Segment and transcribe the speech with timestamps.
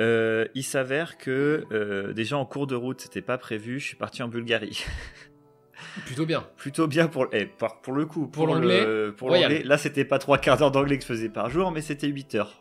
[0.00, 3.80] Euh, il s'avère que euh, déjà en cours de route, c'était pas prévu.
[3.80, 4.84] Je suis parti en Bulgarie.
[6.06, 6.46] Plutôt bien.
[6.56, 7.46] Plutôt bien pour, eh,
[7.82, 8.26] pour le coup.
[8.26, 9.62] Pour l'anglais, Pour l'anglais.
[9.62, 12.34] Là, c'était pas trois quarts d'heure d'anglais que je faisais par jour, mais c'était 8
[12.34, 12.60] heures.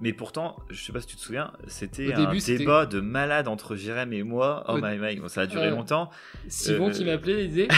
[0.00, 3.46] Mais pourtant, je sais pas si tu te souviens, c'était un début, débat de malade
[3.46, 4.64] entre Jérém et moi.
[4.68, 6.10] Oh Au- my my, Bon, ça a duré Euh, longtemps.
[6.48, 7.68] Simon Euh, qui m'appelait, il disait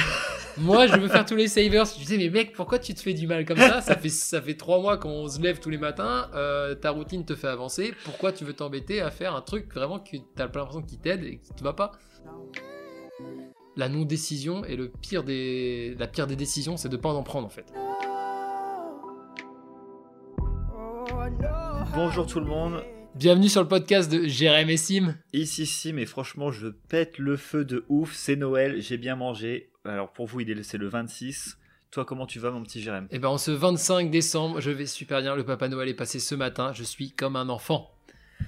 [0.56, 1.84] Moi, je veux faire tous les savers.
[1.84, 3.82] Je disais Mais mec, pourquoi tu te fais du mal comme ça?
[3.82, 7.24] Ça fait, ça fait trois mois qu'on se lève tous les matins, euh, ta routine
[7.26, 7.92] te fait avancer.
[8.04, 11.36] Pourquoi tu veux t'embêter à faire un truc vraiment que t'as l'impression qu'il t'aide et
[11.38, 11.92] qui te va pas?
[13.76, 15.94] La non-décision est le pire des...
[15.98, 17.66] la pire des décisions, c'est de pas en prendre en fait.
[21.94, 22.84] Bonjour tout le monde.
[23.14, 25.14] Bienvenue sur le podcast de Jérémy et Sim.
[25.32, 28.12] Ici, si, mais franchement, je pète le feu de ouf.
[28.14, 29.70] C'est Noël, j'ai bien mangé.
[29.84, 31.58] Alors pour vous, il est, c'est le 26.
[31.90, 34.86] Toi, comment tu vas, mon petit Jérém Et ben, en ce 25 décembre, je vais
[34.86, 35.34] super bien.
[35.34, 36.72] Le Papa Noël est passé ce matin.
[36.74, 37.90] Je suis comme un enfant.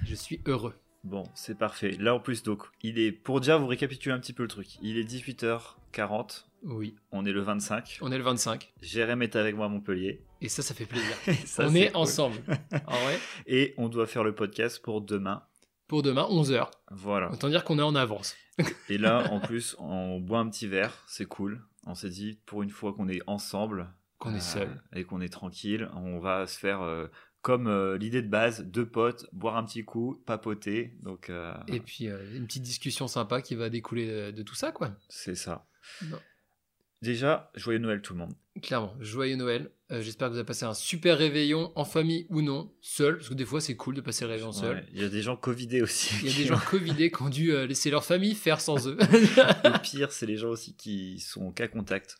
[0.05, 0.75] Je suis heureux.
[1.03, 1.91] Bon, c'est parfait.
[1.99, 3.11] Là, en plus, donc, il est.
[3.11, 6.43] Pour déjà vous récapituler un petit peu le truc, il est 18h40.
[6.63, 7.99] Oui, On est le 25.
[8.01, 8.73] on est le 25.
[8.81, 10.21] Jérém est avec moi à Montpellier.
[10.41, 11.15] Et ça, ça fait plaisir.
[11.45, 12.01] Ça, on est cool.
[12.01, 12.37] ensemble.
[12.87, 15.43] En vrai, Et on doit faire le podcast pour demain.
[15.87, 16.69] pour demain, 11h.
[16.91, 17.31] Voilà.
[17.31, 18.35] Autant dire qu'on est en avance.
[18.89, 21.03] Et là, en plus, on boit un petit verre.
[21.07, 21.61] C'est cool.
[21.85, 23.89] On s'est dit, pour une fois qu'on est ensemble.
[24.17, 24.81] Qu'on est euh, seul.
[24.93, 26.81] Et qu'on est tranquille, on va se faire.
[26.81, 27.07] euh,
[27.41, 30.97] comme euh, l'idée de base, deux potes, boire un petit coup, papoter.
[31.03, 34.73] Donc, euh, Et puis, euh, une petite discussion sympa qui va découler de tout ça,
[34.73, 34.91] quoi.
[35.07, 35.65] c'est ça.
[36.05, 36.19] Non.
[37.01, 38.33] Déjà, joyeux Noël tout le monde.
[38.61, 39.71] Clairement, joyeux Noël.
[39.91, 43.17] Euh, J'espère que vous avez passé un super réveillon, en famille ou non, seul.
[43.17, 44.77] Parce que des fois, c'est cool de passer le réveillon seul.
[44.77, 46.13] Ouais, Il y a des gens covidés aussi.
[46.21, 48.85] Il y a des gens covidés qui ont dû euh, laisser leur famille faire sans
[48.87, 48.97] eux.
[48.99, 52.17] Le pire, c'est les gens aussi qui sont au cas contact.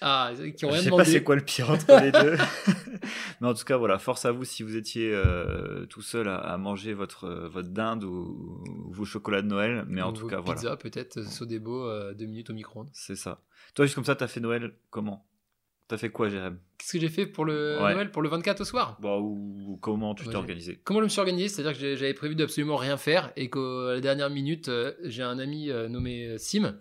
[0.00, 1.04] Ah, qui ont Je rien sais demandé.
[1.04, 2.36] pas c'est quoi le pire entre les deux.
[3.40, 6.36] Mais en tout cas, voilà, force à vous si vous étiez euh, tout seul à,
[6.36, 9.84] à manger votre, euh, votre dinde ou, ou vos chocolats de Noël.
[9.88, 12.88] Mais en Ou tout cas, voilà, Pizza, peut-être, euh, Sodebo, euh, deux minutes au micro-ondes.
[12.92, 13.42] c'est ça.
[13.74, 15.26] Toi, juste comme ça, t'as fait Noël comment?
[15.88, 16.56] T'as fait quoi, Jérém?
[16.78, 17.94] Qu'est-ce que j'ai fait pour le Ouais.
[17.94, 18.96] Noël, pour le 24 au soir?
[19.00, 20.80] Bon, ou, ou comment tu t'es organisé?
[20.84, 23.58] Comment je me suis organisé C'est-à-dire que j'avais prévu d'absolument rien faire et qu'à
[23.94, 24.70] la dernière minute,
[25.02, 26.76] j'ai un ami nommé Sim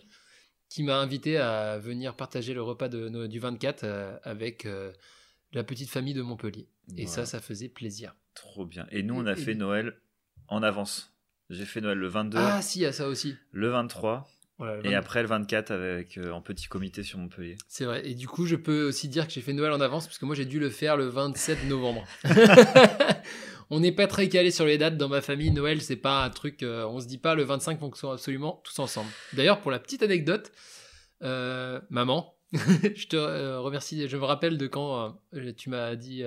[0.69, 4.91] qui m'a invité à venir partager le repas de, du 24 euh, avec euh,
[5.51, 6.67] la petite famille de Montpellier.
[6.97, 8.15] Et ça, ça faisait plaisir.
[8.35, 8.85] Trop bien.
[8.91, 9.95] Et nous, on a Et- et- fait Noël
[10.47, 11.13] en avance.
[11.49, 13.35] J'ai fait Noël le 22, Ah si, a ça aussi.
[13.51, 14.27] le 23
[14.59, 17.57] Voilà, le et 20 après le 24 avec euh, en petit comité sur Montpellier.
[17.67, 18.07] C'est vrai.
[18.07, 20.25] Et du coup, je peux aussi dire que j'ai fait Noël en avance parce que
[20.25, 22.05] moi, j'ai dû le faire le 27 novembre.
[23.69, 25.51] on n'est pas très calé sur les dates dans ma famille.
[25.51, 26.63] Noël, c'est pas un truc.
[26.63, 29.09] euh, on se dit pas le 25 faut qu'on soit absolument tous ensemble.
[29.33, 30.51] D'ailleurs, pour la petite anecdote,
[31.21, 34.07] euh, maman, je te euh, remercie.
[34.07, 36.23] Je me rappelle de quand euh, tu m'as dit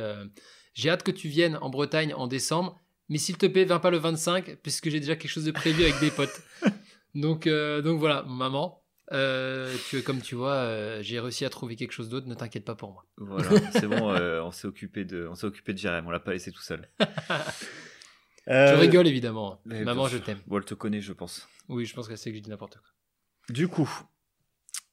[0.74, 3.90] j'ai hâte que tu viennes en Bretagne en décembre, mais s'il te plaît, viens pas
[3.90, 6.40] le 25 puisque j'ai déjà quelque chose de prévu avec des potes.
[7.14, 8.81] Donc, donc voilà, maman.
[9.12, 12.26] Euh, tu, comme tu vois, euh, j'ai réussi à trouver quelque chose d'autre.
[12.26, 13.04] Ne t'inquiète pas pour moi.
[13.18, 16.20] Voilà, c'est bon, euh, on s'est occupé de, on s'est occupé de Jérém, on l'a
[16.20, 16.88] pas laissé tout seul.
[18.46, 19.60] Je rigole évidemment.
[19.64, 20.40] mais Maman, je t'aime.
[20.52, 21.48] Elle te connaît, je pense.
[21.68, 22.88] Oui, je pense qu'elle sait que je dis n'importe quoi.
[23.54, 23.88] Du coup,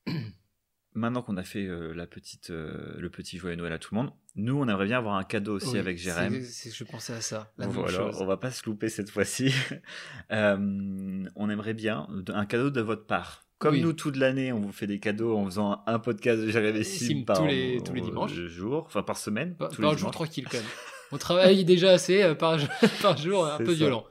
[0.94, 4.02] maintenant qu'on a fait euh, la petite, euh, le petit joyeux Noël à tout le
[4.02, 6.34] monde, nous, on aimerait bien avoir un cadeau aussi Oui, avec Jérém.
[6.34, 7.52] c'est- c'est- Je pensais à ça.
[7.58, 8.18] La même Voilà, chose.
[8.22, 9.52] on va pas se louper cette fois-ci.
[10.32, 13.48] Euh, on aimerait bien un cadeau de votre part.
[13.60, 13.82] Comme Oui.
[13.82, 17.24] nous, toute l'année, on vous fait des cadeaux en faisant un podcast de Jérémy Sim
[17.26, 18.34] par tous les- tous les dimanches.
[18.34, 19.56] jour, enfin par semaine.
[19.56, 20.66] Pas, tous pas les jour tranquille quand même.
[21.12, 22.58] On travaille déjà assez euh, par,
[23.02, 23.74] par jour, un peu ça.
[23.74, 24.06] violent.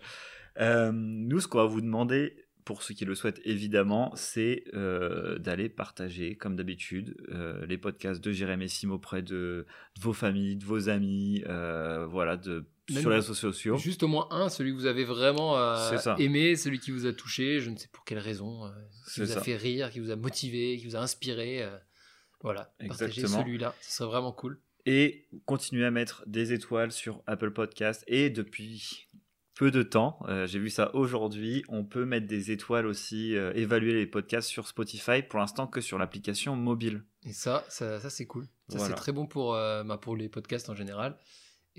[0.60, 5.38] Euh, nous, ce qu'on va vous demander, pour ceux qui le souhaitent évidemment, c'est euh,
[5.38, 9.65] d'aller partager, comme d'habitude, euh, les podcasts de Jérémy Sim auprès de,
[9.97, 13.76] de vos familles, de vos amis, euh, voilà, de, Même sur les réseaux sociaux.
[13.76, 17.12] Juste au moins un, celui que vous avez vraiment euh, aimé, celui qui vous a
[17.12, 18.71] touché, je ne sais pour quelle raison, euh,
[19.12, 21.62] qui vous a fait rire, qui vous a motivé, qui vous a inspiré.
[21.62, 21.77] euh,
[22.41, 24.60] voilà, partagez celui-là, ce serait vraiment cool.
[24.86, 28.04] Et continuez à mettre des étoiles sur Apple Podcast.
[28.07, 29.07] Et depuis
[29.54, 34.07] peu de temps, j'ai vu ça aujourd'hui, on peut mettre des étoiles aussi, évaluer les
[34.07, 37.03] podcasts sur Spotify, pour l'instant que sur l'application mobile.
[37.27, 38.45] Et ça, ça, ça, c'est cool.
[38.68, 38.86] Ça, Voilà.
[38.95, 41.18] c'est très bon pour, bah, pour les podcasts en général.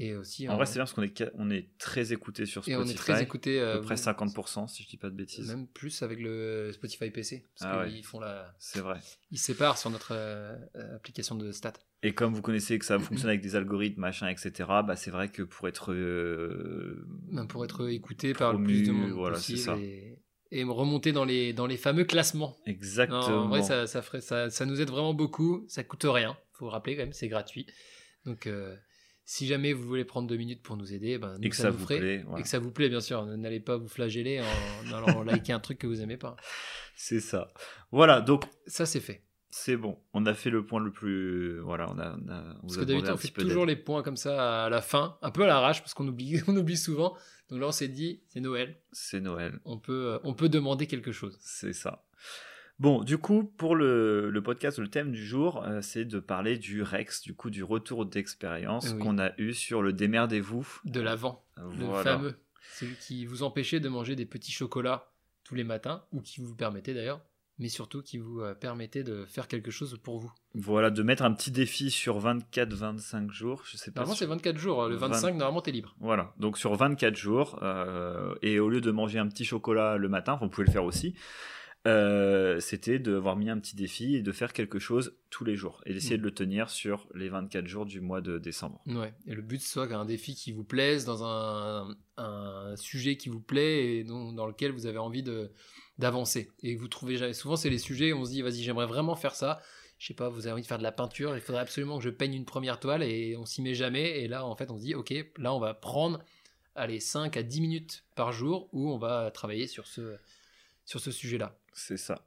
[0.01, 2.62] Et aussi, En vrai, c'est bien parce qu'on est, ca- on est très écouté sur
[2.62, 2.81] et Spotify.
[2.81, 3.60] on est très écouté.
[3.60, 5.50] à euh, peu près vous- 50%, si je dis pas de bêtises.
[5.50, 7.44] Même plus avec le Spotify PC.
[7.60, 7.90] Parce Ah ouais.
[7.92, 8.56] qu'ils font la.
[8.60, 9.00] C'est vrai.
[9.31, 11.74] Ils séparent sur notre euh, euh, application de stats.
[12.01, 14.51] Et comme vous connaissez que ça fonctionne avec des algorithmes, machin, etc.,
[14.88, 15.92] bah, c'est vrai que pour être.
[15.94, 17.06] euh,
[17.50, 19.60] pour être écouté par le plus de monde voilà, possible.
[19.60, 19.78] ça.
[19.78, 20.18] Et,
[20.51, 22.56] et remonter dans les, dans les fameux classements.
[22.66, 23.19] Non, Exactement.
[23.44, 25.66] en vrai, ça, ça, ferait, ça, ça nous aide vraiment beaucoup.
[25.68, 26.38] Ça coûte rien.
[26.54, 27.68] faut le rappeler quand même, c'est gratuit.
[28.25, 28.75] Donc, euh,
[29.31, 31.70] Si jamais vous voulez prendre deux minutes pour nous aider, ben, nous, Et que ça,
[31.70, 32.00] vous ferait.
[32.00, 33.24] plaît, Et que ça vous plaît, bien sûr.
[33.28, 36.36] N'allez pas vous flageller en allant liker un truc que vous aimez pas.
[36.96, 37.54] C'est ça.
[37.92, 39.22] Voilà, donc Ça, c'est fait.
[39.52, 40.00] c'est bon.
[40.14, 41.60] On a fait le point le plus.
[41.60, 42.18] Voilà, on a.
[42.18, 44.81] on a- on Parce que d'habitude, on fait toujours les points comme ça à la
[44.81, 47.16] fin, un peu à l'arrache, parce qu'on oublie, on oublie souvent.
[47.52, 49.60] Donc là, on s'est dit, c'est Noël, C'est Noël.
[49.64, 51.38] on peut, euh, on peut demander quelque chose.
[51.40, 52.04] C'est ça.
[52.80, 56.58] Bon, du coup, pour le, le podcast, le thème du jour, euh, c'est de parler
[56.58, 59.00] du Rex, du coup, du retour d'expérience Oui.
[59.00, 60.66] qu'on a eu sur le Démerdez-vous.
[60.86, 62.36] De l'avant, le fameux.
[62.76, 65.12] Celui qui vous empêchait de manger des petits chocolats
[65.44, 67.20] tous les matins, ou qui vous permettait d'ailleurs,
[67.58, 70.32] mais surtout qui vous euh, permettait de faire quelque chose pour vous.
[70.54, 73.64] Voilà, de mettre un petit défi sur 24-25 jours.
[73.66, 74.02] Je sais pas.
[74.02, 74.88] Normalement, si- c'est 24 jours.
[74.88, 75.38] Le 25, 20.
[75.38, 75.96] normalement, t'es libre.
[76.00, 80.08] Voilà, donc sur 24 jours, euh, et au lieu de manger un petit chocolat le
[80.08, 81.16] matin, vous pouvez le faire aussi,
[81.89, 85.81] euh, c'était d'avoir mis un petit défi et de faire quelque chose tous les jours
[85.86, 86.21] et d'essayer Mm.
[86.21, 88.81] de le tenir sur les 24 jours du mois de décembre.
[88.88, 89.13] Ouais.
[89.27, 93.41] Et le but, soit un défi qui vous plaise, dans un, un sujet qui vous
[93.41, 95.24] plaît et dont- dans lequel vous avez envie
[95.97, 96.51] d'avancer.
[96.63, 97.33] Et vous trouvez jamais.
[97.33, 99.59] Souvent, c'est les sujets où on se dit, vas-y, j'aimerais vraiment faire ça.
[99.97, 102.03] Je sais pas, vous avez envie de faire de la peinture, il faudrait absolument que
[102.06, 104.21] je peigne une première toile et on s'y met jamais.
[104.21, 106.19] Et là, en fait, on se dit, ok, là, on va prendre
[106.75, 110.15] allez, 5 à 10 minutes par jour où on va travailler sur ce,
[110.89, 111.56] sur ce sujet-là.
[111.71, 112.25] C'est ça.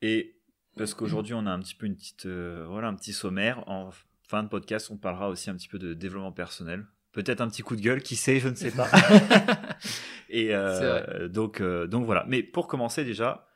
[0.00, 0.38] Et
[0.78, 3.68] parce qu'aujourd'hui, on a un petit peu une petite, euh, voilà, un petit sommaire.
[3.68, 3.90] En
[4.26, 6.86] fin de podcast, on parlera aussi un petit peu de développement personnel.
[7.12, 8.88] Peut-être un petit coup de gueule, qui sait, je ne sais pas.
[10.30, 12.24] Et euh, donc, euh, donc voilà.
[12.26, 13.46] Mais pour commencer déjà,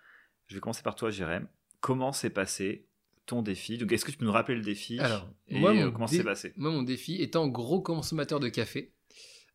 [0.49, 1.49] je vais commencer par toi, Jérém.
[1.81, 2.87] Comment s'est passé
[3.25, 3.79] ton défi?
[3.79, 4.99] Donc, est-ce que tu peux nous rappeler le défi?
[5.01, 6.53] Alors, et moi, euh, mon comment dé- c'est passé?
[6.57, 8.93] Moi, mon défi, étant gros consommateur de café,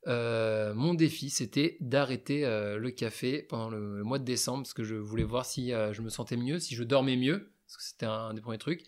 [0.08, 4.84] euh, mon défi, c'était d'arrêter euh, le café pendant le, mois de décembre, parce que
[4.84, 7.84] je voulais voir si euh, je me sentais mieux, si je dormais mieux, parce que
[7.84, 8.84] c'était un, des premiers trucs.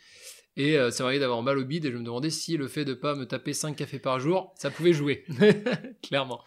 [0.56, 2.94] Et ça m'arrivait d'avoir mal au bide, et je me demandais si le fait de
[2.94, 5.25] pas me taper 5 cafés par jour, ça pouvait jouer,
[6.04, 6.44] clairement.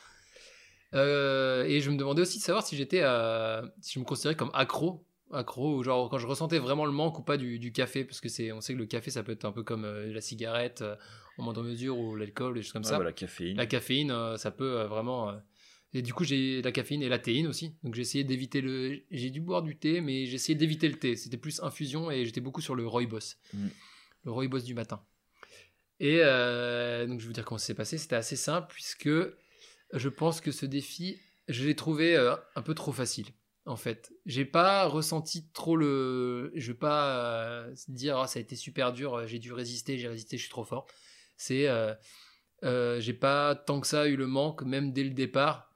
[0.93, 3.03] Et je me demandais aussi de savoir si j'étais,
[3.81, 7.19] si je me considérais comme accro, accro, ou genre quand je ressentais vraiment le manque
[7.19, 9.45] ou pas du, café, parce que c'est, on sait que le café, ça peut être
[9.45, 10.85] un peu comme la cigarette,
[11.39, 12.97] en moindre mesure, ou l'alcool, des choses comme Ouais, ça.
[12.97, 13.57] voilà, caféine.
[13.57, 15.31] La caféine, euh, ça peut euh, vraiment.
[15.31, 15.37] euh,
[15.95, 17.75] Et du coup, j'ai la caféine et la théine aussi.
[17.83, 19.01] Donc j'ai essayé d'éviter le.
[19.11, 21.17] J'ai dû boire du thé, mais j'ai essayé d'éviter le thé.
[21.17, 23.37] C'était plus infusion et j'étais beaucoup sur le rooibos.
[23.55, 23.67] Mm.
[24.25, 25.03] Le rooibos du matin.
[26.01, 27.97] Et euh, donc je vais vous dire comment ça s'est passé.
[27.99, 29.09] C'était assez simple puisque
[29.93, 31.19] je pense que ce défi,
[31.49, 33.27] je l'ai trouvé euh, un peu trop facile.
[33.65, 36.53] En fait, j'ai pas ressenti trop le.
[36.55, 37.17] Je vais pas
[37.67, 40.51] euh, dire Ah, ça a été super dur, j'ai dû résister, j'ai résisté, je suis
[40.51, 40.87] trop fort.
[41.37, 41.95] C'est euh,
[42.65, 45.71] euh, j'ai pas tant que ça eu le manque, même dès le départ.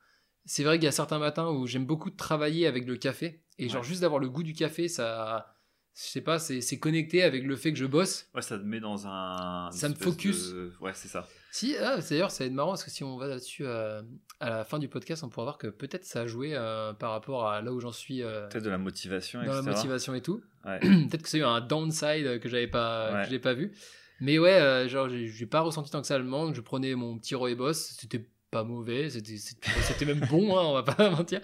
[0.47, 3.43] C'est vrai qu'il y a certains matins où j'aime beaucoup travailler avec le café.
[3.59, 5.55] Et genre, juste d'avoir le goût du café, ça.
[5.95, 8.29] Je sais pas, c'est connecté avec le fait que je bosse.
[8.35, 9.71] Ouais, ça te met dans un.
[9.73, 10.51] Ça me focus.
[10.53, 11.27] de- Ouais, c'est ça.
[11.51, 14.01] Si, ah, d'ailleurs, ça va être marrant parce que si on va là-dessus euh,
[14.39, 17.11] à la fin du podcast, on pourra voir que peut-être ça a joué euh, par
[17.11, 19.75] rapport à là où j'en suis Peut-être de la motivation, dans la etc.
[19.77, 20.41] motivation et tout.
[20.65, 20.79] Ouais.
[20.81, 23.29] peut-être que c'est eu un downside que j'avais pas, Ouais.
[23.29, 23.73] que pas vu.
[24.21, 26.55] Mais ouais, euh, genre j'ai pas ressenti tant que ça le manque.
[26.55, 31.11] Je prenais mon petit rooibos, c'était pas mauvais, c'était même bon, hein, on va pas
[31.17, 31.41] mentir.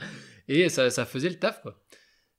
[0.48, 1.62] Et ça, ça faisait le taf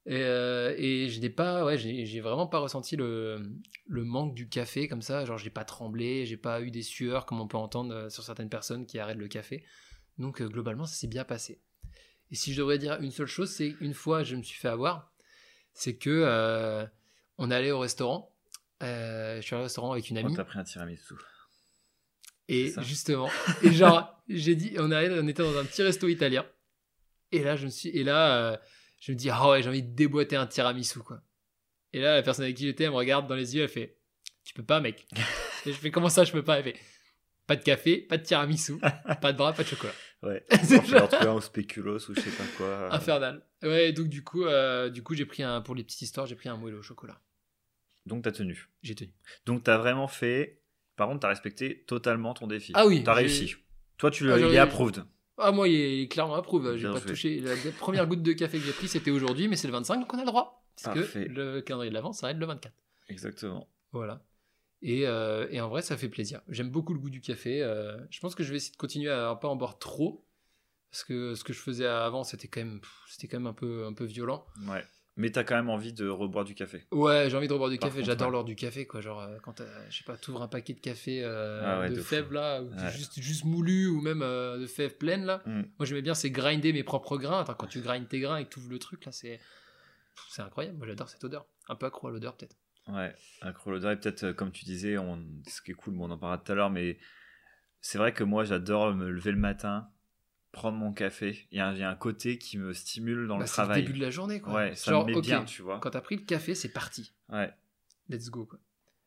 [0.09, 3.41] euh, et je n'ai pas, ouais, j'ai vraiment pas ressenti le,
[3.87, 5.25] le manque du café comme ça.
[5.25, 8.23] Genre j'ai pas tremblé, j'ai pas eu des sueurs comme on peut entendre euh, sur
[8.23, 9.65] certaines personnes qui arrêtent le café.
[10.17, 11.61] Donc euh, globalement ça s'est bien passé.
[12.31, 14.67] Et si je devrais dire une seule chose, c'est une fois je me suis fait
[14.69, 15.13] avoir,
[15.73, 16.87] c'est que
[17.37, 18.33] on allait au restaurant.
[18.83, 20.35] Euh, je suis au restaurant avec une On amie.
[20.35, 21.15] t'a pris un tiramisu.
[22.49, 23.29] Et justement,
[23.61, 26.45] et genre, j'ai dit, on, on était dans un petit resto italien.
[27.31, 28.57] Et là, je me suis, et là, euh,
[29.01, 31.21] je me dis, ah ouais, j'ai envie de déboîter un tiramisu, quoi.
[31.91, 33.97] Et là, la personne avec qui j'étais, elle me regarde dans les yeux, elle fait,
[34.45, 35.07] tu peux pas, mec.
[35.65, 36.57] et je fais, comment ça, je peux pas?
[36.59, 36.79] Elle fait,
[37.47, 38.77] pas de café, pas de tiramisu,
[39.21, 39.93] pas de bras, pas de chocolat.
[40.23, 40.43] Ouais.
[40.63, 42.91] C'est On un au spéculoos ou je sais pas quoi.
[42.91, 43.45] Infernal.
[43.61, 46.35] Ouais, donc du coup, euh, du coup, j'ai pris un, pour les petites histoires, j'ai
[46.35, 47.21] pris un moelleux au chocolat.
[48.07, 48.69] Donc t'as tenu.
[48.81, 49.11] J'ai tenu.
[49.45, 50.61] Donc t'as vraiment fait.
[50.95, 52.71] Par contre, t'as respecté totalement ton défi.
[52.75, 53.55] Ah oui, T'as réussi.
[53.97, 55.03] Toi, tu Ah, il est approved.
[55.37, 56.75] Ah, moi, il est, clairement approuve.
[56.77, 57.39] J'ai pas touché.
[57.39, 60.11] La première goutte de café que j'ai pris, c'était aujourd'hui, mais c'est le 25, donc
[60.13, 60.65] on a le droit.
[60.75, 61.25] Parce Parfait.
[61.25, 62.73] que le calendrier de l'avant s'arrête le 24.
[63.09, 63.67] Exactement.
[63.91, 64.23] Voilà.
[64.81, 66.41] Et, euh, et en vrai, ça fait plaisir.
[66.49, 67.61] J'aime beaucoup le goût du café.
[67.61, 70.23] euh, je pense que je vais essayer de continuer à pas en boire trop.
[70.91, 73.85] Parce que ce que je faisais avant, c'était quand même, c'était quand même un peu,
[73.85, 74.45] un peu violent.
[74.67, 74.83] Ouais.
[75.19, 76.85] Mais t'as quand même envie de reboire du café.
[76.91, 78.03] Ouais, j'ai envie de reboire du Par café.
[78.03, 78.33] J'adore ouais.
[78.33, 79.01] l'heure du café, quoi.
[79.01, 81.89] Genre, euh, quand t'as- je sais pas, t'ouvres un paquet de café euh, Ah ouais,
[81.89, 82.91] de, fèves là, ou Ouais.
[82.91, 85.41] juste, juste moulu, ou même euh, de fèves pleines là.
[85.47, 85.61] Mm.
[85.79, 87.41] Moi, j'aimais bien, c'est grinder mes propres grains.
[87.41, 89.39] Attends, quand tu grindes tes grains et que tu ouvres le truc là, c'est,
[90.29, 90.77] c'est incroyable.
[90.77, 91.47] Moi, j'adore cette odeur.
[91.67, 92.55] Un peu accro à l'odeur peut-être.
[92.87, 93.13] Ouais.
[93.41, 95.21] Accro l'odeur et peut-être, euh, comme tu disais, on...
[95.47, 96.99] ce qui est cool, bon, on en parlera tout à l'heure, mais
[97.81, 99.89] c'est vrai que moi, j'adore me lever le matin,
[100.51, 101.47] prendre mon café.
[101.51, 103.47] Il y a un, il y a un côté qui me stimule dans Bah, le
[103.47, 103.81] c'est travail.
[103.81, 104.53] le début de la journée, quoi.
[104.53, 105.79] Ouais, ça Genre, me met bien, tu vois.
[105.79, 107.13] Quand t'as pris le café, c'est parti.
[107.29, 107.53] Ouais.
[108.09, 108.59] Let's go, quoi.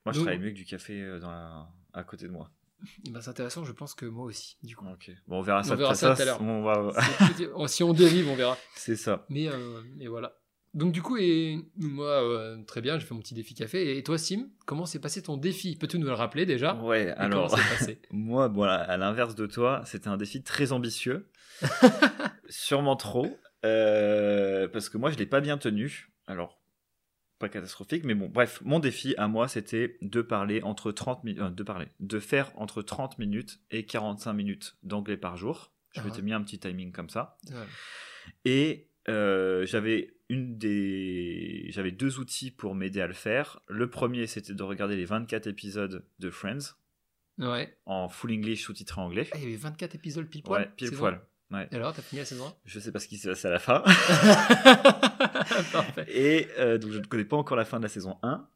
[0.07, 2.51] Moi, je travaille mieux que du café euh, dans la- à côté de moi.
[3.05, 4.87] Et ben, c'est intéressant, je pense que moi aussi, du coup.
[4.89, 5.11] Ok.
[5.29, 5.75] Bon, on verra ça.
[5.75, 6.41] On verra tout ça tout à l'heure.
[6.41, 6.93] on va-
[7.37, 8.57] C'est- oh, si on dérive, on verra.
[8.75, 9.27] C'est ça.
[9.29, 10.40] Mais, euh, et voilà.
[10.73, 13.97] Donc, du coup, et moi, euh, très bien, j'ai fait mon petit défi café.
[13.99, 15.75] Et toi, Sim, comment s'est passé ton défi?
[15.77, 16.77] Peux-tu nous le rappeler déjà?
[16.77, 17.51] Ouais, Et alors.
[17.51, 18.01] passé?
[18.13, 21.29] Moi, voilà, à l'inverse de toi, c'était un défi très ambitieux.
[22.49, 23.27] Sûrement trop.
[23.65, 26.13] euh, parce que moi, je l'ai pas bien tenu.
[26.27, 26.61] Alors,
[27.39, 31.43] pas catastrophique, mais bon, bref, mon défi à moi, c'était de parler entre 30 minutes,
[31.55, 35.73] de parler, de faire entre 30 minutes et 45 minutes d'anglais par jour.
[35.93, 36.05] Je Ah.
[36.05, 37.37] m'étais mis un petit timing comme ça.
[37.51, 37.57] Ouais.
[38.45, 43.61] Et euh, j'avais une des, j'avais deux outils pour m'aider à le faire.
[43.69, 46.77] Le premier, c'était de regarder les 24 épisodes de Friends
[47.39, 47.75] Ouais.
[47.87, 49.29] en full English sous-titré anglais.
[49.33, 50.63] Ah, il y avait 24 épisodes pile poil.
[50.63, 51.21] Ouais, pile poil.
[51.51, 51.67] Ouais.
[51.73, 53.59] Et alors, t'as fini la saison Je sais pas ce qui s'est passé à la
[53.59, 53.83] fin.
[53.85, 56.07] 1 Parfait.
[56.09, 58.47] Et euh, donc, je ne connais pas encore la fin de la saison 1.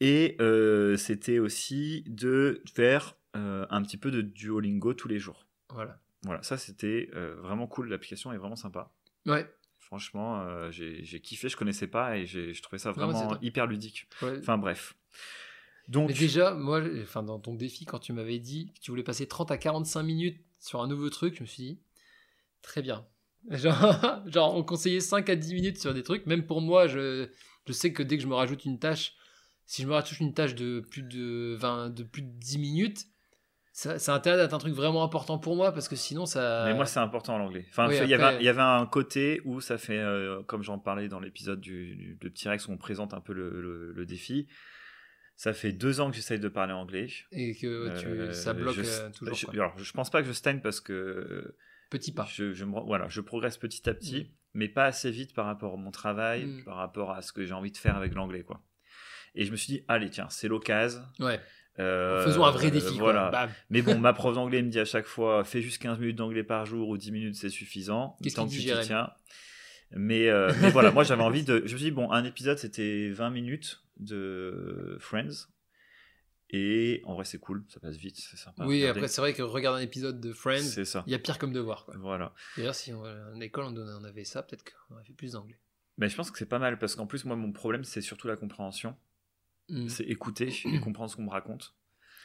[0.00, 5.46] Et euh, c'était aussi de faire euh, un petit peu de Duolingo tous les jours.
[5.70, 5.98] Voilà.
[6.22, 7.88] Voilà, ça c'était vraiment cool.
[7.88, 8.90] L'application est vraiment sympa.
[9.26, 9.48] Ouais.
[9.86, 14.08] Franchement, euh, j'ai kiffé, je connaissais pas et j'ai- je trouvais ça vraiment hyper ludique.
[14.20, 14.36] ouais.
[14.40, 14.96] Enfin bref.
[15.86, 19.04] Donc, Mais déjà, moi, enfin, dans ton défi, quand tu m'avais dit que tu voulais
[19.04, 21.78] passer 30 à 45 minutes sur un nouveau truc, je me suis dit,
[22.62, 23.06] très bien.
[23.50, 26.26] Genre, genre on conseillait 5 à 10 minutes sur des trucs.
[26.26, 27.28] Même pour moi, je,
[27.64, 29.14] je sais que dès que je me rajoute une tâche,
[29.66, 33.06] si je me rajoute une tâche de plus de, 20, de, plus de 10 minutes,
[33.78, 36.62] ça, ça a intérêt d'être un truc vraiment important pour moi parce que sinon, ça.
[36.66, 37.66] mais moi c'est important l'anglais.
[37.68, 40.42] Enfin, oui, il y, après- avait, il y avait un côté où ça fait, euh,
[40.44, 43.60] comme j'en parlais dans l'épisode du, du, de T-Rex où on présente un peu le,
[43.60, 44.48] le- le défi,
[45.36, 47.08] ça fait deux ans que j'essaye de parler anglais.
[47.32, 49.34] Et que tu, Euh, ça bloque je, euh, toujours.
[49.36, 49.54] je- quoi.
[49.54, 51.54] alors, je pense pas que je stagne parce que
[51.90, 52.26] Petit pas.
[52.32, 54.28] je, je, me- voilà, je progresse petit à petit, Mm.
[54.54, 56.64] mais pas assez vite par rapport à mon travail, Mm.
[56.64, 58.42] par rapport à ce que j'ai envie de faire avec l'anglais.
[58.42, 58.62] quoi.
[59.34, 61.02] Et je me suis dit, allez, tiens, c'est l'occasion.
[61.20, 61.38] Ouais.
[61.78, 62.94] Euh, Faisons un vrai défi.
[62.94, 63.12] quoi.
[63.12, 63.30] Voilà.
[63.30, 63.50] Bam.
[63.70, 66.44] Mais bon, ma prof d'anglais me dit à chaque fois, fais juste 15 minutes d'anglais
[66.44, 68.16] par jour ou 10 minutes, c'est suffisant.
[68.22, 69.10] Qu'est-ce tant que tu t'y tiens.
[69.92, 71.58] Mais, euh, mais voilà, moi j'avais envie de.
[71.58, 75.48] Je me suis dit, bon, un épisode c'était 20 minutes de Friends.
[76.50, 78.64] Et en vrai, c'est cool, ça passe vite, c'est sympa.
[78.66, 81.52] Oui, après, c'est vrai que regarder un épisode de Friends, il y a pire comme
[81.52, 81.84] devoir.
[81.84, 81.96] Quoi.
[81.98, 82.32] Voilà.
[82.56, 85.58] D'ailleurs, si on, en école on avait ça, peut-être qu'on aurait fait plus d'anglais.
[85.98, 88.28] Mais je pense que c'est pas mal parce qu'en plus, moi, mon problème, c'est surtout
[88.28, 88.96] la compréhension.
[89.68, 89.88] Hmm.
[89.88, 91.74] C'est écouter et comprendre ce qu'on me raconte.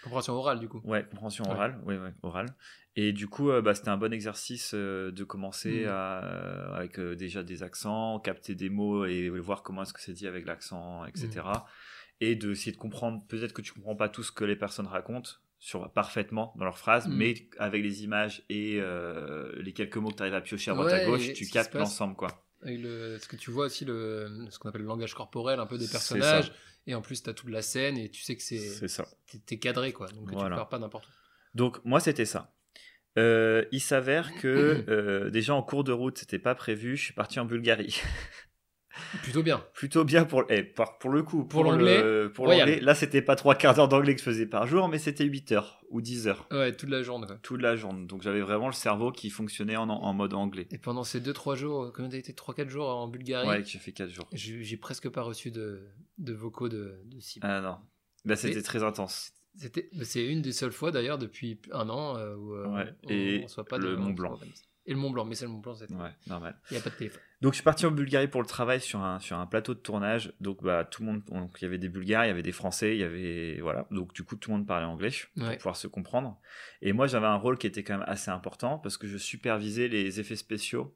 [0.03, 0.81] Compréhension orale, du coup.
[0.83, 1.79] Ouais, compréhension orale.
[1.85, 2.47] Ouais, ouais, orale.
[2.95, 5.89] Et du coup, euh, bah, c'était un bon exercice euh, de commencer Mm.
[5.89, 10.13] à- avec euh, déjà des accents, capter des mots et voir comment est-ce que c'est
[10.13, 11.29] dit avec l'accent, etc.
[11.45, 11.61] Mm.
[12.21, 13.23] Et de essayer de comprendre.
[13.27, 15.29] Peut-être que tu comprends pas tout ce que les personnes racontent
[15.59, 20.15] sur, parfaitement dans leurs phrases, mais avec les images et euh, les quelques mots que
[20.15, 22.43] tu arrives à piocher à droite Ouais, à gauche, tu captes l'ensemble, quoi.
[22.63, 25.77] Le, ce que tu vois aussi, le, ce qu'on appelle le langage corporel, un peu
[25.77, 26.51] des personnages.
[26.87, 29.05] Et en plus, tu as toute la scène et tu sais que c'est ça.
[29.45, 30.07] t'es- cadré, quoi.
[30.09, 30.55] Donc Voilà.
[30.55, 31.11] tu pars pas n'importe où.
[31.53, 32.53] Donc moi c'était ça.
[33.17, 36.95] Euh, il s'avère que euh, déjà en cours de route c'était pas prévu.
[36.97, 37.99] Je suis parti en Bulgarie.
[39.23, 39.63] Plutôt bien.
[39.73, 41.45] Plutôt bien pour, eh, pour, pour le coup.
[41.45, 42.79] Pour l'anglais, Pour l'anglais.
[42.79, 45.51] Là c'était pas trois quarts d'heure d'anglais que je faisais par jour, mais c'était 8
[45.53, 46.47] heures ou 10 heures.
[46.51, 47.27] Ouais, toute la journée.
[47.41, 48.05] Toute la journée.
[48.05, 50.67] Donc j'avais vraiment le cerveau qui fonctionnait en, en mode anglais.
[50.71, 52.33] Et pendant ces 2-3 jours, combien t'as été?
[52.33, 53.47] 3-4 jours en Bulgarie?
[53.47, 54.27] Ouais, que j'ai fait 4 jours.
[54.33, 57.39] J'ai presque pas reçu de, de vocaux de, de Sim.
[57.43, 57.77] Ah non.
[58.25, 59.33] Là c'était très intense.
[59.57, 62.93] C'était, mais c'est une des seules fois d'ailleurs depuis un an euh, où euh, Ouais,
[63.03, 64.39] on, et on reçoit pas le de Mont Blanc.
[64.87, 65.93] Et le Mont Blanc, mais c'est le Mont Blanc, c'était.
[65.93, 66.59] Ouais, normal.
[66.69, 67.21] Il n'y a pas de téléphone.
[67.41, 69.79] Donc je suis parti en Bulgarie pour le travail sur un, sur un plateau de
[69.79, 70.33] tournage.
[70.39, 72.51] Donc bah tout le monde, donc, il y avait des Bulgares, il y avait des
[72.51, 73.87] Français, il y avait voilà.
[73.91, 75.57] Donc du coup tout le monde parlait anglais pour Ouais.
[75.57, 76.39] pouvoir se comprendre.
[76.81, 79.87] Et moi j'avais un rôle qui était quand même assez important parce que je supervisais
[79.87, 80.95] les effets spéciaux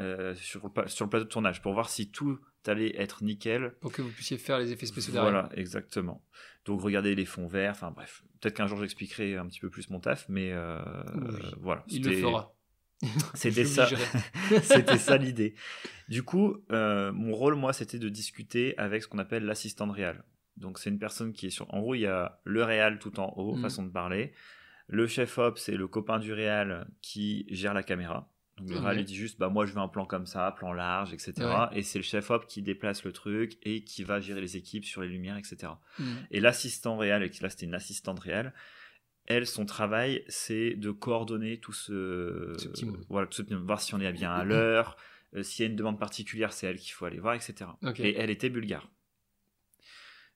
[0.00, 3.74] euh, sur, le, sur le plateau de tournage pour voir si tout allait être nickel.
[3.80, 5.30] Pour que vous puissiez faire les effets spéciaux derrière.
[5.32, 6.24] Voilà, exactement.
[6.64, 8.24] Donc regarder les fonds verts, enfin bref.
[8.40, 10.80] Peut-être qu'un jour j'expliquerai un petit peu plus mon taf, mais euh,
[11.14, 11.84] Oui, voilà.
[11.88, 12.54] Il le fera.
[13.34, 13.88] C'était ça.
[14.62, 15.54] c'était ça l'idée.
[16.08, 19.92] Du coup, euh, mon rôle, moi, c'était de discuter avec ce qu'on appelle l'assistant de
[19.92, 20.24] réal.
[20.56, 21.72] Donc, c'est une personne qui est sur.
[21.74, 23.62] En gros, il y a le réal tout en haut, Mhm.
[23.62, 24.32] façon de parler.
[24.88, 28.28] Le chef op, c'est le copain du réal qui gère la caméra.
[28.58, 30.72] Donc, le réal, il dit juste, bah, moi, je veux un plan comme ça, plan
[30.74, 31.32] large, etc.
[31.38, 31.78] Ouais.
[31.78, 34.84] Et c'est le chef op qui déplace le truc et qui va gérer les équipes
[34.84, 35.72] sur les lumières, etc.
[35.98, 36.04] Mm.
[36.30, 38.52] Et l'assistant réel, et là c'était une assistante réelle,
[39.26, 43.04] elle, son travail, c'est de coordonner tout ce, Ce petit monde.
[43.08, 44.96] voilà, tout ce petit monde, voir si on est bien à l'heure,
[45.34, 47.70] euh, s'il y a une demande particulière, c'est elle qu'il faut aller voir, etc.
[47.98, 48.88] Et elle était bulgare.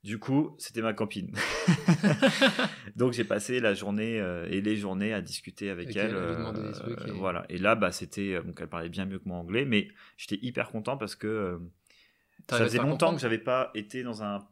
[0.05, 1.33] Du coup, c'était ma copine.
[2.97, 6.15] donc j'ai passé la journée euh, et les journées à discuter avec elle.
[6.15, 7.45] à euh, trucs et- Voilà.
[7.49, 10.71] Et là, bah, c'était donc elle parlait bien mieux que moi anglais, mais j'étais hyper
[10.71, 11.59] content parce que
[12.49, 14.47] ça à faisait longtemps comprendre que j'avais pas été dans un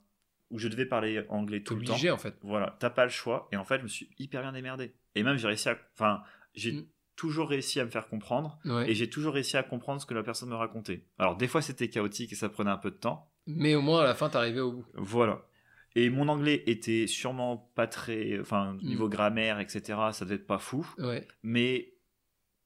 [0.54, 1.92] où je devais parler anglais tout le temps.
[1.92, 2.34] obligé en fait.
[2.42, 3.48] Voilà, t'as pas le choix.
[3.52, 4.94] Et en fait, je me suis hyper bien démerdé.
[5.14, 5.76] Et même, j'ai réussi à.
[5.94, 6.22] Enfin,
[6.54, 6.86] j'ai Mm.
[7.16, 8.58] toujours réussi à me faire comprendre.
[8.64, 8.90] Ouais.
[8.90, 11.04] Et j'ai toujours réussi à comprendre ce que la personne me racontait.
[11.18, 13.30] Alors, des fois, c'était chaotique et ça prenait un peu de temps.
[13.46, 14.86] Mais au moins à la fin, t'arrivais au bout.
[14.94, 15.42] Voilà.
[15.96, 18.38] Et mon anglais était sûrement pas très.
[18.40, 18.86] Enfin, Mm.
[18.86, 19.82] niveau grammaire, etc.,
[20.12, 20.86] ça devait être pas fou.
[20.98, 21.26] Ouais.
[21.42, 21.93] Mais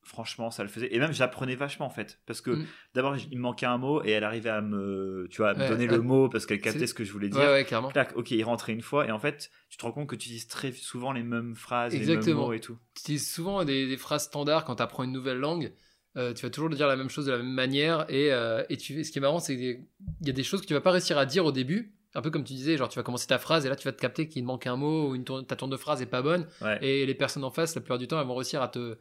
[0.08, 0.92] franchement, ça le faisait.
[0.94, 2.18] Et même, j'apprenais vachement, en fait.
[2.26, 2.66] Parce que Mm.
[2.94, 5.60] d'abord, il me manquait un mot et elle arrivait à me, tu vois, à me
[5.60, 5.96] Ouais, donner ouais.
[5.96, 7.40] le mot parce qu'elle captait ce que je voulais dire.
[7.40, 7.90] Ouais, ouais, clairement.
[7.90, 10.26] Clac, ok, il rentrait une fois et en fait, tu te rends compte que tu
[10.26, 12.36] utilises très souvent les mêmes phrases, les Exactement.
[12.40, 12.78] mêmes mots et tout.
[12.94, 15.72] Tu utilises souvent des, des phrases standards quand tu apprends une nouvelle langue.
[16.16, 18.06] Euh, tu vas toujours dire la même chose de la même manière.
[18.08, 19.84] Et, euh, et tu, ce qui est marrant, c'est qu'il
[20.22, 21.94] y a des choses que tu vas pas réussir à dire au début.
[22.14, 23.92] Un peu comme tu disais, genre tu vas commencer ta phrase et là tu vas
[23.92, 26.22] te capter qu'il manque un mot ou une tourne- ta tourne de phrase est pas
[26.22, 26.48] bonne.
[26.62, 26.78] Ouais.
[26.82, 28.96] Et les personnes en face, la plupart du temps, elles vont réussir à te,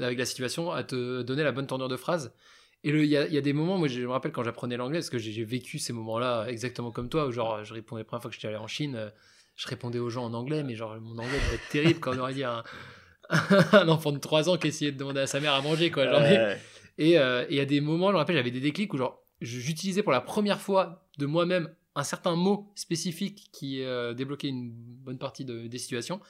[0.00, 2.32] avec la situation, à te donner la bonne tournure de phrase.
[2.82, 4.76] Et il y a, il y a des moments, moi je me rappelle quand j'apprenais
[4.76, 8.04] l'anglais, parce que j'ai vécu ces moments-là exactement comme toi, où genre je répondais la
[8.04, 9.08] première fois que j'étais allé en Chine, euh,
[9.56, 12.18] je répondais aux gens en anglais, mais genre mon anglais devait être terrible quand on
[12.18, 12.62] aurait dit un,
[13.72, 16.04] un enfant de 3 ans qui essayait de demander à sa mère à manger, quoi.
[16.04, 16.58] Genre, mais- Ouais.
[16.98, 18.98] et euh, et il y a des moments, je me rappelle, j'avais des déclics où
[18.98, 24.48] genre j'utilisais pour la première fois de moi-même un certain mot spécifique qui euh, débloquait
[24.48, 26.20] une bonne partie de- des situations.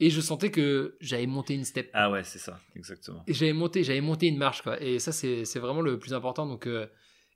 [0.00, 1.90] Et je sentais que j'avais monté une step.
[1.92, 3.22] Ah ouais, c'est ça, exactement.
[3.26, 4.80] Et j'avais monté, j'avais monté une marche, quoi.
[4.82, 6.46] Et ça, c'est vraiment le plus important.
[6.46, 6.86] Donc, euh,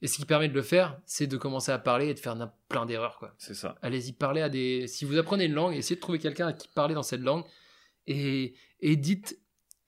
[0.02, 2.36] et ce qui permet de le faire, c'est de commencer à parler et de faire
[2.68, 3.34] plein d'erreurs, quoi.
[3.38, 3.76] C'est ça.
[3.82, 4.86] Allez-y, parlez à des.
[4.86, 7.44] Si vous apprenez une langue, essayez de trouver quelqu'un à qui parler dans cette langue
[8.06, 9.38] et, et dites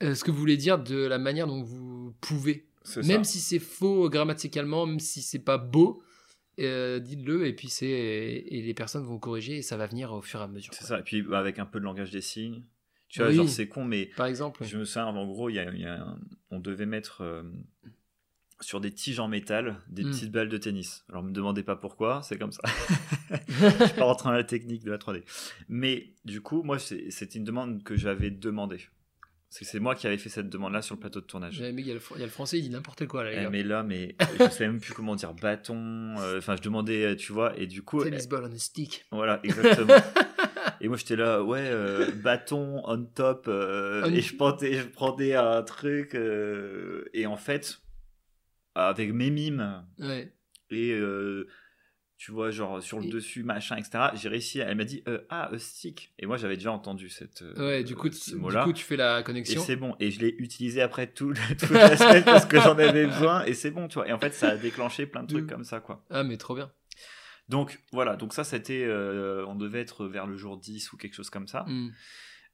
[0.02, 2.68] euh, ce que vous voulez dire de la manière dont vous pouvez.
[2.96, 3.32] Même ça.
[3.32, 6.02] si c'est faux grammaticalement, même si c'est pas beau,
[6.66, 10.20] euh, dites-le et puis c'est et les personnes vont corriger et ça va venir au
[10.22, 10.72] fur et à mesure.
[10.74, 11.00] C'est ça.
[11.00, 12.62] Et puis bah, avec un peu de langage des signes.
[13.08, 13.34] Tu vois, Oui.
[13.36, 14.64] genre c'est con, mais Par exemple.
[14.64, 16.18] je me souviens, en gros, il y a, il y a un-
[16.52, 17.42] on devait mettre euh,
[18.60, 20.10] sur des tiges en métal des Mm.
[20.10, 21.04] petites balles de tennis.
[21.08, 22.60] Alors, me demandez pas pourquoi, c'est comme ça.
[23.48, 25.24] je suis pas rentré dans la technique de la 3D.
[25.68, 28.80] Mais du coup, moi, c'est- c'était une demande que j'avais demandée.
[29.52, 31.60] C'est c'est moi qui avais fait cette demande-là sur le plateau de tournage.
[31.60, 33.24] Aimé, il y, a le, fr- il y a le français, il dit n'importe quoi
[33.24, 33.50] là, les Eh, gars.
[33.50, 36.14] mais là, mais je sais même plus comment dire bâton.
[36.20, 39.04] euh, Enfin, je demandais, euh, tu vois, et du coup, Tennis ball on a stick.
[39.10, 39.92] voilà, exactement.
[40.80, 44.86] et moi, j'étais là, ouais, euh, bâton on top, euh, On- et je prenais, je
[44.86, 46.14] prenais un truc,
[47.12, 47.80] et en fait,
[48.76, 50.32] avec mes mimes Ouais.
[50.70, 50.92] et
[52.22, 54.10] tu vois, genre sur le Et- dessus, machin, etc.
[54.12, 54.60] J'ai réussi.
[54.60, 56.12] à- Elle m'a dit, euh, ah, a stick.
[56.18, 57.40] Et moi, j'avais déjà entendu cette.
[57.40, 59.62] euh, Ouais, du coup, ce du coup, tu fais la Et connexion.
[59.62, 59.96] c'est bon.
[60.00, 63.42] Et je l'ai utilisé après tout, le- toute la semaine parce que j'en avais besoin.
[63.46, 64.06] Et c'est bon, tu vois.
[64.06, 65.48] Et en fait, ça a déclenché plein de trucs Mm.
[65.50, 66.04] comme ça, quoi.
[66.10, 66.70] Ah, mais trop bien.
[67.48, 68.16] Donc, voilà.
[68.16, 68.84] Donc, ça, c'était.
[68.84, 71.64] euh, on devait être vers le jour 10 ou quelque chose comme ça.
[71.66, 71.88] Hmm.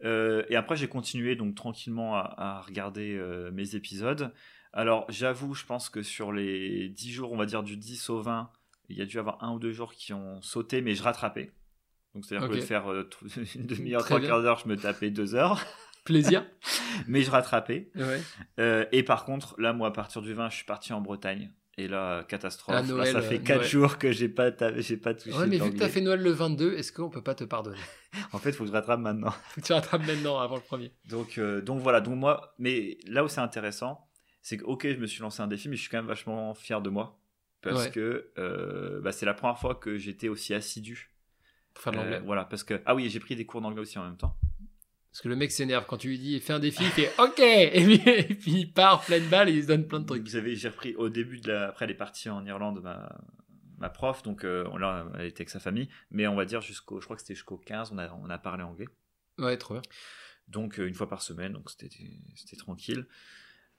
[0.05, 4.33] Euh, et après, j'ai continué donc tranquillement à, à regarder euh, mes épisodes.
[4.73, 8.21] Alors, j'avoue, je pense que sur les 10 jours, on va dire du 10 au
[8.21, 8.51] 20,
[8.89, 11.53] il y a dû avoir un ou deux jours qui ont sauté, mais je rattrapais.
[12.15, 12.55] Donc, c'est-à-dire Ok.
[12.57, 13.09] que faire euh,
[13.55, 15.65] une demi-heure, trois quarts d'heure, je me tapais deux heures,
[16.05, 16.47] Plaisir.
[17.09, 17.91] mais je rattrapais.
[17.97, 18.21] Ouais.
[18.61, 21.53] Euh, et par contre, là, moi, à partir du 20, je suis parti en Bretagne.
[21.79, 22.89] Et là, catastrophe.
[22.89, 23.69] Là, ça fait euh, 4 Noël.
[23.69, 25.37] jours que j'ai pas, j'ai pas touché.
[25.37, 27.77] Ouais, mais vu que t'as fait Noël le 22, est-ce qu'on peut pas te pardonner?
[28.33, 29.31] En fait, il faut que je rattrape maintenant.
[29.51, 30.91] Faut que tu rattrapes maintenant avant le premier.
[31.11, 34.09] Donc, euh, donc voilà, donc moi, mais là où c'est intéressant,
[34.41, 36.55] c'est que ok, je me suis lancé un défi, mais je suis quand même vachement
[36.55, 37.19] fier de moi
[37.63, 37.91] parce Ouais.
[37.91, 41.11] que euh, bah, c'est la première fois que j'étais aussi assidu.
[41.75, 42.21] Pour faire de Euh, l'anglais.
[42.21, 44.37] voilà, parce que ah oui, j'ai pris des cours d'anglais aussi en même temps.
[45.11, 47.39] Parce que le mec s'énerve quand tu lui dis fais un défi, il fait OK
[47.41, 50.23] et puis, et puis il part pleine balle et il se donne plein de trucs.
[50.23, 53.19] Vous avez, j'ai repris au début de la, après elle est partie en Irlande, ma,
[53.79, 57.01] ma prof, donc euh, là elle était avec sa famille, mais on va dire jusqu'au,
[57.01, 58.89] je crois que c'était jusqu'au 15, on a, on a parlé anglais.
[59.39, 59.83] Ouais, trop bien.
[60.49, 61.89] donc euh, une fois par semaine, donc c'était
[62.35, 63.07] c'était tranquille.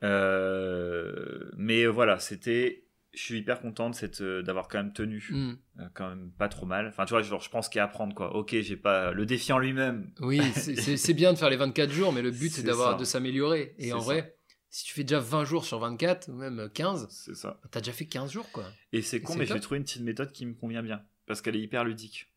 [0.04, 2.87] Euh, mais voilà, c'était,
[3.18, 5.54] je suis hyper content de cette, euh, d'avoir quand même tenu, Hmm.
[5.80, 6.88] euh, quand même pas trop mal.
[6.88, 8.36] Enfin, tu vois, genre, je pense qu'il y a à apprendre quoi.
[8.36, 10.12] Ok, j'ai pas le défi en lui-même.
[10.22, 13.74] Oui, c'est- bien de faire les 24 jours, mais le but c'est d'avoir de s'améliorer.
[13.80, 14.06] Et en ça.
[14.06, 14.38] vrai,
[14.70, 17.60] si tu fais déjà 20 jours sur 24, ou même 15, C'est ça.
[17.72, 18.66] t'as déjà fait 15 jours quoi.
[18.94, 21.56] Et c'est con, mais j'ai trouvé une petite méthode qui me convient bien parce qu'elle
[21.56, 22.32] est hyper ludique.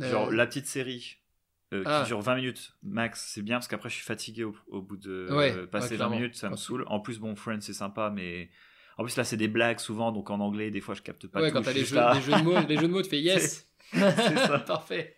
[0.00, 1.16] Euh, Genre la petite série.
[1.72, 2.02] euh, Ah.
[2.02, 4.96] qui dure 20 minutes max, c'est bien parce qu'après je suis fatigué au, au bout
[4.96, 6.14] de Ouais, euh, ouais, passer 20 clairement.
[6.16, 6.84] minutes, ça me saoule.
[6.86, 8.48] En plus, bon, Friends c'est sympa, mais
[8.96, 11.40] en plus là c'est des blagues souvent, donc en anglais des fois je capte pas
[11.40, 11.56] ouais, tout.
[11.56, 13.68] quand t'as les jeux, les, jeux de mots, les jeux de mots, tu fais yes.
[13.92, 14.58] C'est ça.
[14.66, 15.14] Parfait.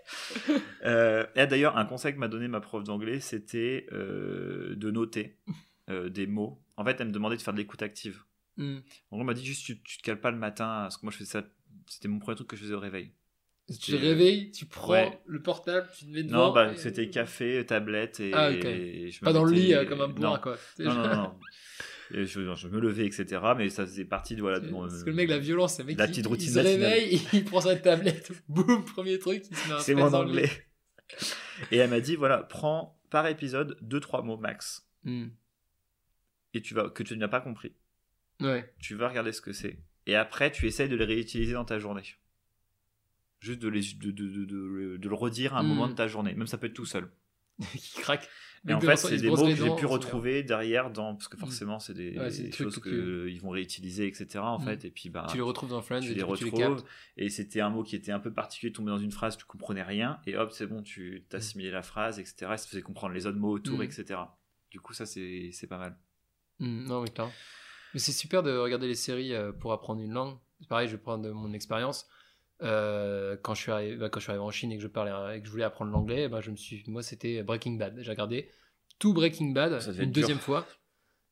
[0.85, 5.37] Euh, et d'ailleurs, un conseil que m'a donné ma prof d'anglais, c'était euh, de noter
[5.89, 6.61] euh, des mots.
[6.77, 8.23] En fait, elle me demandait de faire de l'écoute active.
[8.57, 8.79] Hmm.
[9.11, 11.07] En gros, elle m'a dit juste tu, tu te cales pas le matin, parce que
[11.07, 11.45] moi je faisais ça,
[11.87, 13.13] c'était mon premier truc que je faisais au réveil.
[13.69, 15.21] Tu te réveilles, tu prends Ouais.
[15.27, 16.49] le portable, tu te mets devant.
[16.49, 18.33] Non, bah, et- c'était café, tablette et.
[18.35, 18.65] Ah, ok.
[18.65, 20.57] et je me Pas dans le lit comme un bourrin, quoi.
[20.79, 21.35] non, non, non.
[22.11, 23.41] je, je me levais, etc.
[23.57, 24.41] Mais ça faisait partie de.
[24.41, 26.49] Voilà, de mon- Parce que le mec, la violence, le mec La petite il, routine
[26.49, 26.77] se matinale.
[26.93, 30.51] réveille, il prend sa tablette, boum, premier truc, il se met un C'est mon anglais.
[31.71, 34.87] Et elle m'a dit voilà, prends par épisode 2-3 mots max.
[35.05, 35.29] Hmm.
[36.55, 37.73] Et tu vas, que tu n'as pas compris.
[38.41, 38.73] Ouais.
[38.81, 39.79] Tu vas regarder ce que c'est.
[40.07, 42.03] Et après, tu essayes de les réutiliser dans ta journée.
[43.41, 45.67] Juste de, les, de, de, de, de- de le redire à un Mm.
[45.69, 46.35] moment de ta journée.
[46.35, 47.11] Même ça peut être tout seul.
[47.79, 48.29] qui craque.
[48.69, 51.15] Et en fait, c'est des mots que j'ai pu retrouver derrière dans.
[51.15, 54.41] Parce que forcément, c'est des, Ouais, choses que qu'ils vont réutiliser, etc.
[54.41, 54.65] En Mm.
[54.65, 54.85] fait.
[54.85, 56.83] Et puis, bah, Tu les retrouves dans Friends tu et les tu retrouves.
[57.17, 59.83] et c'était un mot qui était un peu particulier, tombé dans une phrase, tu comprenais
[59.85, 60.19] rien.
[60.27, 61.29] Et hop, c'est bon, tu Mm.
[61.29, 62.35] t'assimilais la phrase, etc.
[62.55, 63.83] Et ça faisait comprendre les autres mots autour, Mm.
[63.83, 64.21] etc.
[64.71, 65.97] Du coup, ça, c'est c'est pas mal.
[66.61, 67.11] Non, mais.
[67.95, 70.37] Mais c'est super de regarder les séries euh, pour apprendre une langue.
[70.69, 72.07] Pareil, je vais prendre de mon expérience.
[72.63, 74.89] Euh, quand, je suis arrivé, bah, quand je suis arrivé en Chine et que je,
[74.89, 77.97] parlais, et que je voulais apprendre l'anglais, bah, je me suis, moi, c'était Breaking Bad.
[78.01, 78.51] J'ai regardé
[78.99, 80.23] tout Breaking Bad une dur.
[80.23, 80.67] deuxième fois.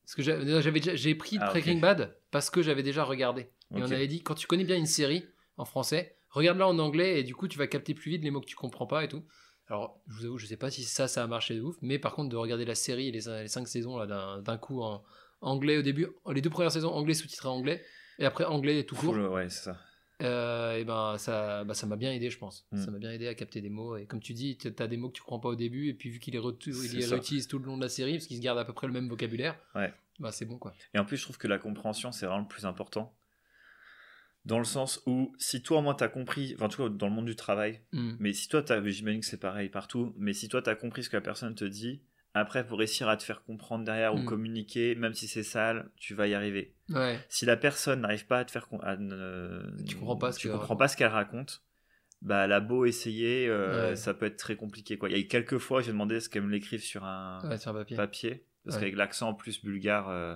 [0.05, 1.51] Parce que j'avais j'ai pris Ah.
[1.51, 3.51] Breaking Bad parce que j'avais déjà regardé.
[3.75, 5.25] Et on avait dit, quand tu connais bien une série
[5.57, 8.41] en français, regarde-la en anglais et du coup, tu vas capter plus vite les mots
[8.41, 9.25] que tu comprends pas et tout.
[9.69, 11.99] Alors, je vous avoue, je sais pas si ça, ça a marché de ouf, mais
[11.99, 15.03] par contre, de regarder la série, les, les cinq saisons là, d'un coup en
[15.41, 17.83] anglais au début, les deux premières saisons anglais sous-titré anglais,
[18.21, 19.77] et après anglais tout court, Full, ouais, c'est ça.
[20.23, 22.67] Euh, et ben ça bah, ça m'a bien aidé, je pense.
[22.73, 22.77] Mm.
[22.85, 23.97] Ça m'a bien aidé à capter des mots.
[23.97, 25.95] Et comme tu dis, tu as des mots que tu comprends pas au début, et
[25.95, 28.37] puis vu qu'il les, il les réutilise tout le long de la série, parce qu'il
[28.37, 29.93] se garde à peu près le même vocabulaire, Ouais.
[30.19, 30.73] bah c'est bon quoi.
[30.95, 33.15] Et en plus, je trouve que la compréhension, c'est vraiment le plus important.
[34.45, 37.09] Dans le sens où, si toi, au moins, t'as compris, enfin, en tout cas, dans
[37.09, 38.13] le monde du travail, Mm.
[38.21, 41.11] mais si toi, t'as, j'imagine que c'est pareil partout, mais si toi, t'as compris ce
[41.11, 42.01] que la personne te dit,
[42.39, 44.25] après, pour réussir à te faire comprendre derrière ou Mm.
[44.25, 46.75] communiquer, même si c'est sale, tu vas y arriver.
[46.91, 47.19] Ouais.
[47.29, 50.43] Si la personne n'arrive pas à te faire, à ne- Tu comprends pas ce tu
[50.49, 50.79] qu'elle comprends raconte.
[50.79, 51.63] pas ce qu'elle raconte,
[52.23, 53.97] bah, elle a beau essayer, euh, Ouais.
[53.97, 55.09] ça peut être très compliqué, quoi.
[55.09, 57.59] Il y a eu quelques fois, j'ai demandé ce qu'elle me l'écrive sur un, Ouais,
[57.59, 57.97] sur un papier.
[57.97, 60.35] papier parce qu'avec l'accent en plus bulgare euh,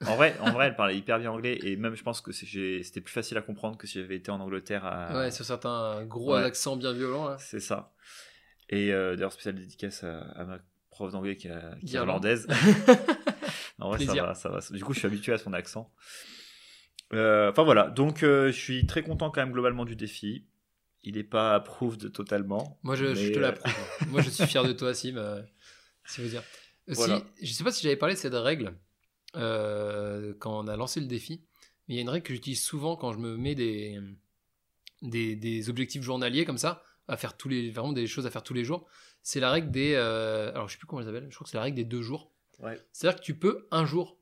[0.06, 3.00] en vrai en vrai elle parlait hyper bien anglais et même je pense que c'était
[3.00, 6.34] plus facile à comprendre que si j'avais été en Angleterre à Ouais, sur certains gros
[6.34, 6.44] Ouais.
[6.44, 7.36] accents bien violents.
[7.38, 7.92] C'est ça
[8.68, 10.58] et euh, d'ailleurs spéciale dédicace à, à ma
[10.92, 12.46] prof d'anglais qui, a- qui est irlandaise
[13.80, 15.92] en vrai ça va, ça va du coup je suis habitué à son accent
[17.14, 20.46] Euh, enfin voilà donc euh, je suis très content quand même globalement du défi
[21.02, 23.74] il n'est pas approved totalement Moi, je, te euh, l'approuve.
[24.08, 25.16] Moi, je suis fier de toi, Sim.
[25.16, 25.42] euh,
[26.06, 26.44] si vous dire.
[26.86, 27.24] Aussi, Voilà.
[27.42, 28.78] je sais pas si j'avais parlé de cette règle
[29.34, 31.42] euh, quand on a lancé le défi,
[31.88, 33.98] mais il y a une règle que j'utilise souvent quand je me mets des,
[35.02, 38.44] des, des objectifs journaliers comme ça, à faire tous les, vraiment des choses à faire
[38.44, 38.86] tous les jours.
[39.22, 39.94] C'est la règle des.
[39.94, 41.84] euh, alors, je sais plus comment elle s'appelle, je crois que c'est la règle des
[41.84, 42.32] deux jours.
[42.60, 44.18] ouais C'est-à-dire que tu peux un jour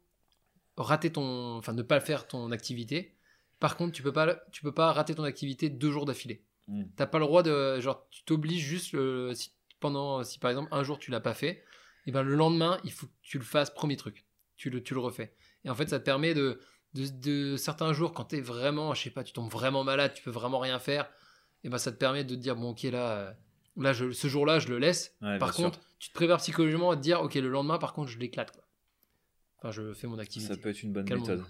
[0.77, 3.17] rater ton, enfin ne pas faire ton activité.
[3.59, 6.43] Par contre, tu peux pas, tu peux pas rater ton activité deux jours d'affilée.
[6.69, 6.85] Mm.
[6.97, 10.69] T'as pas le droit de, genre, tu t'obliges juste le- si pendant, si par exemple
[10.73, 11.65] un jour tu l'as pas fait,
[12.07, 14.95] et ben le lendemain il faut que tu le fasses premier truc, tu le, tu
[14.95, 15.35] le refais.
[15.65, 16.61] Et en fait, ça te permet de,
[16.95, 20.23] de, de certains jours quand t'es vraiment, je sais pas, tu tombes vraiment malade, tu
[20.23, 21.11] peux vraiment rien faire,
[21.65, 23.33] et ben ça te permet de te dire bon ok là, euh,
[23.77, 25.17] là je, ce jour-là je le laisse.
[25.23, 25.65] Ouais, Par sûr.
[25.65, 28.53] contre, tu te prépares psychologiquement à te dire, ok, le lendemain, par contre, je l'éclate.
[29.59, 30.55] Enfin, je fais mon activité.
[30.55, 31.45] Ça peut être une bonne méthode.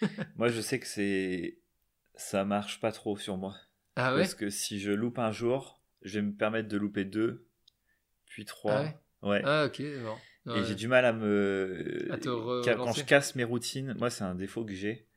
[0.36, 1.58] moi, je sais que c'est
[2.14, 3.56] ça marche pas trop sur moi.
[3.96, 4.20] Ah ouais?
[4.20, 7.46] Parce que si je loupe un jour, je vais me permettre de louper deux,
[8.26, 8.74] puis trois.
[8.76, 8.96] Ah ouais?
[9.22, 9.42] Ouais.
[9.44, 10.16] Ah ok, bon.
[10.46, 10.64] Et Ouais.
[10.64, 12.06] j'ai du mal à me.
[12.12, 15.08] À te Quand je casse mes routines, moi, c'est un défaut que j'ai.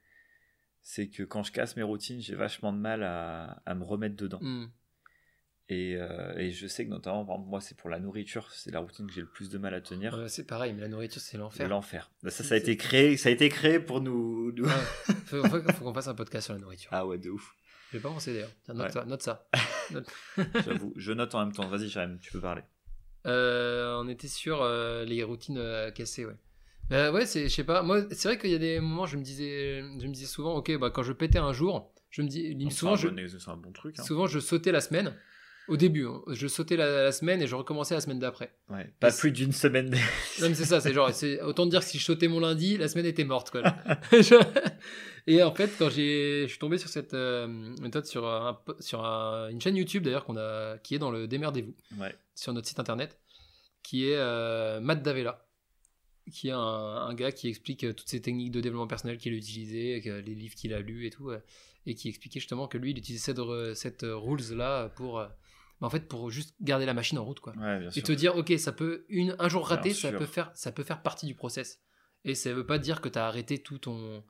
[0.81, 4.15] C'est que quand je casse mes routines, j'ai vachement de mal à, à me remettre
[4.15, 4.39] dedans.
[4.41, 4.67] Hmm.
[5.69, 8.71] Et, euh, et je sais que notamment, par exemple, moi, c'est pour la nourriture, c'est
[8.71, 10.13] la routine que j'ai le plus de mal à tenir.
[10.17, 11.67] Ouais, c'est pareil, mais la nourriture, c'est l'enfer.
[11.67, 12.09] L'enfer.
[12.29, 14.53] Ça, ça a été créé, ça a été créé pour nous.
[14.53, 14.71] nous- Ouais.
[15.25, 16.89] faut, faut- faut qu'on fasse un podcast sur la nourriture.
[16.93, 17.53] Ah ouais, de ouf.
[17.91, 18.51] Je vais pas penser d'ailleurs.
[18.63, 18.91] Tiens, note Ouais.
[18.93, 19.05] ça.
[19.05, 19.49] Note ça.
[19.91, 20.07] Note.
[20.65, 20.93] J'avoue.
[20.95, 21.67] Je note en même temps.
[21.67, 22.61] Vas-y, Jérém, tu peux parler.
[23.25, 25.61] Euh, on était sur euh, les routines
[25.95, 26.35] cassées, ouais.
[26.89, 27.81] Ouais, c'est, je sais pas.
[27.83, 30.55] Moi, c'est vrai qu'il y a des moments, je me disais, je me disais souvent,
[30.55, 33.57] ok, bah quand je pétais un jour, je me dis, souvent, je, bon- c'est un
[33.57, 33.99] bon truc.
[33.99, 34.03] hein.
[34.03, 35.13] souvent, je sautais la semaine.
[35.67, 36.21] Au début, hein.
[36.31, 38.53] je sautais la, la semaine et je recommençais la semaine d'après.
[38.69, 38.89] Ouais.
[38.99, 39.89] Pas Et plus d'une semaine.
[39.89, 39.97] d-
[40.41, 42.77] Non, mais c'est ça, c'est genre, c'est autant dire que si je sautais mon lundi,
[42.77, 43.63] la semaine était morte, quoi.
[45.29, 47.47] Et en fait, quand j'ai, je suis tombé sur cette euh,
[47.81, 51.27] méthode sur, un, sur un- une chaîne YouTube d'ailleurs qu'on a, qui est dans le
[51.27, 52.15] Démerdez-vous, Ouais.
[52.33, 53.19] sur notre site internet,
[53.83, 55.45] qui est euh, Matt Davella,
[56.31, 59.33] qui est un, un gars qui explique euh, toutes ces techniques de développement personnel qu'il
[59.33, 61.29] a utilisées, les livres qu'il a lus et tout,
[61.85, 65.19] et qui expliquait justement que lui, il utilisait cette, re- cette euh, rules là pour,
[65.79, 68.11] bah, en fait, pour juste garder la machine en route, quoi Ouais, bien et te
[68.11, 71.25] dire ok ça peut une un jour raté ça peut faire ça peut faire partie
[71.25, 71.81] du process
[72.25, 74.23] et ça veut pas dire que tu as arrêté tout ton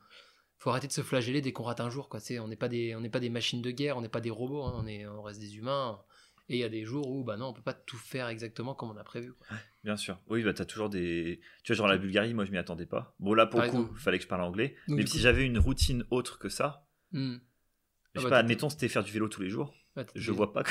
[0.59, 2.09] faut arrêter de se flageller dès qu'on rate un jour.
[2.09, 2.19] Quoi.
[2.19, 4.21] C'est, on n'est pas, des, on n'est pas des machines de guerre, on n'est pas
[4.21, 6.01] des robots, hein, on, est, on reste des humains.
[6.49, 8.73] Et il y a des jours où bah non, on peut pas tout faire exactement
[8.73, 9.33] comme on a prévu.
[9.33, 9.55] quoi.
[9.83, 10.17] Bien sûr.
[10.29, 11.41] Oui, bah, tu as toujours des.
[11.63, 13.13] Tu vois, genre la Bulgarie, moi, je m'y attendais pas.
[13.19, 14.75] Bon, là, pour Par le coup, il fallait que je parle anglais.
[14.87, 17.35] Donc, Mais du si coup- j'avais une routine autre que ça, Hmm.
[17.35, 17.39] je
[18.15, 19.75] Ah sais bah, pas, admettons, c'était faire du vélo tous les jours.
[20.15, 20.63] Je vois pas.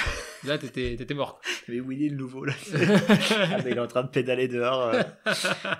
[0.44, 1.40] Là, t'étais, t'étais mort.
[1.68, 2.52] Mais Willy, le nouveau, là.
[3.30, 4.82] Ah, il est en train de pédaler dehors.
[4.94, 5.02] euh.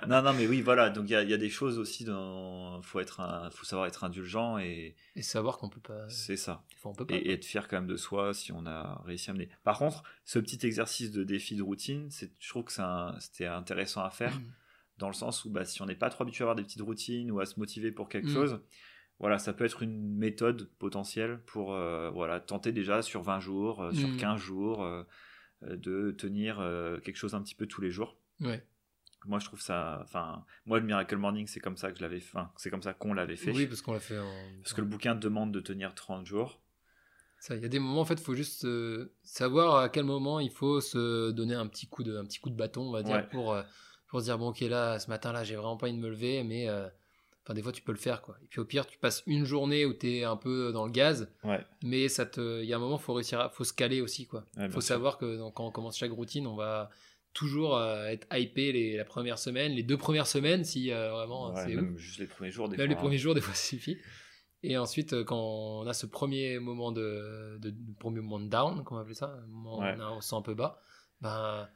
[0.08, 0.90] non, non, mais oui, voilà.
[0.90, 2.80] Donc, il y, y a des choses aussi dans.
[2.82, 3.50] Faut, être un...
[3.50, 6.08] faut savoir être indulgent et Et savoir qu'on peut pas.
[6.08, 6.64] c'est ça.
[6.70, 7.14] Des fois, on peut pas.
[7.16, 9.48] Et, être fier quand même de soi si on a réussi à mener.
[9.64, 13.46] Par contre, ce petit exercice de défi de routine, c'est- je trouve que un- c'était
[13.46, 14.34] intéressant à faire.
[14.34, 14.50] Hmm.
[14.98, 16.80] dans le sens où bah, si on n'est pas trop habitué à avoir des petites
[16.80, 18.32] routines ou à se motiver pour quelque Mm.
[18.34, 18.60] chose,
[19.18, 23.82] voilà, ça peut être une méthode potentielle pour euh, voilà, tenter déjà sur 20 jours,
[23.82, 24.16] euh, sur Mm.
[24.16, 25.02] 15 jours, euh,
[25.62, 26.56] de tenir
[27.02, 28.16] quelque chose un petit peu tous les jours.
[28.40, 28.62] Ouais.
[29.24, 29.98] Moi, je trouve ça.
[30.02, 32.38] Enfin, moi, le Miracle Morning, c'est comme ça que je l'avais fait.
[32.56, 33.50] c'est comme ça qu'on l'avait fait.
[33.52, 34.30] Oui, parce qu'on l'a fait en.
[34.62, 36.60] Parce que le bouquin demande de tenir 30 jours.
[37.40, 38.66] Ça, il y a des moments, en fait, il faut juste
[39.24, 42.50] savoir à quel moment il faut se donner un petit coup de, un petit coup
[42.50, 43.26] de bâton, on va dire, Ouais.
[43.30, 43.56] pour,
[44.08, 46.44] pour se dire, bon, ok, là, ce matin-là, j'ai vraiment pas envie de me lever,
[46.44, 46.68] mais
[47.46, 48.36] enfin, des fois, tu peux le faire, quoi.
[48.42, 50.90] Et puis, au pire, tu passes une journée où tu es un peu dans le
[50.90, 51.64] gaz, Ouais.
[51.82, 54.00] mais ça te, il y a un moment, il faut réussir à, faut se caler
[54.00, 54.44] aussi, quoi.
[54.56, 54.88] Ouais, faut sûr.
[54.88, 56.90] savoir que donc, quand on commence chaque routine, on va
[57.32, 61.52] toujours euh, être hypé les, la première semaine, les deux premières semaines, si euh, vraiment
[61.54, 61.74] Ouais, ouf.
[61.74, 62.68] même juste les premiers jours.
[62.68, 63.02] Des Même fois, les hein.
[63.02, 63.96] premiers jours, des fois, ça suffit.
[64.62, 68.48] Et ensuite, euh, quand on a ce premier moment de, de, de- premier moment de
[68.48, 70.80] down, comment on appelle ça, moment où on, a- on se sent un peu bas,
[71.20, 71.68] ben,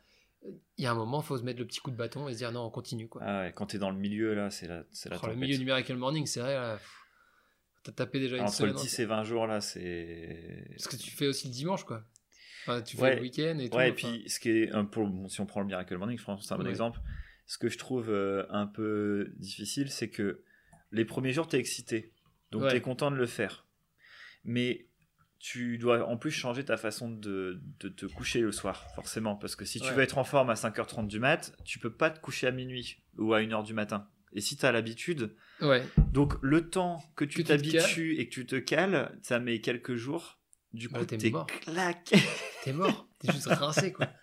[0.43, 2.33] il y a un moment, il faut se mettre le petit coup de bâton et
[2.33, 3.09] se dire non, on continue.
[3.09, 3.23] Quoi.
[3.25, 5.57] Ah ouais, quand t'es dans le milieu, là, c'est la, c'est la Oh, le milieu
[5.59, 6.79] du Miracle Morning, c'est vrai, là,
[7.85, 8.73] t'as tapé déjà une Entre semaine.
[8.75, 10.65] le 10 et 20 jours, là, c'est.
[10.77, 12.03] Parce que tu fais aussi le dimanche, quoi.
[12.63, 13.17] Enfin, tu fais Ouais.
[13.17, 13.77] le week-end et tout.
[13.77, 14.09] Ouais, et enfin.
[14.19, 16.41] puis ce qui est un peu, bon, si on prend le Miracle Morning, je pense
[16.41, 16.71] que c'est un bon Ouais.
[16.71, 17.01] exemple.
[17.47, 20.43] Ce que je trouve euh, un peu difficile, c'est que
[20.93, 22.13] les premiers jours, t'es excité,
[22.51, 23.67] donc t'es content de le faire,
[24.45, 24.87] mais
[25.41, 29.57] tu dois en plus changer ta façon de, de te coucher le soir, forcément, parce
[29.57, 29.95] que si tu Ouais.
[29.95, 32.99] veux être en forme à 5h30 du mat, tu peux pas te coucher à minuit
[33.19, 34.07] ou à 1h du matin.
[34.33, 38.47] Et si tu as l'habitude, Ouais, donc le temps que tu t'habitues et que tu
[38.47, 40.39] te cales, ça met quelques jours.
[40.73, 41.47] Du Bah, coup, t'es t'es mort.
[41.47, 42.17] claqué.
[42.63, 43.09] t'es mort.
[43.19, 44.07] T'es juste rincé, quoi.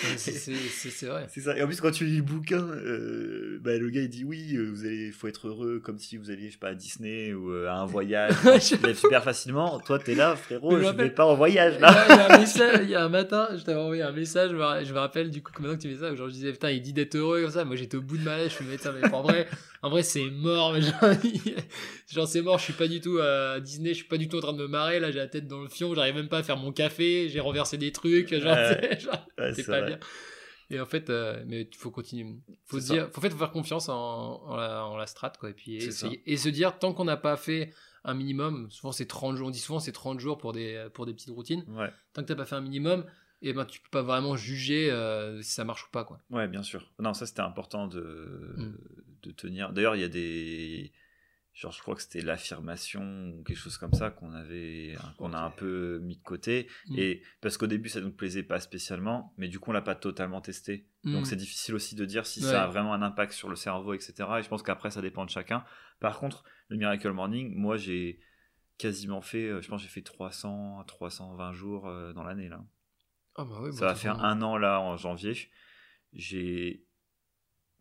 [0.16, 1.26] C'est- vrai.
[1.28, 1.56] C'est ça.
[1.56, 4.54] Et en plus, quand tu lis le bouquin, euh, bah, le gars il dit oui,
[4.56, 7.32] euh, vous allez, faut être heureux comme si vous alliez, je sais pas, à Disney
[7.34, 8.32] ou euh, à un voyage.
[8.60, 9.80] tu super facilement.
[9.80, 12.06] Toi, t'es là, frérot, Mais je je rappelle- vais pas en voyage là.
[12.08, 14.50] il y a un message- il y a un matin, je t'avais envoyé un message,
[14.50, 16.28] je me, ra- je me rappelle du coup que maintenant que tu fais ça, genre
[16.28, 18.36] je disais putain il dit d'être heureux comme ça, moi j'étais au bout de ma
[18.36, 19.46] lèvre, je me disais mais en vrai,
[19.82, 20.92] en vrai c'est mort, mais genre,
[22.12, 24.36] genre, c'est mort, je suis pas du tout à Disney, je suis pas du tout
[24.36, 26.38] en train de me marrer, là j'ai la tête dans le fion, j'arrive même pas
[26.38, 28.56] à faire mon café, j'ai renversé des trucs, genre,
[29.38, 29.82] Ouais, c'est pas
[30.70, 32.36] Et en fait, euh, mais il faut continuer.
[32.66, 35.32] Faut se dire, faut, en fait, faut faire confiance en, en la, en la strat,
[35.38, 35.48] quoi.
[35.50, 37.72] Et puis, essayer- et se dire, tant qu'on n'a pas fait
[38.04, 41.06] un minimum, souvent c'est 30 jours, on dit souvent c'est 30 jours pour des, pour
[41.06, 41.64] des petites routines.
[41.68, 43.04] Ouais, Tant que t'as pas fait un minimum,
[43.40, 46.20] et ben, tu peux pas vraiment juger euh, si ça marche ou pas, quoi.
[46.30, 46.86] ouais, bien sûr.
[46.98, 48.76] Non, ça c'était important de, Mm.
[49.22, 49.72] de tenir.
[49.72, 50.92] D'ailleurs, il y a des.
[51.58, 55.40] Genre, je crois que c'était l'affirmation ou quelque chose comme ça qu'on avait, qu'on a
[55.40, 56.68] un peu mis de côté.
[56.86, 56.98] Mm.
[56.98, 59.96] Et parce qu'au début, ça nous plaisait pas spécialement, mais du coup, on l'a pas
[59.96, 60.86] totalement testé.
[61.02, 61.24] Donc Mm.
[61.24, 62.50] c'est difficile aussi de dire si Ouais.
[62.52, 64.12] ça a vraiment un impact sur le cerveau, etc.
[64.38, 65.64] Et je pense qu'après, ça dépend de chacun.
[65.98, 68.20] Par contre, le Miracle Morning, moi, j'ai
[68.76, 72.48] quasiment fait, euh, je pense j'ai fait 300 à 320 jours euh, dans l'année.
[72.48, 72.64] là.
[73.34, 75.34] Ah bah oui, ça bon, va faire un an là en janvier.
[76.12, 76.84] J'ai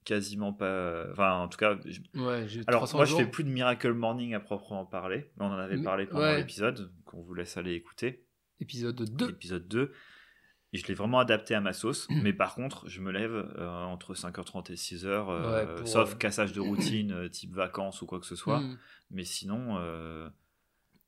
[0.07, 1.05] quasiment pas...
[1.11, 1.77] Enfin, en tout cas...
[1.85, 3.19] je- Ouais, Alors, 300 moi, jours.
[3.19, 5.29] je fais plus de Miracle Morning à proprement parler.
[5.35, 6.37] Mais on en avait parlé pendant ouais.
[6.37, 8.25] l'épisode, qu'on vous laisse aller écouter
[8.61, 9.27] Épisode 2.
[9.27, 9.91] l'épisode 2.
[10.73, 12.07] Et je l'ai vraiment adapté à ma sauce.
[12.23, 16.13] mais par contre, je me lève euh, entre 5h30 et 6h, euh, Ouais, pour, sauf
[16.13, 18.61] euh, cassage de routine, euh, type vacances ou quoi que ce soit.
[18.61, 18.77] Mm.
[19.11, 20.29] Mais sinon, euh,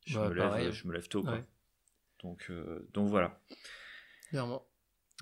[0.06, 1.24] je, me lève, je me lève tôt.
[1.24, 1.40] quoi.
[2.22, 3.40] Donc, euh, donc voilà.
[4.30, 4.66] Clairement.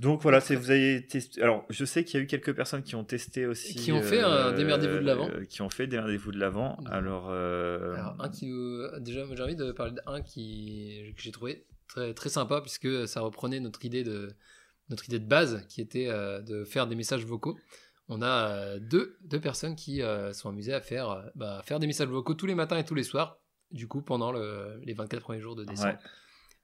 [0.02, 1.42] Donc voilà, c'est vous avez testé.
[1.42, 3.74] Alors, je sais qu'il y a eu quelques personnes qui ont testé aussi.
[3.76, 5.28] Qui ont fait un démerdez-vous de l'avant.
[5.30, 6.78] euh, Qui ont fait démerdez-vous de l'avant.
[6.82, 6.88] Mhm.
[6.92, 8.52] Alors, euh, Alors, un qui
[9.00, 11.14] Déjà, j'ai envie de parler d'un qui...
[11.16, 14.30] que j'ai trouvé très, très sympa, puisque ça reprenait notre idée de,
[14.90, 17.58] notre idée de base, qui était euh, de faire des messages vocaux.
[18.08, 21.80] On a euh, deux, deux personnes qui euh, sont amusées à faire, euh, bah, faire
[21.80, 23.40] des messages vocaux tous les matins et tous les soirs,
[23.72, 25.90] du coup, pendant le- les 24 premiers jours de décembre.
[25.94, 25.98] ouais.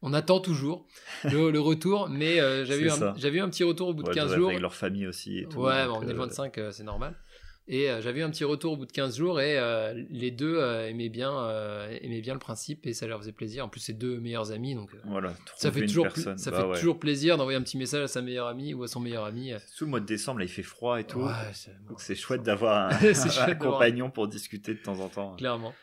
[0.06, 0.86] On attend toujours
[1.24, 4.14] le, le retour, mais euh, j'avais eu, un- eu petit retour au bout de Ouais,
[4.14, 4.50] 15 doivent être jours.
[4.50, 5.62] Avec leur famille aussi et tout.
[5.62, 7.16] Ouais, donc, on est le euh, 25, euh, c'est normal.
[7.70, 10.32] Et euh, j'avais eu un petit retour au bout de 15 jours et euh, les
[10.32, 11.32] deux aimaient, bien,
[12.02, 13.64] aimaient bien le principe et ça leur faisait plaisir.
[13.64, 16.38] En plus, c'est deux meilleurs amis, donc Voilà, ça, fait toujours, personne.
[16.38, 16.78] ça Bah fait ouais.
[16.78, 19.54] toujours plaisir d'envoyer un petit message à sa meilleure amie ou à son meilleur ami.
[19.68, 21.22] Sous le mois de décembre, là, il fait froid et tout.
[21.22, 21.32] Ouais,
[21.88, 25.38] Donc c'est chouette d'avoir un, compagnon pour discuter de temps en temps.
[25.38, 25.74] Clairement.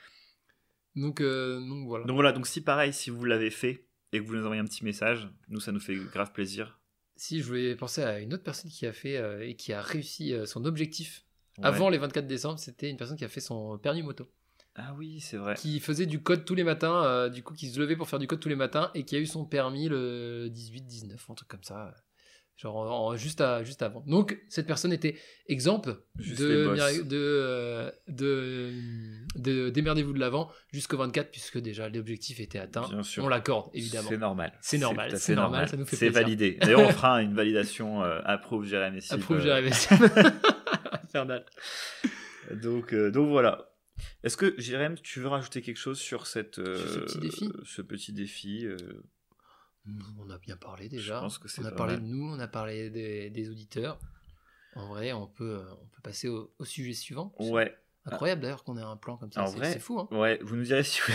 [0.94, 2.04] Donc, donc voilà.
[2.04, 4.64] Donc voilà, donc si pareil, si vous l'avez fait et que vous nous envoyez un
[4.66, 6.78] petit message, nous ça nous fait grave plaisir.
[7.16, 9.80] Si je voulais penser à une autre personne qui a fait euh, et qui a
[9.82, 11.24] réussi euh, son objectif
[11.58, 11.66] Ouais.
[11.66, 14.30] avant les 24 décembre, c'était une personne qui a fait son permis moto.
[14.76, 15.54] Ah oui, c'est vrai.
[15.56, 18.20] Qui faisait du code tous les matins, euh, du coup qui se levait pour faire
[18.20, 21.48] du code tous les matins et qui a eu son permis le 18-19, un truc
[21.48, 21.92] comme ça.
[22.60, 24.02] Genre en- en- juste, à, juste avant.
[24.06, 28.70] Donc cette personne était exemple Juste de, de, euh, de,
[29.36, 32.86] de démerdez-vous de l'avant jusqu'au 24 puisque déjà l'objectif était atteint.
[32.88, 33.24] Bien sûr.
[33.24, 34.10] On l'accorde évidemment.
[34.10, 34.52] C'est normal.
[34.60, 36.58] C'est normal, c'est normal, ça nous fait C'est validé.
[36.60, 39.70] D'ailleurs, on fera une validation euh, approuve Jérémy Approuve, euh, rêvé.
[41.04, 41.46] Infernal.
[42.62, 43.70] Donc, euh, donc voilà.
[44.22, 47.52] Est-ce que Jérém, tu veux rajouter quelque chose sur cette euh, Sur ce petit défi?
[47.64, 48.66] ce petit défi
[49.98, 51.16] euh, On a bien parlé déjà.
[51.16, 52.02] Je pense que c'est on a parlé mal.
[52.02, 53.98] de nous, on a parlé des, des auditeurs.
[54.76, 57.32] En vrai, on peut, euh, on peut passer au, au sujet suivant.
[57.40, 57.76] Ouais,
[58.06, 59.46] Incroyable d'ailleurs qu'on ait un plan comme ça.
[59.46, 60.00] C'est fou.
[60.00, 60.08] Hein.
[60.12, 60.38] ouais.
[60.42, 61.12] Vous nous direz si vous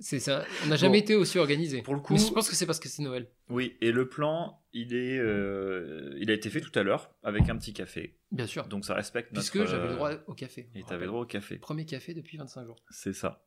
[0.00, 0.44] C'est ça.
[0.64, 1.02] On n'a jamais Bon.
[1.04, 1.80] été aussi organisé.
[1.80, 3.28] Pour le coup- Mais je pense que c'est parce que c'est Noël.
[3.48, 7.48] Oui, et le plan, il est, euh, il a été fait tout à l'heure avec
[7.48, 8.18] un petit café.
[8.30, 8.66] Bien sûr.
[8.68, 9.50] Donc ça respecte notre.
[9.50, 10.68] Puisque j'avais euh, le droit au café.
[10.74, 11.06] Et t'avais rappelle.
[11.08, 11.56] droit au café.
[11.56, 12.76] Premier café depuis 25 jours.
[12.90, 13.42] C'est ça.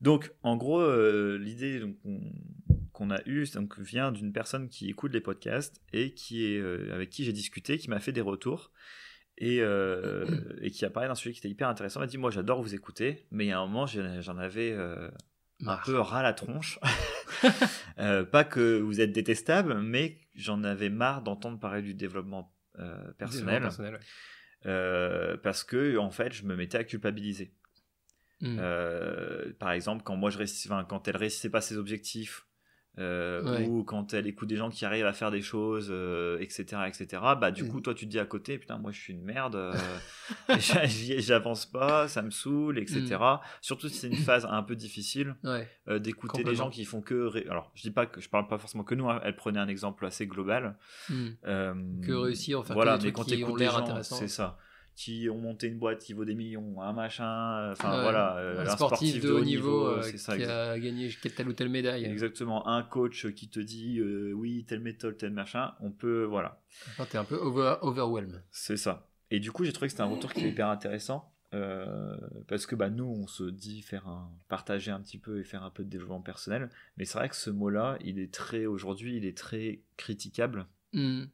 [0.00, 1.82] Donc, en gros, euh, l'idée
[2.92, 6.94] qu'on a eue donc, vient d'une personne qui écoute les podcasts et qui est, euh,
[6.94, 8.70] avec qui j'ai discuté, qui m'a fait des retours
[9.38, 10.26] et, euh,
[10.62, 12.00] et qui a parlé d'un sujet qui était hyper intéressant.
[12.00, 14.72] Elle m'a dit Moi, j'adore vous écouter, mais il y a un moment, j'en avais
[15.66, 16.78] un peu ras la tronche.
[17.96, 22.54] Pas que vous êtes détestable, mais j'en avais marre d'entendre parler du développement
[23.18, 23.62] personnel.
[23.62, 23.98] personnel
[24.64, 25.36] ouais.
[25.42, 27.52] parce que, en fait, je me mettais à culpabiliser.
[28.40, 28.56] Mm.
[28.60, 32.44] Euh, par exemple, quand moi je enfin, quand elle réussissait pas ses objectifs,
[32.98, 33.66] euh, Ouais.
[33.68, 37.22] ou quand elle écoute des gens qui arrivent à faire des choses, euh, etc., etc.
[37.40, 37.68] Bah du Mm.
[37.68, 39.72] coup, toi tu te dis à côté, putain, moi je suis une merde,
[41.18, 43.16] j'avance pas, ça me saoule, etc.
[43.60, 45.68] Surtout si c'est une phase un peu difficile Ouais.
[46.00, 48.58] d'écouter des gens qui font que, ré- alors je dis pas que je parle pas
[48.58, 50.76] forcément que nous, hein, elle prenait un exemple assez global.
[51.08, 51.28] Mm.
[52.04, 54.16] Que réussir, que voilà, des mais trucs quand qui ont des l'air gens, intéressants.
[54.16, 54.58] c'est ça,
[55.00, 58.02] qui ont monté une boîte qui vaut des millions, un machin, enfin Ouais.
[58.02, 61.48] voilà, euh, un un sportif, de haut niveau, euh, c'est ça, qui a gagné telle
[61.48, 62.04] ou telle médaille.
[62.04, 66.60] exactement, un coach qui te dit euh, oui telle méthode, tel machin, on peut, voilà,
[66.90, 68.42] Enfin, T'es un peu over, overwhelmed.
[68.50, 69.08] c'est ça.
[69.30, 71.32] Et du coup, j'ai trouvé que c'était un retour qui était hyper intéressant.
[71.54, 72.16] euh,
[72.48, 75.62] parce que bah, nous, on se dit faire un, partager un petit peu et faire
[75.62, 76.70] un peu de développement personnel.
[76.96, 81.24] Mais c'est vrai que ce mot-là, il est très, aujourd'hui, il est très critiquable, Mm.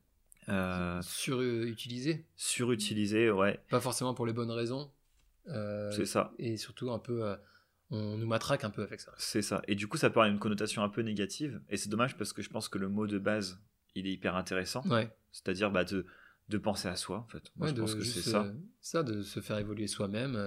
[0.49, 2.25] Euh, Surutilisé.
[2.37, 4.91] surutilisé, ouais, Pas forcément pour les bonnes raisons.
[5.49, 6.33] Euh, c'est ça.
[6.39, 7.37] et surtout un peu euh,
[7.91, 9.61] on nous matraque un peu avec ça C'est ça.
[9.69, 11.61] Et du coup, ça peut avoir une connotation un peu négative.
[11.69, 13.61] Et c'est dommage parce que je pense que le mot de base,
[13.95, 14.83] il est hyper intéressant.
[14.89, 16.07] ouais, C'est-à-dire bah, de,
[16.49, 17.53] de penser à soi, en fait.
[17.57, 18.51] Moi, Ouais, je pense que c'est ça.
[18.81, 20.39] ça de se faire évoluer soi-même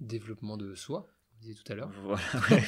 [0.00, 1.08] développement de soi
[1.52, 2.62] tout à l'heure Voilà, ouais.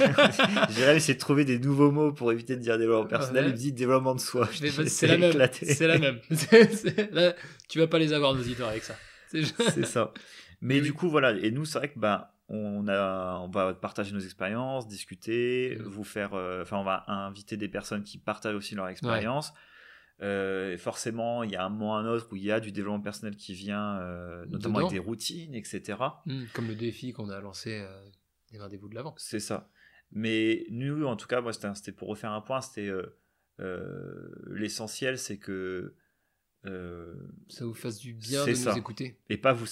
[0.70, 3.44] J'ai essayé de trouver des nouveaux mots pour éviter de dire développement personnel.
[3.44, 3.50] Ouais.
[3.50, 4.48] Il me dit développement de soi.
[4.86, 6.20] C'est la même c'est la même
[7.68, 8.94] tu vas pas les avoir nos auditeurs avec ça
[9.30, 10.12] C'est ça.
[10.60, 11.32] Mais Oui, du coup, voilà.
[11.32, 15.82] Et nous, c'est vrai que bah, on, a, on va partager nos expériences, discuter, Mm.
[15.84, 16.34] vous faire.
[16.34, 19.52] euh, Enfin, on va inviter des personnes qui partagent aussi leur expérience.
[20.22, 22.72] Euh, forcément, il y a un moment ou un autre où il y a du
[22.72, 24.88] développement personnel qui vient, euh, notamment Dedans.
[24.88, 25.98] avec des routines, etc.
[26.24, 28.02] Hmm, comme le défi qu'on a lancé euh,
[28.50, 29.70] démerdez-vous de l'avant C'est ça.
[30.12, 32.60] Mais nous, en tout cas, moi, c'était pour refaire un point.
[32.60, 33.18] C'était euh,
[33.60, 35.94] euh, l'essentiel, c'est que
[36.64, 37.14] euh,
[37.48, 38.72] ça vous fasse du bien de ça.
[38.72, 39.66] nous écouter et pas vous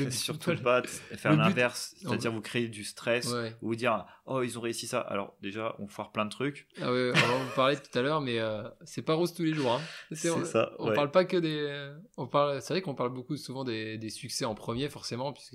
[0.00, 3.54] Le- surtout pas faire l'inverse, c'est-à-dire vous créer du stress ouais.
[3.62, 5.00] ou vous dire oh ils ont réussi ça.
[5.00, 6.66] Alors déjà, on foire plein de trucs.
[6.80, 9.54] Ah ouais, on en parlait tout à l'heure, mais euh, c'est pas rose tous les
[9.54, 9.72] jours.
[9.72, 9.80] Hein.
[10.10, 10.94] C'est ça, On ouais.
[10.94, 11.92] parle pas que des.
[12.16, 12.60] On parle.
[12.60, 15.52] C'est vrai qu'on parle beaucoup souvent des, des succès en premier, forcément, puisque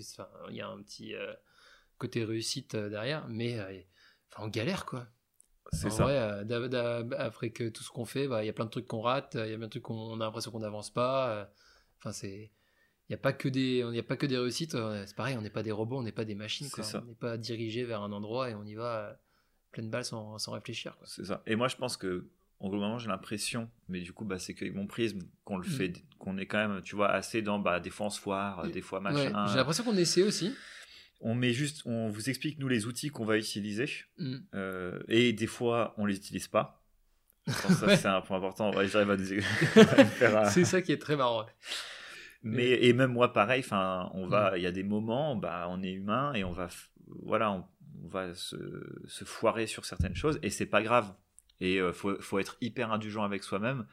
[0.49, 1.33] il y a un petit euh,
[1.97, 3.79] côté réussite euh, derrière, mais euh,
[4.31, 5.07] enfin, on galère quoi.
[5.73, 6.03] C'est ça.
[6.03, 8.87] vrai, euh, après que tout ce qu'on fait, bah, il y a plein de trucs
[8.87, 11.51] qu'on rate, il y a plein de trucs qu'on on a l'impression qu'on n'avance pas.
[11.97, 12.51] Enfin, c'est.
[13.09, 14.77] Il n'y a pas que des, y a pas que des réussites.
[15.05, 16.69] C'est pareil, on n'est pas des robots, on n'est pas des machines.
[16.69, 16.85] Quoi.
[16.95, 19.17] On n'est pas dirigé vers un endroit et on y va
[19.71, 20.97] pleine balle sans, sans réfléchir.
[21.05, 21.41] C'est ça.
[21.47, 22.29] Et moi, je pense que
[22.59, 25.67] en gros, moment, j'ai l'impression, mais du coup, bah, c'est qu'avec mon prisme, qu'on le
[25.67, 25.71] Mm.
[25.71, 28.67] fait, qu'on est quand même, tu vois, assez dans, bah, des fois on se foire,
[28.69, 29.45] des fois Ouais, machin.
[29.47, 30.53] J'ai l'impression qu'on essaie aussi.
[31.19, 33.89] On met juste, on vous explique nous les outils qu'on va utiliser.
[34.17, 34.35] Mm.
[34.53, 36.83] Euh, et des fois, on les utilise pas.
[37.47, 37.97] Je pense que ça, Ouais.
[37.97, 38.73] c'est un point important.
[38.75, 39.23] Ouais, J'arrive à, nous-
[39.97, 41.45] à me faire un- C'est ça qui est très marrant.
[42.43, 43.61] Mais et même moi, pareil.
[43.61, 44.57] Enfin, on va.
[44.57, 46.67] Il y a des moments, bah, on est humain et on va,
[47.23, 47.65] voilà, on,
[48.03, 48.55] on va se,
[49.07, 51.13] se foirer sur certaines choses et c'est pas grave.
[51.59, 53.87] Et euh, faut, faut être hyper indulgent avec soi-même.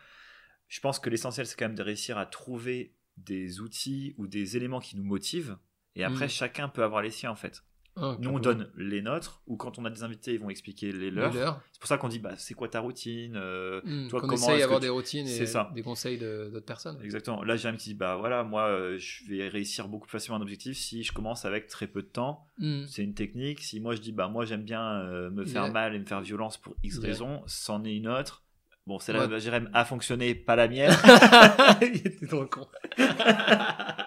[0.68, 4.56] Je pense que l'essentiel, c'est quand même de réussir à trouver des outils ou des
[4.56, 5.56] éléments qui nous motivent.
[5.96, 6.30] Et après, Mm.
[6.30, 7.62] chacun peut avoir les siens en fait.
[7.96, 10.90] Ah, Nous, on donne les nôtres, ou quand on a des invités, ils vont expliquer
[10.90, 11.32] les leurs.
[11.70, 14.58] C'est pour ça qu'on dit, bah, c'est quoi ta routine euh, Hmm, toi, comment essaye
[14.58, 15.70] d'avoir tu- des routines et ça.
[15.76, 16.98] des conseils de- d'autres personnes.
[17.04, 17.44] Exactement.
[17.44, 20.42] Là, j'ai un dit, bah voilà, moi, euh, je vais réussir beaucoup plus facilement un
[20.42, 22.48] objectif si je commence avec très peu de temps.
[22.58, 22.82] Hmm.
[22.88, 23.60] C'est une technique.
[23.60, 25.72] Si moi, je dis, bah moi, j'aime bien euh, me faire Yeah.
[25.72, 27.06] mal et me faire violence pour X Yeah.
[27.06, 28.42] raisons, c'en est une autre.
[28.88, 29.28] Bon, celle-là, Ouais.
[29.28, 30.90] bah, Jérém a fonctionné, pas la mienne.
[31.80, 32.66] Il était trop con.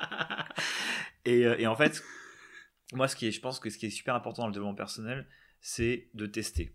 [1.30, 2.04] et, euh, et en fait,
[2.94, 4.76] moi, ce qui est, je pense que ce qui est super important dans le développement
[4.76, 5.28] personnel,
[5.62, 6.74] c'est de tester.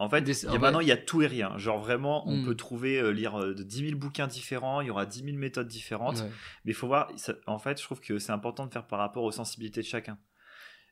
[0.00, 1.58] En fait, Des- y a maintenant, il y a tout et rien.
[1.58, 2.44] Genre vraiment, on Mm.
[2.44, 5.36] peut trouver, euh, lire euh, de 10 000 bouquins différents, il y aura 10 000
[5.36, 6.18] méthodes différentes.
[6.18, 6.30] Ouais.
[6.64, 9.00] Mais il faut voir, ça- en fait, je trouve que c'est important de faire par
[9.00, 10.18] rapport aux sensibilités de chacun.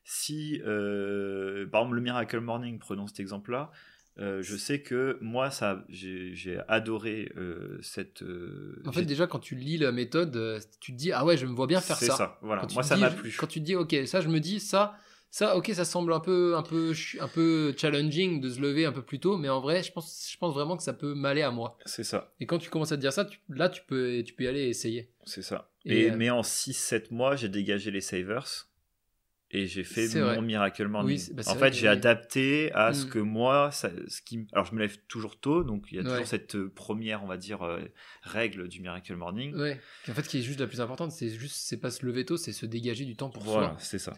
[0.04, 3.70] Si, euh, par exemple, le Miracle Morning, prenons cet exemple-là,
[4.18, 8.22] euh, je sais que moi, ça, j'ai adoré euh, cette.
[8.22, 11.46] euh, En fait, déjà, quand tu lis la méthode, tu te dis, ah ouais, je
[11.46, 12.16] me vois bien faire c'est ça.
[12.16, 12.38] ça.
[12.42, 12.62] Voilà.
[12.62, 13.34] Quand Moi, ça m'a plu.
[13.38, 14.96] Quand tu te dis, ok, ça, je me dis, ça,
[15.30, 18.92] ça, ok, ça semble un peu, un peu, un peu challenging de se lever un
[18.92, 21.42] peu plus tôt, mais en vrai, je pense, je pense vraiment que ça peut m'aller
[21.42, 21.76] à moi.
[21.84, 22.32] C'est ça.
[22.40, 24.48] Et quand tu commences à te dire ça, tu- là, tu peux, tu peux y
[24.48, 25.10] aller et essayer.
[25.24, 25.68] C'est ça.
[25.84, 28.68] Et, Et, mais en 6-7 mois, j'ai dégagé les savers
[29.50, 30.42] et j'ai fait mon vrai.
[30.42, 31.18] Miracle Morning.
[31.28, 33.10] Oui, bah, en vrai fait, j'ai adapté à ce Mm.
[33.10, 36.02] que moi, ça- ce qui, alors je me lève toujours tôt, donc il y a
[36.02, 36.08] Ouais.
[36.08, 37.80] toujours cette première, on va dire, euh,
[38.22, 39.54] règle du Miracle Morning.
[39.54, 39.80] Ouais.
[40.04, 42.24] Qui, en fait, qui est juste la plus importante, c'est juste, c'est pas se lever
[42.24, 43.76] tôt, c'est se dégager du temps pour Voilà, soi.
[43.78, 44.14] c'est ça.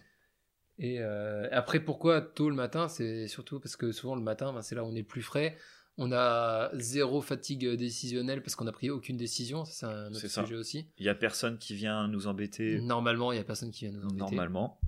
[0.79, 2.89] Et euh, après, pourquoi tôt le matin?
[2.89, 5.57] C'est surtout parce que souvent le matin, ben, c'est là où on est plus frais.
[6.01, 9.65] On a zéro fatigue décisionnelle parce qu'on n'a pris aucune décision.
[9.65, 10.43] Ça, C'est un autre ça.
[10.45, 10.87] sujet aussi.
[10.99, 12.81] Il y a personne qui vient nous embêter.
[12.81, 14.19] Normalement, il n'y a personne qui vient nous embêter.
[14.21, 14.81] Normalement.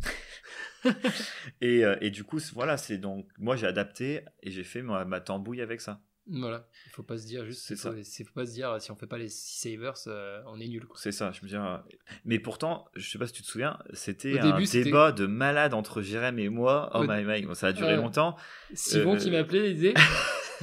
[1.61, 5.05] et, euh, et du coup, voilà, c'est donc moi j'ai adapté et j'ai fait ma,
[5.05, 6.01] ma tambouille avec ça.
[6.33, 6.69] Voilà.
[6.87, 7.63] Il faut pas se dire juste.
[7.67, 7.91] C'est Il faut,
[8.29, 10.87] faut pas se dire si on fait pas les six savers, euh, on est nul.
[10.95, 11.57] C'est ça, je me dis.
[11.57, 11.77] euh,
[12.25, 16.03] Mais pourtant, je sais pas si tu te souviens, c'était un débat de malade entre
[16.03, 16.89] Jérém et moi.
[16.95, 17.97] Oh Au- my my, ça a duré Ouais.
[17.97, 18.37] longtemps.
[18.75, 19.95] Simon Euh, qui m'appelait, il disait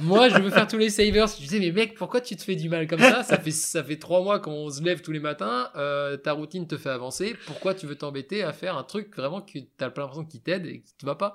[0.00, 1.26] Moi, je veux faire tous les savers.
[1.26, 3.22] Je disais Mais mec, pourquoi tu te fais du mal comme ça?
[3.22, 5.70] Ça fait, ça fait trois mois qu'on se lève tous les matins.
[5.76, 7.36] euh, ta routine te fait avancer.
[7.46, 10.66] Pourquoi tu veux t'embêter à faire un truc vraiment que t'as pas l'impression qu'il t'aide
[10.66, 11.34] et que tu vas pas?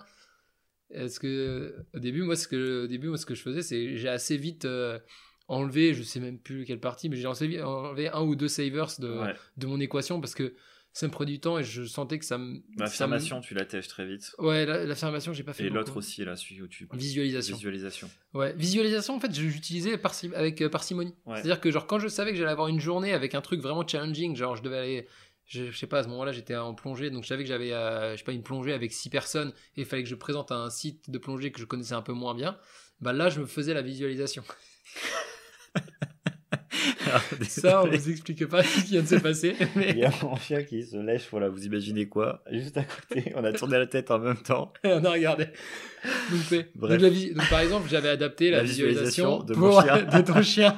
[0.92, 3.98] Est-ce que au début, moi, ce que, au début, moi, ce que je faisais, c'est
[3.98, 5.00] j'ai assez vite euh,
[5.48, 8.48] enlevé, je sais même plus quelle partie, mais j'ai assez vite enlevé un ou deux
[8.48, 9.34] savers de, Ouais.
[9.58, 10.54] de mon équation parce que
[10.94, 12.62] ça me prenait du temps et je sentais que ça me.
[12.78, 14.34] L'affirmation, tu l'attèches très vite.
[14.38, 15.66] Ouais, la- l'affirmation, j'ai pas fait.
[15.66, 16.88] Et l'autre aussi, là, celui où tu.
[16.94, 17.56] Visualisation.
[17.56, 18.10] Visualisation.
[18.34, 20.00] Ouais, visualisation, en fait, j'utilisais
[20.36, 21.16] avec euh, parcimonie.
[21.26, 21.36] Ouais.
[21.36, 23.86] C'est-à-dire que, genre, quand je savais que j'allais avoir une journée avec un truc vraiment
[23.88, 25.08] challenging, genre, je devais aller.
[25.46, 27.74] Je, je sais pas, à ce moment-là, j'étais en plongée, donc je savais que j'avais,
[27.74, 30.54] euh, je sais pas, une plongée avec six personnes et il fallait que je présente
[30.54, 32.58] un site de plongée que je connaissais un peu moins bien.
[33.02, 34.44] Bah là, je me faisais la visualisation.
[37.48, 39.56] Ça, on vous explique pas ce qui vient de se passer.
[39.76, 42.42] Il y a mon chien qui se lèche, voilà, vous imaginez quoi?
[42.52, 44.72] Juste à côté, on a tourné la tête en même temps.
[44.84, 45.48] on a regardé.
[46.32, 46.66] Donc,
[47.00, 50.04] la par exemple, j'avais adapté la, La visualisation, visualisation de pour- mon chien.
[50.04, 50.78] de ton chien.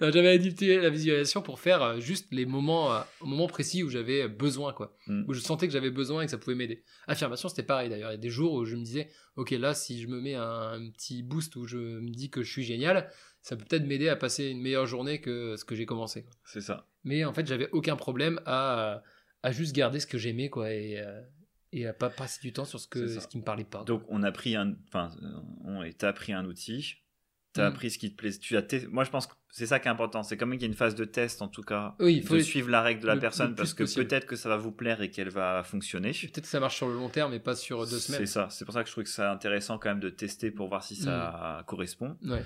[0.00, 3.82] Non, J'avais adapté la visualisation pour faire euh, juste les moments, euh, au moment précis
[3.82, 4.94] où j'avais besoin, quoi.
[5.06, 5.24] Mm.
[5.26, 6.84] Où je sentais que j'avais besoin et que ça pouvait m'aider.
[7.06, 8.10] Affirmation, c'était pareil d'ailleurs.
[8.10, 10.34] Il y a des jours où je me disais, ok, là, si je me mets
[10.34, 13.86] un, un petit boost où je me dis que je suis génial, ça peut peut-être
[13.86, 16.26] m'aider à passer une meilleure journée que ce que j'ai commencé.
[16.44, 16.88] C'est ça.
[17.04, 19.02] Mais en fait, j'avais aucun problème à,
[19.42, 21.22] à juste garder ce que j'aimais, quoi, et, euh,
[21.72, 23.78] et à pas passer du temps sur ce, que, ce qui me parlait pas.
[23.78, 23.84] quoi.
[23.86, 24.74] Donc, on a pris un.
[24.88, 25.28] Enfin, euh,
[25.64, 26.96] on et t'as appris un outil.
[27.56, 27.72] T'as Mm.
[27.72, 28.30] appris ce qui te plaît.
[28.38, 30.22] Tu as Moi, je pense que c'est ça qui est important.
[30.22, 31.94] C'est quand même qu'il y a une phase de test, en tout cas.
[31.98, 33.82] Oui, il faut de les- suivre la règle de la le- personne le parce que
[33.84, 36.12] peut-être que ça va vous plaire et qu'elle va fonctionner.
[36.12, 38.20] Peut-être que ça marche sur le long terme et pas sur deux semaines.
[38.20, 38.48] C'est ça.
[38.50, 40.84] C'est pour ça que je trouve que c'est intéressant quand même de tester pour voir
[40.84, 42.16] si ça correspond.
[42.24, 42.42] Ouais.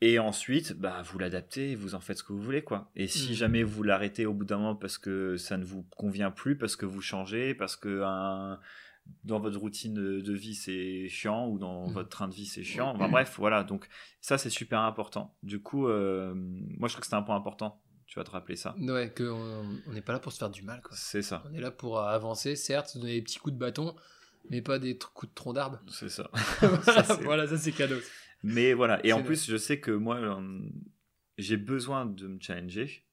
[0.00, 2.88] Et ensuite, bah, vous l'adaptez vous en faites ce que vous voulez, quoi.
[2.94, 3.34] Et si Mm.
[3.34, 6.76] jamais vous l'arrêtez au bout d'un moment parce que ça ne vous convient plus, parce
[6.76, 8.60] que vous changez, parce que un-
[9.24, 11.92] dans votre routine de vie c'est chiant ou dans Mm.
[11.92, 12.88] votre train de vie c'est chiant.
[12.94, 13.64] Enfin, bref, voilà.
[13.64, 13.88] Donc
[14.20, 15.36] ça c'est super important.
[15.42, 17.82] Du coup, euh, moi je trouve que c'est un point important.
[18.06, 18.74] Tu vas te rappeler ça.
[18.78, 20.82] Ouais, qu'on on n'est pas là pour se faire du mal.
[20.92, 21.42] C'est ça.
[21.50, 23.94] On est là pour avancer, certes, se donner des petits coups de bâton,
[24.48, 25.78] mais pas des coups de tronc d'arbre.
[25.88, 26.30] C'est ça.
[27.22, 27.98] voilà, ça c'est cadeau.
[28.42, 29.04] Mais voilà.
[29.04, 30.60] Et en plus, je sais que moi, euh,
[31.36, 33.04] j'ai besoin de me challenger.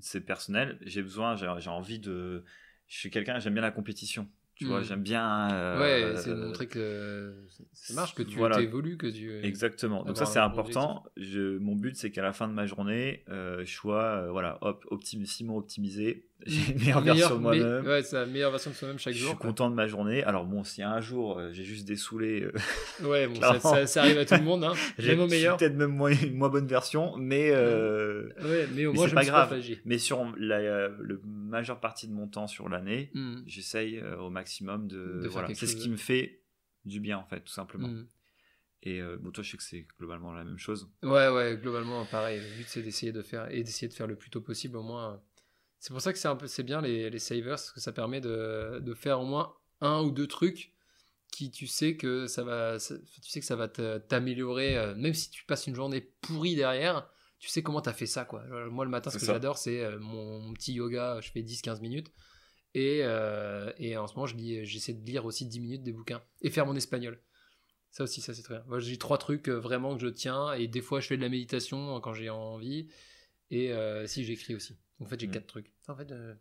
[0.00, 0.78] C'est personnel.
[0.82, 2.44] J'ai besoin, j'ai envie de.
[2.88, 4.28] Je suis quelqu'un, j'aime bien la compétition.
[4.60, 4.84] Tu vois, Mm.
[4.84, 5.48] j'aime bien.
[5.54, 5.80] euh,
[6.12, 7.32] ouais, c'est de montrer que
[7.72, 8.60] ça marche, que tu voilà.
[8.60, 9.32] évolues, que tu.
[9.42, 10.04] Exactement.
[10.04, 11.02] Donc ça c'est important.
[11.16, 14.58] Je, mon but c'est qu'à la fin de ma journée, euh, je sois euh, voilà,
[14.60, 16.26] hop, optimisé.
[16.46, 17.86] J'ai une meilleure version de moi-même.
[17.86, 19.36] Ouais, c'est la meilleure version de soi-même Je chaque suis jour.
[19.38, 19.48] quoi.
[19.50, 20.22] content de ma journée.
[20.24, 22.52] Alors bon, si un jour j'ai juste des saoulés, euh,
[23.08, 23.60] Ouais, bon, ça, Clairement.
[23.60, 24.72] ça- ça arrive à tout le monde, hein.
[24.98, 29.20] j'ai peut-être même moins, une moins bonne version, mais Ouais, mais au moins, je pas
[29.20, 29.48] me suis grave.
[29.50, 29.80] pas flagué.
[29.84, 31.20] mais sur la le
[31.50, 33.42] majeure partie de mon temps sur l'année, Hmm.
[33.46, 36.42] j'essaye euh, au maximum de, voilà, c'est ce qui me fait
[36.84, 37.88] du bien en fait, tout simplement.
[37.88, 38.06] Hmm.
[38.82, 40.90] Et euh, bon, toi, je sais que c'est globalement la même chose.
[41.02, 42.40] Ouais, ouais, globalement, pareil.
[42.40, 44.82] Le but, c'est d'essayer de faire et d'essayer de faire le plus tôt possible, au
[44.82, 45.22] moins.
[45.78, 47.92] C'est pour ça que c'est un peu, c'est bien les, les savers, parce que ça
[47.92, 50.72] permet de, de faire au moins un ou deux trucs
[51.30, 55.14] qui, tu sais que ça va, ça- tu sais que ça va t'améliorer, euh, même
[55.14, 57.08] si tu passes une journée pourrie derrière,
[57.40, 58.42] tu sais comment t'as fait ça, quoi.
[58.52, 61.42] Euh, Moi, le matin, ce que j'adore, c'est euh, mon, mon petit yoga, je fais
[61.42, 62.12] 10-15 minutes.
[62.74, 65.92] Et, euh, et en ce moment, je lis- j'essaie de lire aussi 10 minutes des
[65.92, 67.20] bouquins et faire mon espagnol.
[67.90, 68.64] Ça aussi, ça c'est très bien.
[68.68, 71.22] Moi, j'ai trois trucs euh, vraiment que je tiens et des fois je fais de
[71.22, 72.88] la méditation euh, quand j'ai envie
[73.50, 74.78] et euh, si j'écris aussi.
[75.00, 75.32] En fait, j'ai Mm.
[75.32, 75.72] quatre trucs.
[75.88, 76.34] En fait, euh,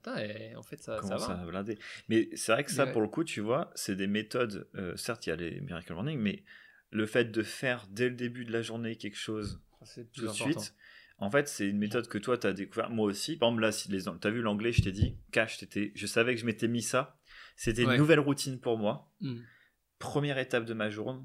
[0.56, 1.80] en fait ça, ça Comment ça va blinder?
[2.10, 2.94] Mais c'est vrai que ça, Mais ouais.
[2.94, 4.70] pour le coup, tu vois, c'est des méthodes.
[4.76, 6.44] euh, certes, il y a les Miracle Morning, mais
[6.92, 10.28] le fait de faire dès le début de la journée quelque chose C'est tout de
[10.28, 10.44] important.
[10.60, 10.76] suite,
[11.18, 12.90] en fait, c'est une méthode que toi, tu as découvert.
[12.90, 13.38] Moi aussi.
[13.38, 14.04] Par exemple, là, si les...
[14.04, 15.60] tu as vu l'anglais, je t'ai dit, cash,
[15.96, 17.18] je savais que je m'étais mis ça.
[17.56, 19.12] C'était une nouvelle routine pour moi.
[19.22, 19.40] Mm.
[20.00, 21.20] Première étape de ma journée,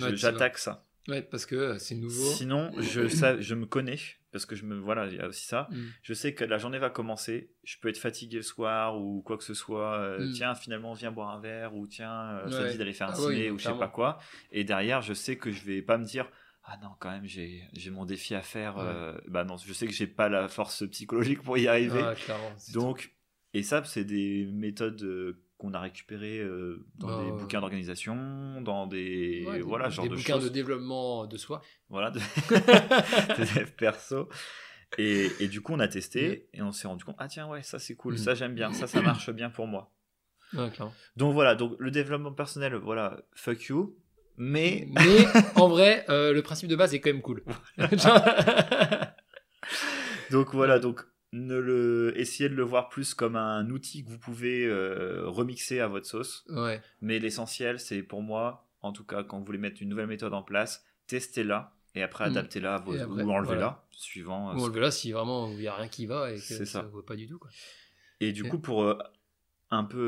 [0.00, 0.86] Ouais, j'attaque ça.
[1.08, 2.24] Ouais, parce que euh, c'est nouveau.
[2.32, 3.98] Sinon, je, ça, je me connais,
[4.30, 4.76] parce que je me.
[4.78, 5.66] Voilà, il y a aussi ça.
[5.72, 5.76] Mm.
[6.04, 9.36] Je sais que la journée va commencer, je peux être fatigué le soir ou quoi
[9.36, 9.98] que ce soit.
[9.98, 10.32] euh, Mm.
[10.34, 12.70] Tiens, finalement, viens boire un verre ou tiens, euh, ça Ouais.
[12.70, 14.20] dit d'aller faire un Ah ciné oui, ou je sais pas quoi.
[14.52, 16.30] Et derrière, je sais que je vais pas me dire
[16.64, 18.76] ah non, quand même, j'ai j'ai mon défi à faire.
[18.76, 18.82] Ouais.
[18.84, 22.00] euh, bah non, je sais que j'ai pas la force psychologique pour y arriver.
[22.02, 22.52] Ah, clairement.
[22.56, 23.14] c'est Donc,
[23.54, 28.60] et ça, c'est des méthodes euh, qu'on a récupérées euh, dans Bah, des bouquins d'organisation,
[28.62, 29.50] dans des, tout.
[29.50, 30.44] Ouais, des- voilà, genre des de bouquins choses.
[30.44, 31.60] de développement de soi.
[31.88, 32.20] Voilà, de...
[33.56, 34.28] des perso.
[34.98, 37.62] Et, et du coup, on a testé et on s'est rendu compte, ah tiens, ouais,
[37.62, 38.18] ça c'est cool, Mm.
[38.18, 39.90] ça j'aime bien, ça ça marche bien pour moi.
[41.16, 43.96] Donc voilà, donc le développement personnel, voilà, fuck you.
[44.44, 45.24] Mais Mais
[45.54, 47.44] en vrai, euh, le principe de base est quand même cool.
[50.30, 54.18] Donc voilà, donc ne le, essayez de le voir plus comme un outil que vous
[54.18, 56.44] pouvez euh, remixer à votre sauce.
[56.48, 56.80] ouais.
[57.02, 60.32] Mais l'essentiel, c'est pour moi, en tout cas, quand vous voulez mettre une nouvelle méthode
[60.34, 62.32] en place, testez-la et après Mm.
[62.32, 63.84] adaptez-la à vos, après, ou enlevez-la, voilà.
[63.90, 64.50] suivant.
[64.58, 66.88] euh, le verra si vraiment il n'y a rien qui va et que ça ne
[66.88, 67.38] va pas du tout.
[67.38, 67.50] Quoi.
[68.20, 68.98] Et du coup, pour euh,
[69.74, 69.98] un peu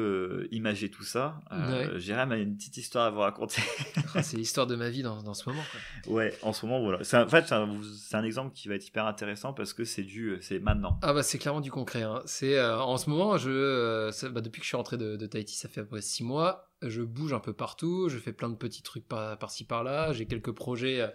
[0.45, 2.01] euh, imager tout ça, euh, Ouais.
[2.01, 3.63] Jérém a une petite histoire à vous raconter.
[4.17, 5.63] Ah, c'est l'histoire de ma vie dans, dans ce moment.
[6.05, 6.13] Quoi.
[6.15, 6.99] ouais, en ce moment, voilà.
[7.01, 10.61] En fait, c'est un, exemple qui va être hyper intéressant parce que c'est du, c'est
[10.61, 11.01] maintenant.
[11.03, 12.03] Ah bah c'est clairement du concret.
[12.03, 12.23] hein.
[12.27, 15.17] C'est euh, en ce moment, je, euh, ça- bah, depuis que je suis rentré de,
[15.17, 16.71] de Tahiti, ça fait à peu près six mois.
[16.83, 20.13] Je bouge un peu partout, je fais plein de petits trucs par, par-ci par-là.
[20.13, 21.09] J'ai quelques projets euh,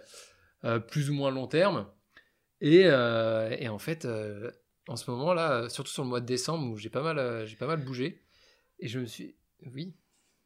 [0.64, 1.86] euh, plus ou moins long terme.
[2.60, 4.50] Et, euh, et en fait, euh,
[4.88, 7.46] en ce moment là, surtout sur le mois de décembre où j'ai pas mal, euh,
[7.46, 8.20] j'ai pas mal bougé.
[8.80, 9.34] Et je me suis,
[9.74, 9.94] oui,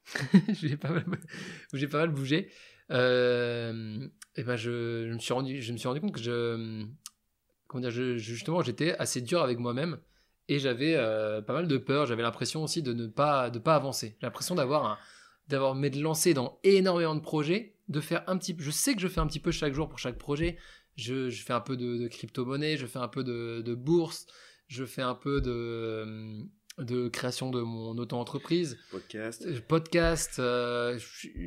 [0.52, 1.04] j'ai pas mal,
[1.90, 2.50] pas mal bougé.
[2.90, 4.06] Euh,
[4.36, 6.84] et ben je, je me suis rendu, je me suis rendu compte que je
[7.66, 9.98] comment dire, je- justement, j'étais assez dur avec moi-même
[10.48, 12.06] et j'avais euh, pas mal de peur.
[12.06, 14.16] J'avais l'impression aussi de ne pas, de pas avancer.
[14.22, 14.98] L'impression d'avoir un,
[15.48, 19.08] d'avoir m'être lancé dans énormément de projets, de faire un petit, je sais que je
[19.08, 20.58] fais un petit peu chaque jour pour chaque projet.
[20.96, 24.26] Je, je fais un peu de, de crypto-monnaie, je fais un peu de, de bourse,
[24.68, 26.44] je fais un peu de,
[26.78, 29.44] de création de mon auto-entreprise, Podcast.
[29.46, 30.38] Euh, podcast.
[30.38, 30.98] euh,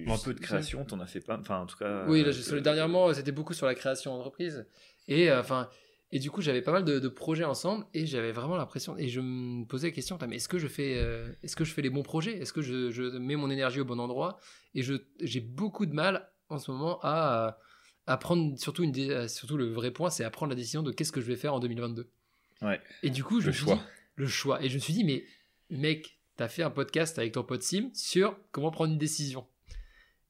[0.07, 1.37] Un peu de création, t'en as fait pas.
[1.39, 2.05] Enfin, en tout cas.
[2.07, 4.65] oui, là, euh, dernièrement, c'était beaucoup sur la création d'entreprise.
[5.09, 5.69] Et euh, enfin,
[6.13, 9.09] et du coup, j'avais pas mal de, de projets ensemble et j'avais vraiment l'impression et
[9.09, 11.81] je me posais la question, mais est-ce que je fais, euh, est-ce que je fais
[11.81, 12.37] les bons projets?
[12.37, 14.39] Est-ce que je, je mets mon énergie au bon endroit?
[14.75, 17.59] Et je, j'ai beaucoup de mal en ce moment à,
[18.05, 21.11] à prendre surtout une, surtout le vrai point, c'est à prendre la décision de qu'est-ce
[21.11, 22.09] que je vais faire en 2022.
[22.61, 22.79] Ouais.
[23.03, 23.75] Et du coup, je Le me suis choix.
[23.75, 23.81] dit,
[24.17, 24.61] le choix.
[24.61, 25.23] Et je me suis dit, mais
[25.69, 29.47] mec, t'as fait un podcast avec ton pote Sim sur comment prendre une décision.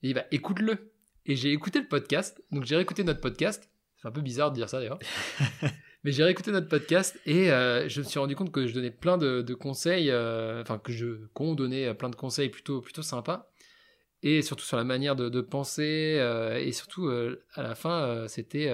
[0.04, 0.94] Et bah, écoute-le.
[1.26, 2.42] Et j'ai écouté le podcast.
[2.52, 3.70] Donc, j'ai réécouté notre podcast.
[3.98, 5.00] C'est un peu bizarre de dire ça d'ailleurs.
[6.04, 8.92] Mais j'ai réécouté notre podcast et euh, je me suis rendu compte que je donnais
[8.92, 13.02] plein de, de conseils, euh, enfin que je qu'on donnait plein de conseils plutôt plutôt
[13.02, 13.52] sympas
[14.22, 18.74] et surtout sur la manière de, de penser euh, et surtout à la fin c'était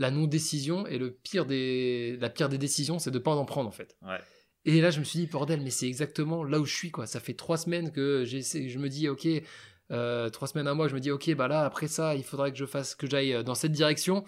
[0.00, 3.44] la non décision et le pire des la pire des décisions c'est de pas en
[3.44, 3.96] prendre en fait.
[4.02, 4.18] Ouais.
[4.64, 7.06] Et là je me suis dit bordel mais c'est exactement là où je suis quoi.
[7.06, 9.28] Ça fait trois semaines que je me dis ok
[9.92, 12.50] euh, trois semaines un mois je me dis ok bah là après ça il faudrait
[12.52, 14.24] que je fasse que j'aille dans cette direction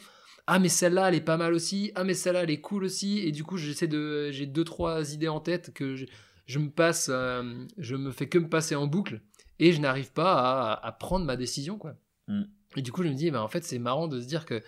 [0.49, 3.21] ah mais celle-là elle est pas mal aussi ah mais celle-là elle est cool aussi
[3.21, 6.07] et du coup j'essaie de j'ai deux trois idées en tête que je,
[6.47, 9.21] je me passe euh, je me fais que me passer en boucle
[9.61, 10.33] et je n'arrive pas
[10.73, 11.95] à, à prendre ma décision quoi
[12.29, 12.43] Mm.
[12.77, 14.63] et du coup je me dis bah en fait c'est marrant de se dire que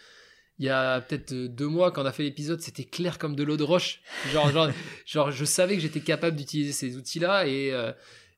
[0.59, 3.34] il y a peut-être euh, deux mois, quand on a fait l'épisode, c'était clair comme
[3.34, 4.00] de l'eau de roche.
[4.32, 4.68] Genre, genre,
[5.07, 7.92] genre, je savais que j'étais capable d'utiliser ces outils-là et, euh,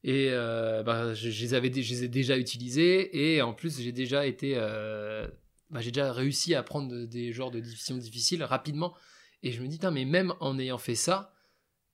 [0.05, 3.81] et euh, bah, je, je les avais, je les ai déjà utilisés et en plus,
[3.81, 5.27] j'ai déjà été, euh,
[5.71, 8.95] bah, j'ai déjà réussi à prendre de- des genres de décisions difficiles rapidement.
[9.43, 11.35] Et je me dis, mais même en ayant fait ça,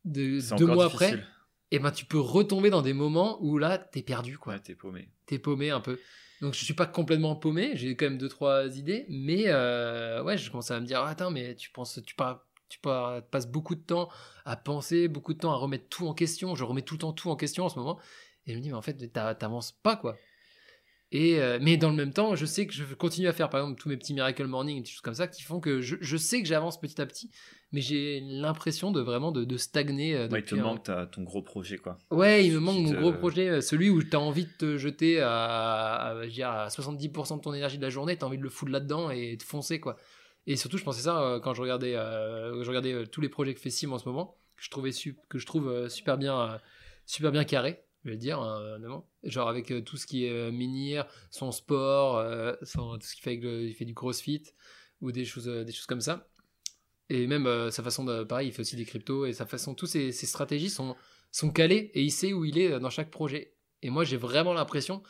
[0.05, 1.15] de, deux mois difficile.
[1.15, 1.25] après,
[1.73, 4.75] et ben, tu peux retomber dans des moments où là, t'es perdu, quoi Ouais, t'es
[4.75, 5.09] paumé.
[5.27, 5.99] t'es paumé un peu.
[6.43, 10.37] Donc je suis pas complètement paumé, j'ai quand même deux trois idées, mais euh, ouais,
[10.37, 13.77] je commence à me dire attends, mais tu penses, tu pas, tu pas- passes beaucoup
[13.77, 14.09] de temps
[14.45, 16.57] à penser, beaucoup de temps à remettre tout en question.
[16.57, 17.97] Je remets tout le temps tout en question en ce moment,
[18.47, 20.17] et je me dis mais en fait t'a- t'avances pas quoi.
[21.15, 23.61] Et euh, mais dans le même temps, je sais que je continue à faire par
[23.61, 26.17] exemple tous mes petits miracle morning, des choses comme ça, qui font que je, je
[26.17, 27.31] sais que j'avance petit à petit,
[27.71, 30.17] mais j'ai l'impression de vraiment de, de stagner.
[30.17, 31.99] euh, Ouais, il te un- manque ta- ton gros projet, quoi.
[32.11, 34.51] Ouais, il me manque mon te- gros projet, euh, celui où tu as envie de
[34.57, 38.27] te jeter à, à, dire, à 70% de ton énergie de la journée, tu as
[38.27, 39.97] envie de le foutre là-dedans et de foncer, quoi.
[40.47, 43.61] Et surtout, je pensais ça euh, quand je regardais, je regardais tous les projets que
[43.61, 44.91] fait Sim en ce moment, que je, trouvais
[45.29, 46.59] que je trouve super, bien,
[47.05, 49.09] super bien carré, je vais le dire, hein, honnêtement.
[49.25, 53.15] Genre avec euh, tout ce qui est euh, menhir, son sport, euh, son- tout ce
[53.15, 54.43] qu'il fait, avec le- il fait du crossfit
[55.01, 56.29] ou des choses, euh, des choses comme ça.
[57.11, 58.25] Et même sa façon de.
[58.25, 59.75] Pareil, il fait aussi des cryptos et sa façon.
[59.75, 60.97] Toutes ses, ses stratégies sont,
[61.31, 63.55] sont calées et il sait où il est dans chaque projet.
[63.83, 65.03] Et moi, j'ai vraiment l'impression.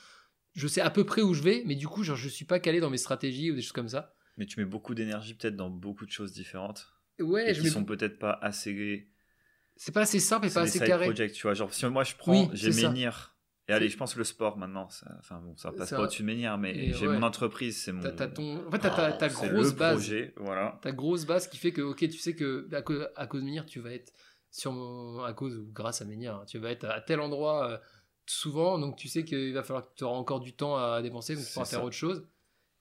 [0.54, 2.60] Je sais à peu près où je vais, mais du coup, genre, je suis pas
[2.60, 4.14] calé dans mes stratégies ou des choses comme ça.
[4.36, 6.92] Mais tu mets beaucoup d'énergie peut-être dans beaucoup de choses différentes.
[7.20, 9.08] Ouais, et je qui mets- sont peut-être pas assez.
[9.76, 11.06] C'est pas assez simple et c'est pas des assez side carré.
[11.06, 11.54] projects, tu vois.
[11.54, 12.70] Genre, si moi je prends, Oui, j'ai.
[12.88, 13.30] Menhir.
[13.68, 16.02] Et allez, je pense que le sport maintenant, ça, enfin bon, ça passe Ça- pas
[16.02, 17.16] au-dessus de Menhir, mais j'ai ouais.
[17.18, 18.02] mon entreprise, c'est mon.
[18.02, 18.66] T'as, t'as ton...
[18.66, 19.94] En fait, t'as ta, ta grosse base.
[19.96, 20.78] projet, voilà.
[20.82, 23.46] Ta grosse base qui fait que, ok, tu sais que à cause, à cause de
[23.46, 24.12] Menhir, tu vas être
[24.50, 27.78] sur à cause ou grâce à Menhir, hein, tu vas être à tel endroit euh,
[28.26, 31.36] souvent, donc tu sais qu'il va falloir que tu auras encore du temps à dépenser,
[31.36, 32.26] donc tu pourras faire autre chose.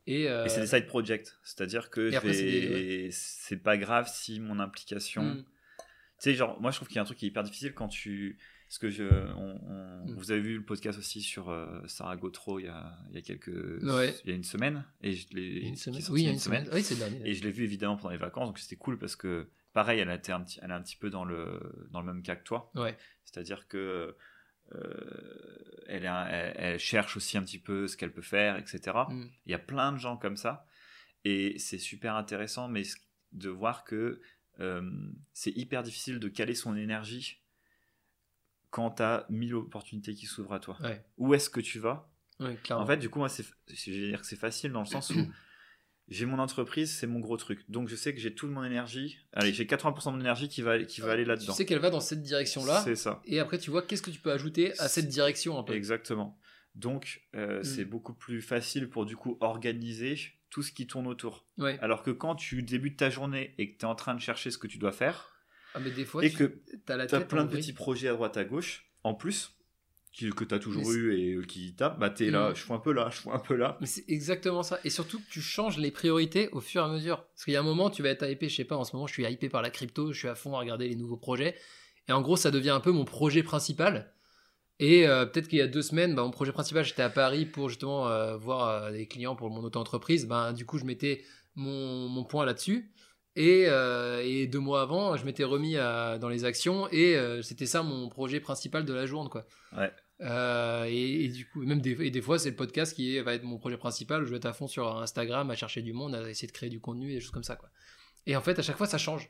[0.08, 4.60] Et, euh, Et c'est des side projects, c'est-à-dire que c'est des- pas grave si mon
[4.60, 5.22] implication.
[5.24, 5.44] hmm,
[6.24, 7.88] sais, genre, moi je trouve qu'il y a un truc qui est hyper difficile quand
[7.88, 8.38] tu.
[8.68, 9.04] Parce que je.
[9.36, 10.16] on- on- Mm.
[10.16, 13.18] Vous avez vu le podcast aussi sur euh, Sarah Gautreau il y a, il y
[13.20, 13.50] a quelques.
[13.84, 14.16] Ouais.
[14.24, 14.84] Il y a une semaine.
[15.02, 15.60] Et je l'ai.
[15.68, 16.02] une semaine.
[16.10, 16.68] Oui, il y a une semaine.
[16.74, 17.22] Oui, c'est dernier.
[17.30, 20.10] Et je l'ai vu évidemment pendant les vacances, donc c'était cool parce que, pareil, elle,
[20.10, 21.60] a été un petit, elle est un petit peu dans le,
[21.92, 22.72] dans le même cas que toi.
[22.76, 22.98] Ouais.
[23.26, 24.16] C'est-à-dire que
[24.74, 28.80] euh, elle, elle, elle cherche aussi un petit peu ce qu'elle peut faire, etc.
[29.10, 29.26] Mm.
[29.46, 30.66] Il y a plein de gens comme ça.
[31.26, 32.84] Et c'est super intéressant mais
[33.34, 34.22] de voir que
[35.34, 37.42] c'est hyper difficile de caler son énergie
[38.70, 40.78] quand tu as mille opportunités qui s'ouvrent à toi.
[40.82, 41.04] Ouais.
[41.18, 42.10] Où est-ce que tu vas?
[42.40, 44.86] Ouais, en fait, du coup, moi, c'est, je vais dire que c'est facile dans le
[44.88, 45.16] sens où
[46.08, 47.70] j'ai mon entreprise, c'est mon gros truc.
[47.70, 49.20] Donc, je sais que j'ai toute mon énergie.
[49.34, 51.52] Allez, j'ai 80% de mon énergie qui va, qui va aller là-dedans.
[51.54, 52.82] tu sais qu'elle va dans cette direction-là.
[52.84, 53.22] C'est ça.
[53.26, 55.74] Et après, tu vois qu'est-ce que tu peux ajouter à cette direction un peu?
[55.74, 56.40] Exactement.
[56.76, 57.64] Donc, euh, Mm.
[57.64, 60.18] c'est beaucoup plus facile pour, du coup, organiser
[60.52, 61.48] tout ce qui tourne autour.
[61.58, 61.80] Ouais.
[61.82, 64.52] Alors que quand tu débutes ta journée et que tu es en train de chercher
[64.52, 65.30] ce que tu dois faire,
[65.74, 68.10] Ah, mais des fois, et tu que as la tu as plein de petits projets
[68.10, 69.52] à droite à gauche, en plus,
[70.12, 72.50] qui- que tu as toujours Mais eu et euh, qui tapent, bah, tu es là,
[72.52, 72.56] Mm.
[72.58, 73.78] je fous un peu là, je fous un peu là.
[73.80, 74.78] Mais c'est exactement ça.
[74.84, 77.24] Et surtout que tu changes les priorités au fur et à mesure.
[77.30, 78.94] Parce qu'il y a un moment, tu vas être hypé, je sais pas, en ce
[78.94, 81.16] moment, je suis hypé par la crypto, je suis à fond à regarder les nouveaux
[81.16, 81.56] projets.
[82.10, 84.14] Et en gros, ça devient un peu mon projet principal.
[84.84, 87.46] Et euh, peut-être qu'il y a deux semaines, bah, mon projet principal, j'étais à Paris
[87.46, 90.26] pour justement euh, voir euh, des clients pour mon auto-entreprise.
[90.28, 91.24] Ben, du coup, je mettais
[91.56, 92.92] mon, mon point là-dessus.
[93.36, 97.42] Et, euh, et deux mois avant, je m'étais remis à- dans les actions et euh,
[97.42, 99.30] c'était ça mon projet principal de la journée.
[99.30, 99.46] Quoi.
[99.78, 99.90] Ouais.
[100.22, 103.22] Euh, et, et du coup, même des, et des fois, c'est le podcast qui est-
[103.22, 104.26] va être mon projet principal.
[104.26, 106.70] Je vais être à fond sur Instagram, à chercher du monde, à essayer de créer
[106.70, 107.56] du contenu et des choses comme ça.
[107.56, 107.70] Quoi.
[108.26, 109.30] Et en fait, à chaque fois, ça change.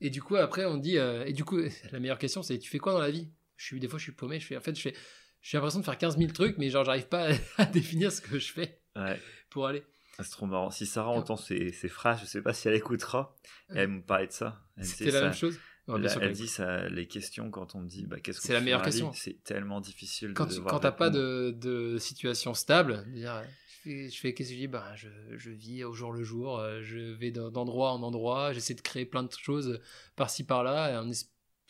[0.00, 0.96] Et du coup, après, on dit.
[0.96, 1.58] et du coup,
[1.92, 3.28] la meilleure question, c'est tu fais quoi dans la vie?
[3.58, 4.40] Je suis, Des fois, je suis paumé.
[4.40, 4.94] Je fais, en fait, je fais.
[5.42, 8.20] J'ai l'impression de faire 15 000 trucs, mais genre, j'arrive pas à, à définir ce
[8.22, 9.20] que je fais Ouais.
[9.50, 9.82] pour aller.
[10.18, 10.70] Ah, C'est trop marrant.
[10.70, 13.36] Si Sarah entend ces, ces phrases, je sais pas si elle écoutera.
[13.70, 14.60] Et elle me parlait de ça.
[14.80, 15.58] C'était la ça- même chose.
[15.86, 18.40] Ouais, elle- sûr, elle pas- dit ça, les questions quand on me dit bah, qu'est-ce
[18.40, 19.12] que C'est la meilleure question.
[19.12, 23.42] C'est tellement difficile quand de tu quand t'as pas de, de situation stable, dire,
[23.86, 24.66] je fais, qu'est-ce que je dis?
[24.66, 28.74] Bah, je, je vis au jour le jour, euh, je vais d'endroit en endroit, j'essaie
[28.74, 29.80] de créer plein de choses
[30.14, 31.08] par-ci par-là, en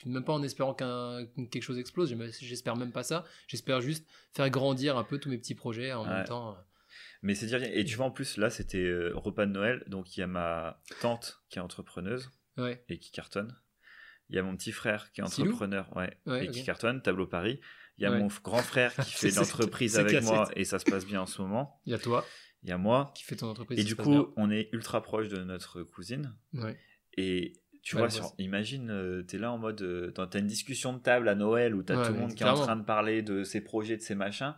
[0.06, 4.06] même pas en espérant qu'un que quelque chose explose, j'espère même pas ça, j'espère juste
[4.32, 6.08] faire grandir un peu tous mes petits projets en Ouais.
[6.14, 6.56] même temps.
[7.22, 10.16] Mais c'est dire et tu vois en plus là c'était euh, repas de Noël donc
[10.16, 13.56] il y a ma tante qui est entrepreneuse Ouais, et qui cartonne.
[14.30, 17.26] Il y a mon petit frère qui est entrepreneur ouais, Ouais, et qui cartonne Tableau
[17.26, 17.60] Paris.
[17.98, 20.28] Il y a mon grand frère qui fait l'entreprise avec classique.
[20.30, 21.80] moi et ça se passe bien en ce moment.
[21.86, 22.24] il y a toi
[22.62, 23.78] Il y a moi qui fais ton entreprise.
[23.80, 26.34] et du coup on est ultra proche de notre cousine.
[27.16, 29.80] Et tu Ouais, vois, sur- imagine, euh, t'es là en mode.
[29.82, 32.42] euh, t'as une discussion de table à Noël où t'as Ouais, tout le monde qui
[32.42, 34.54] est en train de parler de ses projets, de ses machins.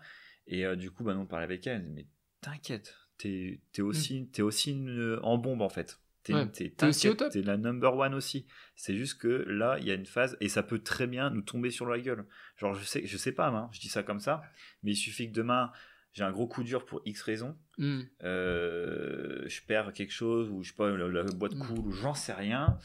[0.47, 1.87] Et euh, du coup, bah, nous, on parlait avec elle.
[1.95, 2.07] Mais
[2.41, 6.01] t'inquiète, t'es es aussi, t'es aussi une- en bombe en fait.
[6.23, 6.49] T'es Ouais.
[6.83, 7.33] aussi au top.
[7.33, 8.47] T'es la number one aussi.
[8.77, 11.41] C'est juste que là, il y a une phase et ça peut très bien nous
[11.41, 12.27] tomber sur la gueule.
[12.59, 14.43] Genre, je sais, je sais pas, hein, je dis ça comme ça,
[14.83, 15.73] mais il suffit que demain
[16.13, 18.01] j'ai un gros coup dur pour X raison, Hmm.
[18.23, 21.61] euh, je perds quelque chose ou je sais pas la, la boîte Mm.
[21.67, 22.79] coule ou j'en sais rien.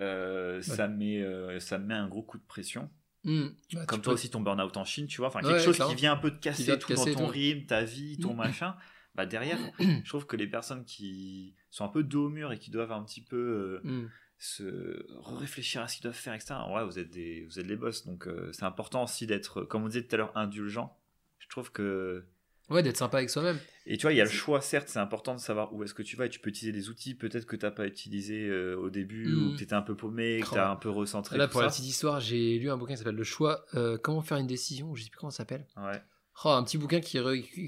[0.00, 2.90] euh, ça, me met, euh, ça me met un gros coup de pression.
[3.22, 3.46] Hmm.
[3.72, 5.28] Bah, Comme peux- toi aussi, ton burn-out en Chine, tu vois.
[5.28, 5.94] Enfin, Ouais, quelque chose clairement.
[5.94, 7.30] qui vient un peu te casser te tout dans casser ton tout.
[7.32, 8.36] rythme, ta vie, ton Mm.
[8.38, 8.76] machin.
[9.14, 12.58] Bah derrière, je trouve que les personnes qui sont un peu dos au mur et
[12.58, 14.08] qui doivent un petit peu euh, Hmm.
[14.38, 15.06] se
[15.38, 16.56] réfléchir à ce qu'ils doivent faire, etc.
[16.74, 18.04] Ouais, vous êtes des, vous êtes les boss.
[18.04, 20.98] Donc euh, c'est important aussi d'être, comme on disait tout à l'heure, indulgent.
[21.38, 22.26] Je trouve que
[22.70, 23.58] Ouais, d'être sympa avec soi-même.
[23.84, 25.92] et tu vois, il y a le choix, certes, c'est important de savoir où est-ce
[25.92, 28.48] que tu vas et tu peux utiliser des outils peut-être que tu n'as pas utilisé
[28.48, 30.88] euh, au début ou que tu étais un peu paumé, que tu as un peu
[30.88, 31.36] recentré.
[31.36, 34.22] Là, pour la petite histoire, j'ai lu un bouquin qui s'appelle Le choix, euh, comment
[34.22, 35.66] faire une décision, je sais plus comment ça s'appelle.
[35.76, 36.00] Ouais.
[36.44, 37.20] Oh, un petit bouquin qui,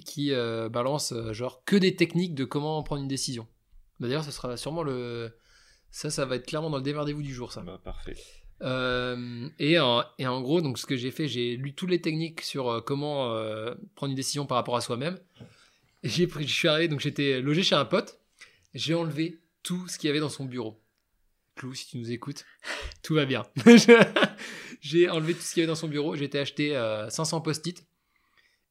[0.04, 3.46] qui euh, balance genre que des techniques de comment prendre une décision.
[4.00, 5.30] Bah, D'ailleurs, ce sera sûrement le.
[5.90, 7.60] Ça, ça va être clairement dans le démerdez-vous du jour, ça.
[7.60, 8.16] Bah, parfait.
[8.62, 12.00] Euh, et, en, et en gros, donc ce que j'ai fait, j'ai lu toutes les
[12.00, 15.18] techniques sur euh, comment euh, prendre une décision par rapport à soi-même.
[16.02, 18.18] Et J'ai pris, je suis arrivé, donc j'étais logé chez un pote.
[18.74, 20.80] J'ai enlevé tout ce qu'il y avait dans son bureau.
[21.56, 22.44] Clou, si tu nous écoutes,
[23.02, 23.44] tout va bien.
[24.80, 26.14] j'ai enlevé tout ce qu'il y avait dans son bureau.
[26.16, 27.86] J'ai été acheter euh, 500 post-it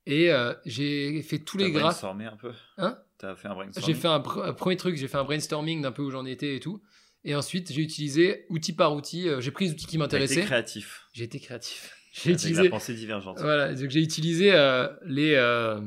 [0.05, 1.83] et euh, j'ai fait tous les T'as graphes.
[1.85, 2.51] brainstormé un peu?
[2.77, 2.97] Hein?
[3.17, 3.87] T'as fait un brainstorming?
[3.95, 6.25] J'ai fait un, pr- un premier truc, j'ai fait un brainstorming d'un peu où j'en
[6.25, 6.81] étais et tout.
[7.27, 9.27] Et ensuite, j'ai utilisé outil par outil.
[9.27, 10.41] euh, j'ai pris les outils qui T'as été m'intéressaient.
[10.41, 11.07] créatif.
[11.11, 11.91] J'ai été créatif.
[12.13, 13.39] J'ai utilisé, la pensée divergente.
[13.39, 15.81] voilà, donc j'ai utilisé euh, les, euh,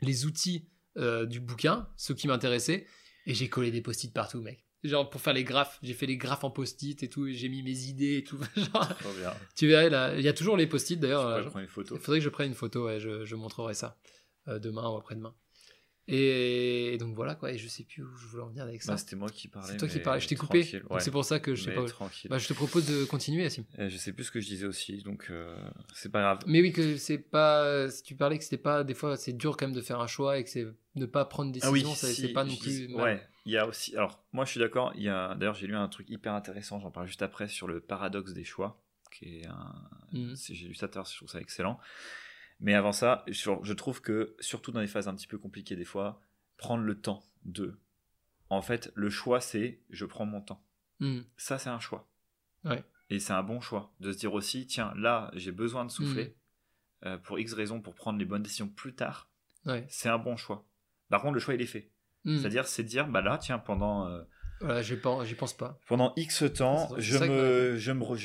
[0.00, 2.86] les outils euh, du bouquin, ceux qui m'intéressaient,
[3.26, 4.64] et j'ai collé des post-it partout, mec.
[4.84, 7.62] Genre pour faire les graphes, j'ai fait les graphes en post-it et tout, j'ai mis
[7.62, 8.38] mes idées et tout.
[8.56, 9.34] Genre, Trop bien.
[9.56, 11.40] tu verrais là, il y a toujours les post-it d'ailleurs.
[11.60, 13.98] il faudrait que je prenne une photo, ouais, je, je montrerai ça
[14.46, 15.34] demain ou après-demain.
[16.06, 18.92] Et donc voilà quoi, et je sais plus où je voulais en venir avec ça.
[18.92, 19.70] Bah, C'était moi qui parlais.
[19.72, 20.82] c'est toi qui parlais, je t'ai coupé.
[20.90, 21.00] ouais.
[21.00, 21.84] C'est pour ça que je sais Mais pas.
[21.86, 22.28] tranquille.
[22.28, 23.64] Bah, je te propose de continuer, Assim.
[23.78, 25.56] Je sais plus ce que je disais aussi, donc euh,
[25.94, 26.40] c'est pas grave.
[26.46, 27.88] Mais oui, que c'est pas.
[27.90, 28.84] Si tu parlais que c'était pas.
[28.84, 31.24] Des fois, c'est dur quand même de faire un choix et que c'est ne pas
[31.24, 32.86] prendre une Ah oui, si, c'est pas non plus.
[32.88, 32.94] dis-.
[32.94, 33.96] Ouais, il y a aussi.
[33.96, 34.92] Alors, moi, je suis d'accord.
[34.96, 35.34] Il y a.
[35.36, 36.80] D'ailleurs, j'ai lu un truc hyper intéressant.
[36.80, 39.74] J'en parle juste après sur le paradoxe des choix, qui est un.
[40.36, 41.80] C'est- J'ai lu ça tout à l'heure, je trouve ça excellent.
[42.64, 45.84] Mais avant ça, je trouve que surtout dans les phases un petit peu compliquées des
[45.84, 46.20] fois,
[46.56, 47.78] prendre le temps de.
[48.48, 50.64] En fait, le choix, c'est je prends mon temps.
[50.98, 51.20] Hmm.
[51.36, 52.08] Ça, c'est un choix.
[52.64, 52.82] Ouais.
[53.10, 56.34] Et c'est un bon choix de se dire aussi, tiens, là, j'ai besoin de souffler
[57.02, 57.06] Mm.
[57.06, 59.28] euh, pour X raisons pour prendre les bonnes décisions plus tard.
[59.66, 59.84] Ouais.
[59.90, 60.66] C'est un bon choix.
[61.10, 61.90] Par contre, le choix, il est fait.
[62.24, 62.38] Hmm.
[62.38, 64.22] C'est-à-dire, c'est dire, bah là, tiens, pendant, euh,
[64.60, 65.78] Voilà, j'y pense, pas.
[65.88, 68.16] pendant X temps, je me, je, me,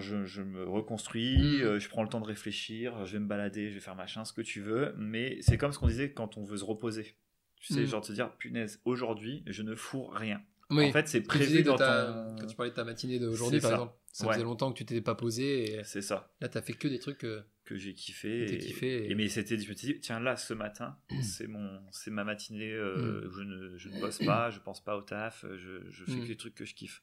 [0.00, 1.62] je, je me reconstruis, Mm.
[1.62, 4.24] euh, je prends le temps de réfléchir, je vais me balader, je vais faire machin,
[4.24, 4.94] ce que tu veux.
[4.98, 7.14] Mais c'est comme ce qu'on disait quand on veut se reposer.
[7.60, 7.86] Tu sais, Mm.
[7.86, 10.40] genre te dire, punaise, aujourd'hui, je ne fous rien.
[10.70, 10.88] Oui.
[10.88, 12.36] En fait, c'est Tu prévu dans ta- ton...
[12.40, 13.76] Quand tu parlais de ta matinée d'aujourd'hui, par ça.
[13.76, 14.34] exemple, ça Ouais.
[14.34, 16.30] faisait longtemps que tu t'étais pas posé et C'est ça.
[16.42, 17.24] là, t'as fait que des trucs.
[17.24, 18.54] euh, que j'ai kiffé.
[18.54, 21.46] Et, kiffé et- et mais c'était, je me suis dit, tiens, là, ce matin, c'est
[21.46, 23.30] mon, c'est ma matinée, euh, Mm.
[23.36, 26.22] je, ne, je ne bosse pas, je pense pas au taf, je, je fais Mm.
[26.22, 27.02] que des trucs que je kiffe.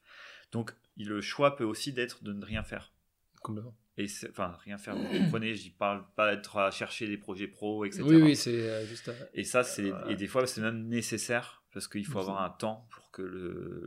[0.51, 2.91] Donc, le choix peut aussi d'être de ne rien faire.
[3.41, 3.75] complètement.
[3.97, 7.85] Et enfin, rien faire, vous comprenez, j'y parle pas d'être à chercher des projets pro,
[7.85, 8.03] etc.
[8.05, 9.07] Oui, oui, c'est euh, juste.
[9.07, 12.29] euh, Et ça, c'est, Euh, et des fois, c'est même nécessaire parce qu'il faut Mhm.
[12.29, 13.21] avoir un temps pour que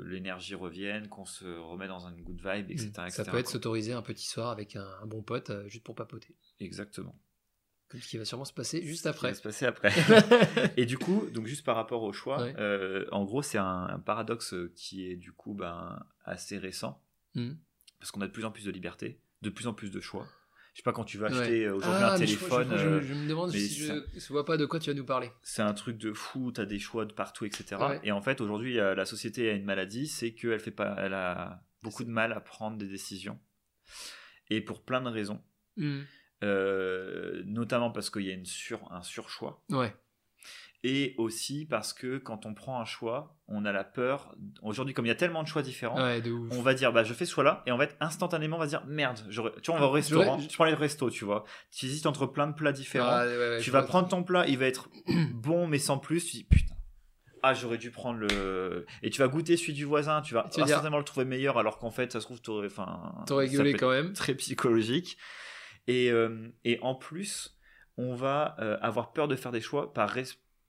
[0.06, 2.90] l'énergie revienne, qu'on se remet dans une good vibe, etc.
[2.94, 5.82] ça etc., peut être s'autoriser un petit soir avec un, un bon pote euh, juste
[5.84, 6.36] pour papoter.
[6.60, 7.18] Exactement.
[7.90, 9.28] Ce qui va sûrement se passer juste Ce qui après.
[9.30, 9.90] va se passer après.
[10.76, 12.54] Et du coup, donc juste par rapport au choix, Ouais.
[12.58, 17.02] euh, en gros, c'est un, un paradoxe qui est du coup ben, assez récent,
[17.34, 17.54] Hmm.
[17.98, 20.26] parce qu'on a de plus en plus de liberté, de plus en plus de choix.
[20.74, 21.38] Je sais pas quand tu vas Ouais.
[21.40, 24.28] acheter euh, aujourd'hui Ah, un téléphone, je, je- euh, je me demande si je ne
[24.28, 25.30] vois pas de quoi tu vas nous parler.
[25.42, 27.76] c'est un truc de fou, tu as des choix de partout, etc.
[27.80, 28.00] Ouais.
[28.04, 31.14] Et en fait, aujourd'hui, euh, la société a une maladie, c'est qu'elle fait pas, elle
[31.14, 33.40] a beaucoup de mal à prendre des décisions.
[34.50, 35.42] Et pour plein de raisons,
[35.76, 36.00] Hmm.
[36.44, 39.64] Euh, notamment parce qu'il y a une sur, un surchoix.
[39.70, 39.92] Ouais.
[40.84, 44.34] Et aussi parce que quand on prend un choix, on a la peur.
[44.62, 46.52] Aujourd'hui, comme il y a tellement de choix différents, Ouais, de ouf.
[46.52, 48.84] on va dire bah je fais ce choix-là et en fait instantanément on va dire
[48.86, 49.18] merde.
[49.28, 51.44] Tu vois, on va au restaurant, J'aurais- tu prends les restos, tu vois.
[51.72, 53.08] Tu hésites entre plein de plats différents.
[53.10, 54.88] Ah, ouais, ouais, tu vas prendre ton plat, il va être
[55.34, 56.24] bon mais sans plus.
[56.24, 56.74] Tu dis putain.
[57.42, 58.84] Ah, j'aurais dû prendre le.
[59.02, 61.56] Et tu vas goûter celui du voisin, tu vas Tu dire- instantanément le trouver meilleur
[61.58, 62.66] alors qu'en fait, ça se trouve, t'aurais.
[62.66, 64.12] Enfin, T'aurais gueulé quand même.
[64.12, 65.16] Très psychologique.
[65.86, 67.56] Et, euh, et en plus,
[67.98, 70.16] on va euh, avoir peur de faire des choix par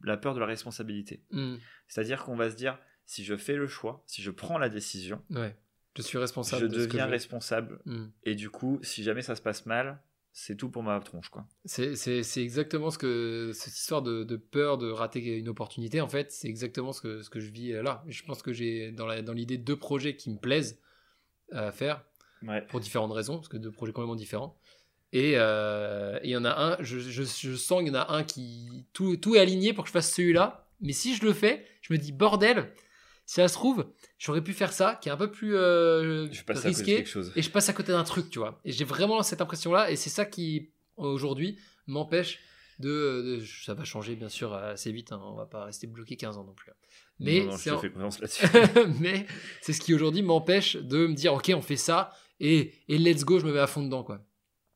[0.03, 1.23] la peur de la responsabilité.
[1.31, 1.55] Hmm.
[1.87, 5.23] C'est-à-dire qu'on va se dire, si je fais le choix, si je prends la décision,
[5.29, 5.55] Ouais.
[5.95, 6.61] Je suis responsable.
[6.63, 7.79] je de deviens je- responsable.
[7.85, 8.07] Hmm.
[8.23, 10.01] Et du coup, si jamais ça se passe mal,
[10.31, 11.45] c'est tout pour ma tronche, quoi.
[11.65, 11.93] C'est
[12.37, 15.99] exactement ce que cette histoire de, de peur de rater une opportunité.
[16.01, 18.03] En fait, c'est exactement ce que, ce que je vis euh, là.
[18.07, 20.79] Je pense que j'ai dans l'idée deux projets qui me plaisent
[21.51, 22.05] à faire
[22.43, 22.61] Ouais.
[22.67, 24.57] pour différentes raisons, parce que deux projets complètement différents.
[25.11, 28.11] Et euh, il y en a un, je, je, je sens qu'il y en a
[28.13, 28.85] un qui.
[28.93, 30.67] Tout, tout est aligné pour que je fasse celui-là.
[30.81, 32.71] Mais si je le fais, je me dis bordel,
[33.25, 33.85] si ça se trouve,
[34.17, 36.87] j'aurais pu faire ça, qui est un peu plus euh, Je passe à côté de
[36.87, 37.33] risqué chose.
[37.35, 38.61] et je passe à côté d'un truc, tu vois.
[38.65, 42.39] Et j'ai vraiment cette impression-là, et c'est ça qui, aujourd'hui, m'empêche
[42.79, 45.19] de, de- Ça va changer, bien sûr, assez vite, hein.
[45.23, 46.71] on va pas rester bloqué 15 ans non plus.
[47.19, 48.45] Mais Non, non, c'est je te en- fais confiance là-dessus.
[49.01, 49.25] mais
[49.61, 53.25] c'est ce qui aujourd'hui m'empêche de me dire, ok, on fait ça, et, et let's
[53.25, 54.21] go, je me mets à fond dedans, quoi.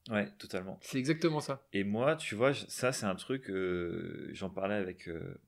[0.09, 0.79] Ouais, totalement.
[0.81, 1.67] C'est exactement ça.
[1.73, 5.41] Et moi, tu vois, ça, c'est un truc, euh, j'en parlais avec, euh,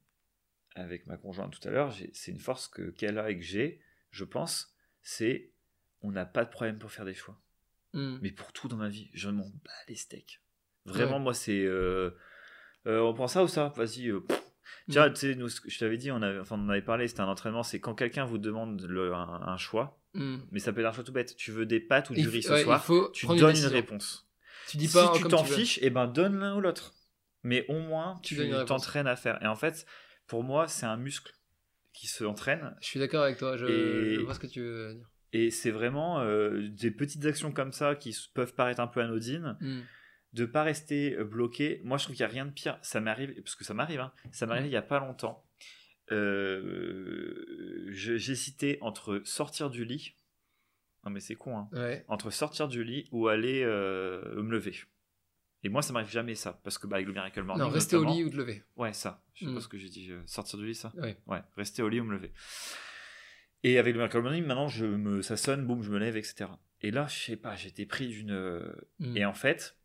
[0.76, 3.82] avec ma conjointe tout à l'heure, c'est une force que qu'elle a et que j'ai,
[4.12, 5.52] je pense, c'est
[6.02, 7.40] on n'a pas de problème pour faire des choix.
[7.94, 8.18] Hmm.
[8.22, 10.42] Mais pour tout dans ma vie, je m'en bats les steaks.
[10.86, 11.24] Vraiment, Ouais.
[11.24, 11.64] moi, c'est.
[11.66, 12.12] euh,
[12.86, 13.74] on prend ça ou ça?
[13.76, 14.12] Vas-y.
[14.90, 17.22] Tiens, tu sais, nous, je t'avais dit, on, avait, enfin, on en avait parlé, c'était
[17.22, 20.38] un entraînement, c'est quand quelqu'un vous demande le- un, un choix, Hmm.
[20.52, 21.36] mais ça peut être un choix tout bête.
[21.36, 22.86] Tu veux des pâtes ou du riz ce ouais, soir?
[23.14, 24.25] Tu donnes une réponse.
[24.68, 26.94] Tu dis si pas tu comme t'en fiches, eh ben donne l'un ou l'autre.
[27.44, 29.42] Mais au moins, Tu tu t'entraînes à faire.
[29.44, 29.86] Et en fait,
[30.28, 31.32] pour moi, c'est un muscle
[31.94, 32.76] qui se entraîne.
[32.82, 35.08] Je suis d'accord avec toi, je, Et- je vois ce que tu veux dire.
[35.34, 39.58] Et c'est vraiment euh, des petites actions comme ça qui peuvent paraître un peu anodines,
[39.62, 39.82] Hmm.
[40.34, 41.82] de pas rester euh, bloqué.
[41.84, 42.78] Moi, je trouve qu'il n'y a rien de pire.
[42.82, 44.12] Ça m'arrive, parce que ça m'arrive, hein.
[44.32, 45.46] ça m'arrive il y a pas longtemps.
[46.12, 50.16] Euh, J'hésitais entre sortir du lit.
[51.06, 51.70] Non, mais c'est con, hein.
[51.72, 52.04] Ouais.
[52.08, 54.76] Entre sortir du lit ou aller euh, me lever.
[55.64, 57.64] Et moi, ça m'arrive jamais ça, parce que bah, avec le Miracle Morning.
[57.66, 58.64] Non, rester au lit ou te lever.
[58.76, 59.24] Ouais, ça.
[59.34, 59.56] Je sais Mm.
[59.56, 60.12] pas ce que j'ai dit.
[60.12, 61.18] euh, sortir du lit, ça Ouais.
[61.28, 62.32] Ouais, rester au lit ou me lever.
[63.64, 66.46] Et avec le Miracle Morning, maintenant, je me, ça sonne, boum, je me lève, etc.
[66.82, 68.62] Et là, je sais pas, j'étais pris d'une.
[69.00, 69.18] Hmm.
[69.18, 69.76] Et en fait,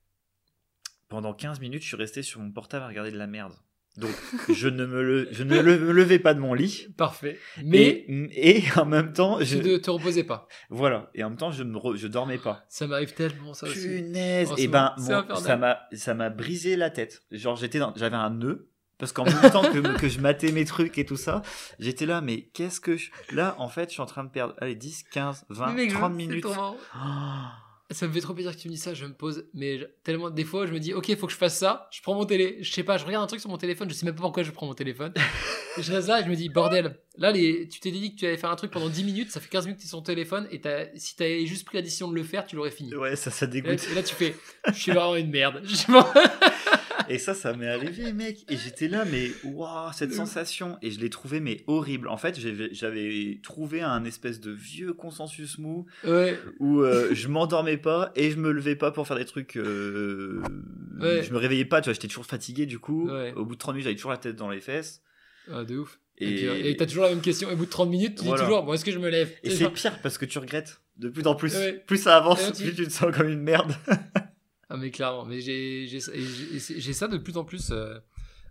[1.09, 3.55] pendant 15 minutes, je suis resté sur mon portable à regarder de la merde.
[3.97, 4.11] Donc,
[4.49, 6.87] je ne me, le- je ne le- me levais pas de mon lit.
[6.97, 7.39] Parfait.
[7.65, 10.47] Mais Et, et en même temps, je, ne te reposais pas.
[10.71, 11.11] voilà.
[11.15, 12.65] Et en même temps, je ne re- je dormais pas.
[12.69, 13.87] Ça m'arrive tellement, ça aussi.
[13.87, 15.37] Punaise Et ben, mon- infernal.
[15.39, 17.23] ça m'a, ça m'a brisé la tête.
[17.33, 18.69] Genre, j'étais dans, j'avais un nœud.
[18.99, 21.41] Parce qu'en même temps que, que je matais mes trucs et tout ça,
[21.79, 23.11] j'étais là, mais qu'est-ce que je...
[23.33, 25.91] Là, en fait, je suis en train de perdre, allez, 10, 15, 20, Mais mec,
[25.91, 26.45] je- 30 c'est minutes.
[27.93, 30.31] Ça me fait trop plaisir que tu me dises ça, je me pose, mais tellement,
[30.31, 32.59] des fois, je me dis, ok, faut que je fasse ça, je prends mon télé,
[32.61, 34.45] je sais pas, je regarde un truc sur mon téléphone, je sais même pas pourquoi
[34.45, 35.13] je prends mon téléphone.
[35.81, 38.27] Je reste là et je me dis, bordel, là, les, tu t'es dit que tu
[38.27, 39.99] allais faire un truc pendant 10 minutes, ça fait 15 minutes que tu es sur
[39.99, 40.61] ton téléphone, et
[40.97, 42.93] si t'avais juste pris la décision de le faire, tu l'aurais fini.
[42.97, 43.87] Ouais, ça, ça Et là, dégoûte.
[43.91, 44.35] et là, tu fais,
[44.67, 45.63] je suis vraiment une merde.
[47.09, 48.45] Et ça, ça m'est arrivé, mec.
[48.49, 50.79] Et j'étais là, mais waouh, cette sensation.
[50.81, 52.07] Et je l'ai trouvé, mais horrible.
[52.09, 57.27] En fait, j'avais- j'avais trouvé un espèce de vieux consensus mou ouais, où euh, je
[57.27, 59.57] m'endormais pas et je me levais pas pour faire des trucs.
[59.57, 60.43] euh,
[61.01, 61.23] Ouais.
[61.23, 63.09] Je me réveillais pas, tu vois, j'étais toujours fatigué du coup.
[63.09, 63.33] Ouais.
[63.35, 65.03] Au bout de 30 minutes, j'avais toujours la tête dans les fesses.
[65.51, 65.99] Ah, de ouf.
[66.19, 68.43] Et, t'as toujours la même question, au bout de 30 minutes, tu Voilà.
[68.43, 70.83] dis toujours, bon, est-ce que je me lève et C'est pire parce que tu regrettes
[70.99, 71.55] de plus en plus.
[71.55, 71.83] Ouais.
[71.87, 73.73] Plus ça avance, là, tu- plus tu te sens comme une merde.
[74.73, 75.89] Ah mais clairement, mais j'ai
[76.93, 77.99] ça de plus en plus euh,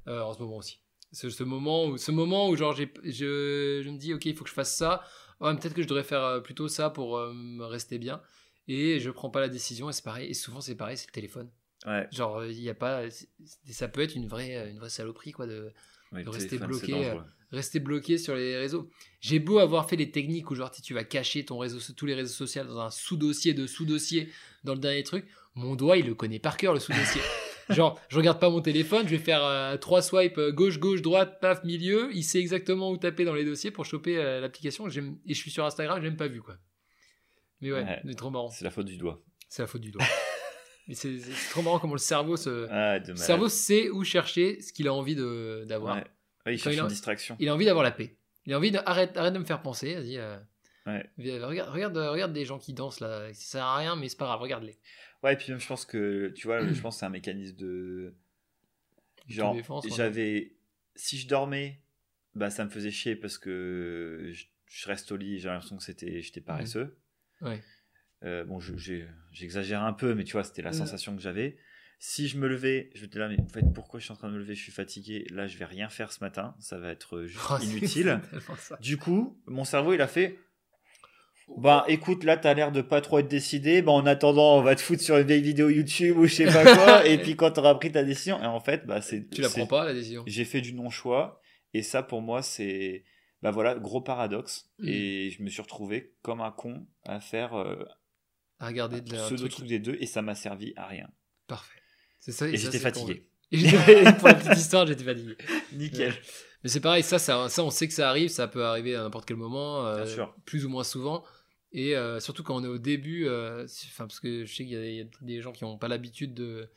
[0.07, 0.79] euh, en ce moment aussi.
[1.13, 4.43] Ce, ce moment où ce moment où genre je, je me dis ok il faut
[4.43, 5.01] que je fasse ça.
[5.39, 8.21] Ouais, peut-être que je devrais faire plutôt ça pour euh, rester bien.
[8.69, 10.29] Et je prends pas la décision et c'est pareil.
[10.29, 11.49] Et souvent c'est pareil, c'est le téléphone.
[11.85, 12.07] Ouais.
[12.11, 13.03] Genre il y a pas,
[13.69, 15.73] ça peut être une vraie une vraie saloperie quoi de
[16.11, 17.23] Ouais, De rester bloqué, dangereux.
[17.51, 18.89] rester bloqué sur les réseaux.
[19.21, 22.05] J'ai beau avoir fait les techniques où genre tu tu vas cacher ton réseau, tous
[22.07, 24.29] les réseaux sociaux dans un sous-dossier de sous-dossier
[24.63, 27.21] dans le dernier truc, mon doigt il le connaît par cœur le sous-dossier.
[27.69, 31.03] genre je regarde pas mon téléphone, je vais faire euh, trois swipes euh, gauche gauche
[31.03, 34.87] droite paf milieu, il sait exactement où taper dans les dossiers pour choper euh, l'application.
[34.87, 36.55] Et je suis sur Instagram, j'ai même pas vu quoi.
[37.61, 38.01] Mais ouais, Ouais.
[38.05, 38.49] c'est trop marrant.
[38.49, 39.21] C'est la faute du doigt.
[39.49, 40.03] C'est la faute du doigt.
[40.87, 41.19] Mais c'est
[41.51, 44.93] trop marrant comment le cerveau se, Ah, le cerveau sait où chercher ce qu'il a
[44.93, 45.97] envie d'avoir.
[45.97, 46.03] Ouais.
[46.47, 47.35] Ouais, il cherche il a- une distraction.
[47.39, 48.15] Il a envie d'avoir la paix.
[48.45, 49.93] Il a envie de arrête, arrête de me faire penser.
[49.95, 50.17] Vas-y.
[50.17, 50.37] euh,
[50.87, 51.07] Ouais.
[51.19, 53.31] regarde, regarde, regarde des gens qui dansent là.
[53.33, 54.39] Ça sert à rien, mais c'est pas grave.
[54.41, 54.79] Regarde-les.
[55.21, 57.57] Ouais, et puis même, je pense que, tu vois, je pense que c'est un mécanisme
[57.57, 58.15] de.
[59.27, 59.55] Genre,
[59.95, 60.55] j'avais.
[60.95, 61.79] Si je dormais,
[62.33, 65.83] bah ça me faisait chier parce que je, je reste au lit, j'ai l'impression que
[65.83, 66.97] c'était, j'étais paresseux.
[67.41, 67.61] Ouais.
[68.23, 68.73] Euh, bon, je-
[69.31, 70.75] j'exagère un peu, mais tu vois, c'était la Ouais.
[70.75, 71.57] sensation que j'avais.
[71.99, 74.15] Si je me levais, je me disais là, mais en fait, pourquoi je suis en
[74.15, 74.55] train de me lever?
[74.55, 75.25] Je suis fatigué.
[75.31, 76.55] Là, je vais rien faire ce matin.
[76.59, 78.21] Ça va être juste Oh, inutile.
[78.81, 80.37] Du coup, mon cerveau, il a fait.
[81.57, 83.81] Bah écoute, là t'as l'air de pas trop être décidé.
[83.81, 86.45] Bah en attendant, on va te foutre sur une vieille vidéo YouTube ou je sais
[86.45, 87.07] pas quoi.
[87.07, 89.27] et puis quand t'auras pris ta décision, et en fait, bah c'est.
[89.31, 90.23] Tu la prends pas la décision?
[90.27, 91.41] J'ai fait du non-choix.
[91.73, 93.03] Et ça pour moi, c'est.
[93.41, 94.69] Bah voilà, gros paradoxe.
[94.79, 94.87] Mm.
[94.87, 97.83] Et je me suis retrouvé comme un con à faire euh,
[98.59, 99.51] À regarder de la pseudo truc.
[99.51, 101.09] truc des deux et ça m'a servi à rien.
[101.47, 101.79] Parfait.
[102.19, 102.47] C'est ça.
[102.47, 103.27] Et j'étais fatigué.
[103.51, 103.57] Et
[104.19, 105.35] pour la petite histoire, j'étais fatigué.
[105.73, 106.13] Nickel.
[106.63, 109.01] Mais c'est pareil, ça, ça, ça, on sait que ça arrive, ça peut arriver à
[109.03, 110.35] n'importe quel moment, euh, Bien sûr.
[110.45, 111.23] plus ou moins souvent.
[111.71, 114.75] Et euh, surtout quand on est au début, enfin, parce que je sais qu'il y
[114.75, 116.69] a, il y a des gens qui n'ont pas l'habitude de,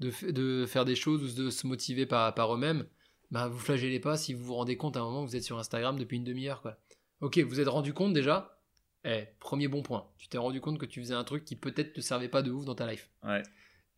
[0.00, 2.86] de, de faire des choses ou de se motiver par, par eux-mêmes,
[3.30, 5.44] bah, vous flagellez pas si vous vous rendez compte à un moment que vous êtes
[5.44, 6.62] sur Instagram depuis une demi-heure.
[6.62, 6.76] quoi.
[7.20, 8.60] Ok, vous êtes rendu compte déjà?
[9.04, 10.08] Eh, premier bon point.
[10.18, 12.50] Tu t'es rendu compte que tu faisais un truc qui peut-être te servait pas de
[12.50, 13.10] ouf dans ta life.
[13.22, 13.42] Ouais.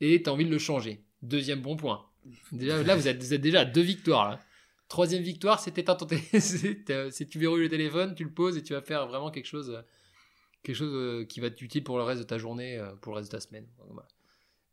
[0.00, 1.04] Et tu as envie de le changer.
[1.22, 2.06] Deuxième bon point.
[2.52, 4.30] Déjà, là, vous êtes, vous êtes déjà à deux victoires.
[4.30, 4.40] Là.
[4.88, 6.40] Troisième victoire, c'est t'éteins ton téléphone.
[6.40, 9.46] c'est euh, tu verrouilles le téléphone, tu le poses et tu vas faire vraiment quelque
[9.46, 9.82] chose, euh,
[10.62, 13.18] quelque chose euh, qui va être utile pour le reste de ta journée, pour le
[13.18, 13.66] reste de ta semaine.
[13.88, 14.06] Voilà.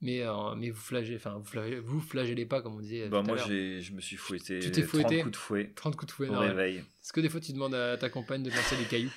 [0.04, 3.08] Mais, euh, mais vous flagellez, enfin, vous flagellez, vous flagellez pas, comme on disait.
[3.08, 4.60] Bah, tout à moi, j'ai, je me suis fouetté.
[4.60, 6.28] Tu t'es 30 fouetté coups de fouet 30 coups de fouet.
[6.28, 6.50] au non, ouais.
[6.50, 6.78] réveil.
[6.80, 9.12] Est-ce que des fois tu demandes à ta compagne de te lancer des cailloux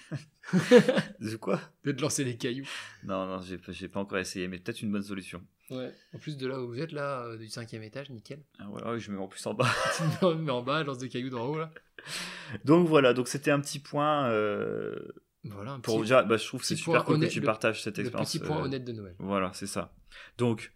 [1.20, 1.60] De quoi?
[1.84, 2.68] De te lancer des cailloux
[3.02, 5.42] Non, non, j'ai, pas- j'ai pas encore essayé, mais peut-être une bonne solution.
[5.70, 5.92] Ouais.
[6.14, 8.38] En plus de là où vous êtes, là, euh, du cinquième étage, nickel.
[8.60, 9.68] Ah ouais, ouais, je me mets en plus en bas.
[9.96, 11.72] Tu te mets en bas, lance des cailloux d'en haut, là.
[12.64, 14.94] Donc voilà, donc c'était un petit point euh,
[15.52, 17.46] Voilà, pour petit, déjà, bah, je trouve que c'est super cool honnête- que tu le-
[17.46, 18.28] partages cette expérience.
[18.30, 19.14] petit point euh, honnête de Noël.
[19.18, 19.92] Voilà, c'est ça.
[20.38, 20.72] Donc,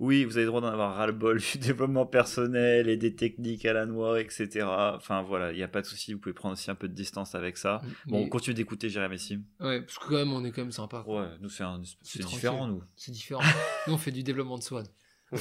[0.00, 3.72] oui, vous avez le droit d'en avoir ras-le-bol du développement personnel et des techniques à
[3.72, 4.64] la noix, etc.
[4.64, 6.94] Enfin voilà, il n'y a pas de souci, vous pouvez prendre aussi un peu de
[6.94, 7.80] distance avec ça.
[8.06, 9.42] Bon, Mais- on continue d'écouter Jérémy Sim.
[9.58, 11.02] Ouais, parce que quand même, on est quand même sympa.
[11.04, 11.22] quoi.
[11.22, 12.82] Ouais, nous c'est, un- différent, nous.
[12.96, 13.42] C'est différent.
[13.88, 14.84] Nous, on fait du développement de soi.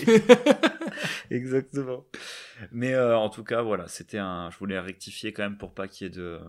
[1.29, 2.05] Exactement.
[2.71, 4.49] Mais euh, en tout cas, voilà, c'était un.
[4.51, 6.39] Je voulais rectifier quand même pour pas qu'il y ait de.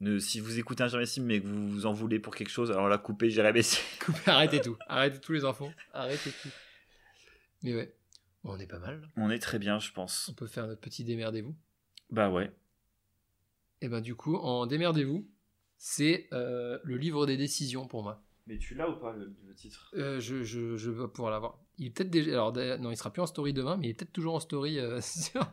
[0.00, 2.50] Ne- si vous écoutez un Jérémy Sim mais que vous vous en voulez pour quelque
[2.50, 3.80] chose, alors là, coupez Jérémy Sim.
[4.04, 4.76] Coupez, arrêtez tout.
[4.88, 5.72] Arrêtez tous les enfants.
[5.92, 6.48] Arrêtez tout.
[7.62, 7.94] Mais ouais,
[8.42, 9.00] Bon, on est pas mal.
[9.00, 9.06] là.
[9.16, 10.28] On est très bien, je pense.
[10.30, 11.54] On peut faire notre petit démerdez-vous.
[12.10, 12.50] Bah ouais.
[13.82, 15.28] Et ben du coup, en démerdez-vous,
[15.76, 18.22] c'est euh, le livre des décisions pour moi.
[18.46, 19.90] Mais tu l'as ou pas le, le titre?
[19.94, 21.58] Euh, je, je, je vais pouvoir l'avoir.
[21.78, 22.30] Il est peut-être déjà.
[22.32, 24.78] Alors, non, il sera plus en story demain, mais il est peut-être toujours en story.
[24.78, 25.46] euh, sur-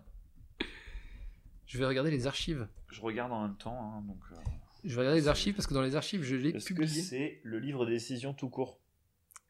[1.67, 2.67] Je vais regarder les archives.
[2.89, 4.19] Je regarde en même temps, hein, donc.
[4.31, 4.35] euh,
[4.83, 7.01] Je vais regarder les archives parce que dans les archives, je l'ai Est-ce que publié.
[7.01, 8.79] c'est le livre des décisions tout court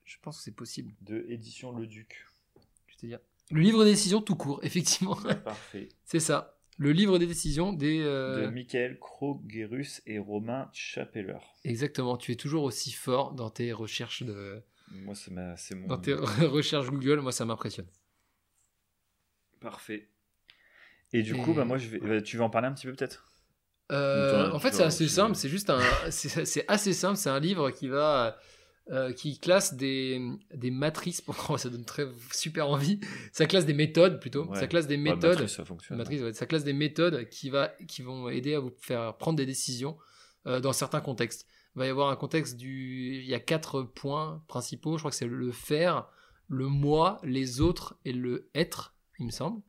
[0.04, 0.94] Je pense que c'est possible.
[1.02, 2.26] de édition Le Duc
[2.88, 3.20] Je te dire.
[3.52, 5.16] Le livre des décisions tout court, effectivement.
[5.46, 5.90] Parfait.
[6.06, 6.58] c'est ça.
[6.80, 8.00] Le livre des décisions des.
[8.02, 11.38] euh, De Michael Krogerus et Romain Chapeller.
[11.64, 12.18] Exactement.
[12.18, 14.62] Tu es toujours aussi fort dans tes recherches de.
[14.92, 15.88] Moi, c'est ma- c'est mon.
[15.88, 16.14] Dans tes
[16.46, 17.88] recherches Google, moi ça m'impressionne.
[19.60, 20.10] Parfait.
[21.14, 22.04] Et du Et- coup, bah, moi, je vais...
[22.04, 23.26] euh, tu veux en parler un petit peu peut-être?
[23.92, 25.36] Euh, en fait, c'est assez simple.
[25.36, 25.80] C'est juste un.
[26.10, 27.16] C'est assez simple.
[27.18, 28.38] C'est un livre qui va.
[28.92, 30.22] euh, qui classe des,
[30.54, 31.22] des matrices.
[31.50, 33.00] Oh, ça donne très super envie.
[33.34, 34.46] Ça classe des méthodes plutôt.
[34.46, 34.60] Ouais.
[34.60, 35.32] Ça classe des Ouais, méthodes.
[35.40, 35.98] Matrice, ça fonctionne.
[35.98, 39.38] Matrice, ouais, ça classe des méthodes qui, va, qui vont aider à vous faire prendre
[39.38, 39.98] des décisions
[40.48, 41.48] euh, dans certains contextes.
[41.76, 43.16] Il va y avoir un contexte du.
[43.22, 44.98] Il y a quatre points principaux.
[44.98, 46.08] Je crois que c'est le faire,
[46.50, 49.62] le moi, les autres et le être, il me semble.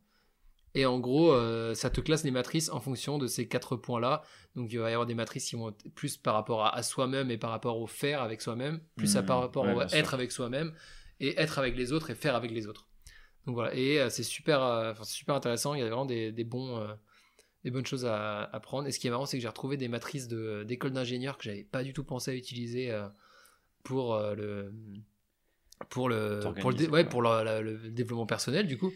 [0.75, 4.23] Et en gros, euh, ça te classe les matrices en fonction de ces quatre points-là.
[4.55, 6.83] Donc il va y avoir des matrices qui vont être plus par rapport à, à
[6.83, 9.81] soi-même et par rapport au faire avec soi-même, plus à Mhm, par rapport ouais, au
[9.95, 10.75] être avec soi-même
[11.21, 12.87] et être avec les autres et faire avec les autres.
[13.47, 15.73] Donc voilà, et euh, c'est super, euh, super intéressant.
[15.75, 16.93] Il y a vraiment des, des bons, euh,
[17.65, 18.87] des bonnes choses à, à prendre.
[18.87, 21.45] Et ce qui est marrant, c'est que j'ai retrouvé des matrices de- d'école d'ingénieur que
[21.45, 22.95] j'avais pas du tout pensé à utiliser
[23.85, 24.71] pour le
[25.89, 27.11] pour le pour le, dé- T'organiser, ouais, quoi.
[27.11, 28.93] pour le, la- le développement personnel du coup.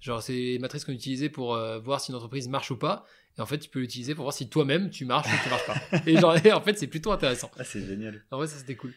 [0.00, 3.04] Genre c'est des matrices qu'on utilisait pour euh, voir si une entreprise marche ou pas.
[3.38, 5.66] Et en fait, tu peux l'utiliser pour voir si toi-même tu marches ou tu marches
[5.66, 5.98] pas.
[6.06, 7.50] Et genre, en fait, c'est plutôt intéressant.
[7.58, 8.22] Ah, c'est génial.
[8.30, 8.92] En vrai, ça c'était cool.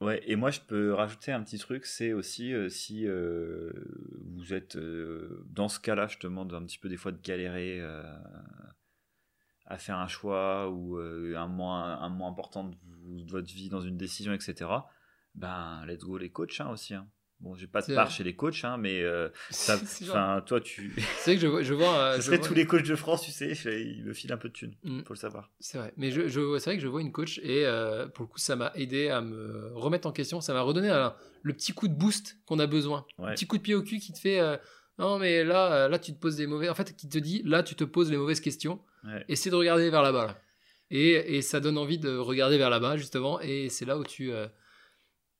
[0.00, 3.70] Ouais, et moi je peux rajouter un petit truc, c'est aussi euh, si euh,
[4.24, 7.20] vous êtes euh, dans ce cas-là, je te demande un petit peu des fois de
[7.20, 7.82] galérer
[9.66, 13.82] à faire un choix ou un moment, un important de, vous- de votre vie dans
[13.82, 14.70] une décision, etc.
[15.34, 16.94] Ben, let's go les coachs hein, aussi.
[16.94, 17.06] hein.
[17.40, 20.92] Bon, j'ai pas de part chez les coachs, hein, mais euh, ça- genre- toi, tu.
[21.18, 22.94] c'est vrai que je vois, je vois, euh, je serait vois- tous les coachs de
[22.96, 25.02] France, tu sais, ils me filent un peu de thunes, Mm.
[25.04, 25.50] faut le savoir.
[25.58, 28.24] C'est vrai, mais je, je- c'est vrai que je vois une coach et euh, pour
[28.24, 31.52] le coup ça m'a aidé à me remettre en question, ça m'a redonné un- le
[31.54, 33.30] petit coup de boost qu'on a besoin, Ouais.
[33.30, 34.58] un petit coup de pied au cul qui te fait euh,
[34.98, 37.40] non mais là euh, là tu te poses des mauvais, en fait qui te dit
[37.46, 39.24] là tu te poses les mauvaises questions, Ouais.
[39.28, 40.38] essaie de regarder vers là-bas là.
[40.90, 44.30] et, et ça donne envie de regarder vers là-bas justement et c'est là où tu
[44.30, 44.46] euh,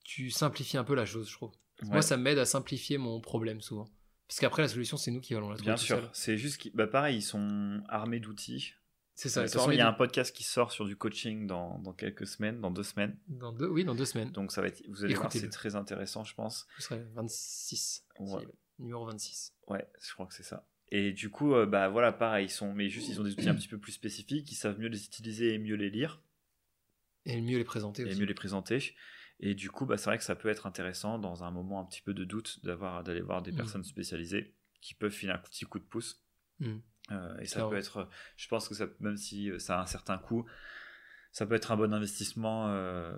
[0.04, 1.52] tu simplifies un peu la chose je trouve.
[1.86, 3.88] Moi ça m'aide à simplifier mon problème souvent,
[4.28, 6.72] parce qu'après la solution c'est nous qui allons la trouver Bien sûr, c'est juste qu'ils,
[6.74, 8.74] bah pareil, ils sont armés d'outils.
[9.14, 9.40] C'est ça.
[9.42, 11.78] de ils toute façon, il y a un podcast qui sort sur du coaching dans,
[11.80, 13.18] dans quelques semaines, dans deux semaines.
[13.28, 14.30] de- dans deux, oui dans deux semaines.
[14.32, 16.66] Donc ça va être, vous allez voir, c'est très intéressant, je pense.
[16.78, 18.04] Ce serait 26.
[18.18, 18.40] Ouais.
[18.40, 19.52] si- numéro 26.
[19.68, 20.66] Ouais, je crois que c'est ça.
[20.92, 23.48] Et du coup, euh, bah voilà, pareil, ils sont, mais juste ils ont des outils
[23.48, 26.22] un petit peu plus spécifiques, ils savent mieux les utiliser et mieux les lire
[27.26, 28.18] Et mieux les présenter et aussi.
[28.18, 28.94] mieux les présenter.
[29.42, 31.84] Et du coup, bah, c'est vrai que ça peut être intéressant dans un moment un
[31.84, 33.56] petit peu de doute d'avoir d'aller voir des Mm.
[33.56, 36.22] personnes spécialisées qui peuvent filer un petit coup de pouce.
[36.58, 36.76] Mm.
[37.12, 39.86] Euh, et ça peut être, je pense que ça, même si euh, ça a un
[39.86, 40.46] certain coût,
[41.32, 43.16] ça peut être un bon investissement euh,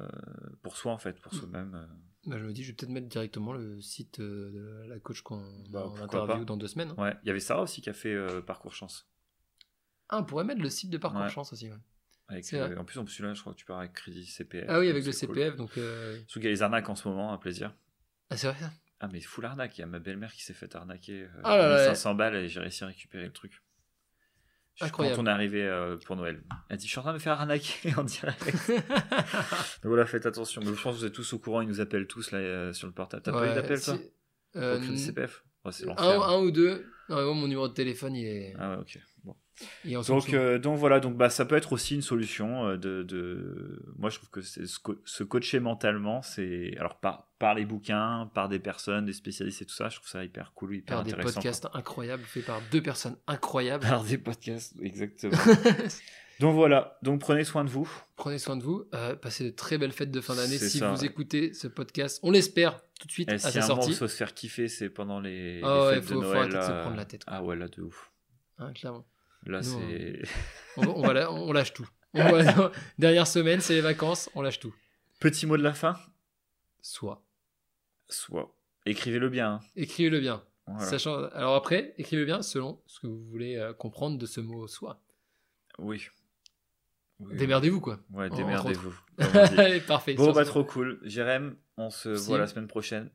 [0.62, 1.36] pour soi en fait, pour Mm.
[1.38, 1.88] soi-même.
[2.26, 5.42] Bah, je me dis, je vais peut-être mettre directement le site de la coach qu'on
[5.70, 6.90] Bah, interview dans deux semaines.
[6.96, 7.02] hein.
[7.02, 9.08] Ouais, il y avait Sarah aussi qui a fait euh, parcours chance.
[10.08, 11.30] Ah, on pourrait mettre le site de Parcours Ouais.
[11.30, 11.68] Chance aussi.
[11.70, 11.76] ouais.
[12.28, 14.64] Avec, euh, en plus, en plus celui-là, je crois que tu pars avec crédit CPF.
[14.68, 15.36] Ah oui, avec le c'est cool.
[15.36, 15.76] CPF, donc.
[15.76, 17.74] euh, Surtout qu'il y a les arnaques en ce moment, un plaisir.
[18.30, 18.70] Ah, c'est vrai ça?
[19.00, 21.56] Ah mais full arnaque, il y a ma belle-mère qui s'est fait arnaquer euh, Ah
[21.56, 21.74] là là.
[21.76, 23.52] 1500 balles et j'ai réussi à récupérer le truc.
[24.76, 25.16] Je- Incroyable.
[25.16, 27.20] Quand on est arrivé euh, pour Noël, elle dit je suis en train de me
[27.20, 28.44] faire arnaquer en direct.
[28.68, 30.62] Donc voilà, faites attention.
[30.64, 32.86] Mais je pense que vous êtes tous au courant, ils nous appellent tous là sur
[32.86, 33.22] le portable.
[33.22, 33.98] T'as pas eu d'appel toi?
[34.54, 36.22] Au crédit CPF un, l'enfer.
[36.22, 36.86] un ou deux.
[37.08, 38.98] Non, mon numéro de téléphone, il est, Ah ouais, ok.
[40.06, 43.82] Donc, euh, donc voilà, donc bah, ça peut être aussi une solution euh, de, de...
[43.98, 48.30] Moi, je trouve que se, co- se coacher mentalement, c'est alors par, par les bouquins,
[48.34, 51.12] par des personnes, des spécialistes et tout ça, je trouve ça hyper cool, hyper des
[51.12, 51.34] intéressant.
[51.34, 53.86] podcasts incroyables faits par deux personnes incroyables.
[53.86, 55.36] Par des podcasts, exactement.
[56.40, 57.88] donc voilà, donc prenez soin de vous.
[58.16, 58.84] Prenez soin de vous.
[58.94, 60.58] euh, passez de très belles fêtes de fin d'année.
[60.58, 61.06] Si ça, vous ouais.
[61.06, 63.94] écoutez ce podcast, on l'espère tout de suite Et à si sa un moment sortie.
[63.98, 66.38] faut se faire kiffer, c'est pendant les, Ah les ouais, fêtes faut- de faut Noël.
[66.38, 67.34] arrêter de se prendre la tête, quoi.
[67.36, 68.10] Ah ouais, là de ouf.
[68.58, 69.04] Hein, clairement.
[69.46, 70.22] Là Nous, c'est.
[70.76, 71.88] On, va- on va la- on lâche tout.
[72.14, 74.74] On va- dernière semaine, c'est les vacances, on lâche tout.
[75.20, 75.96] Petit mot de la fin?
[76.80, 77.22] Soit.
[78.08, 78.54] Soit.
[78.86, 79.54] Écrivez-le bien.
[79.54, 79.60] hein.
[79.76, 80.42] Écrivez-le bien.
[80.66, 80.86] Voilà.
[80.86, 84.66] Sachant, alors après, écrivez bien selon ce que vous voulez euh, comprendre de ce mot
[84.68, 85.00] soit.
[85.78, 86.06] Oui.
[87.20, 87.36] Oui.
[87.36, 88.00] Démerdez-vous quoi.
[88.12, 88.94] Ouais, démerdez-vous.
[89.86, 90.14] parfait.
[90.14, 90.98] Bon, bah trop cool.
[91.02, 93.10] Jérém, on se voit la semaine prochaine.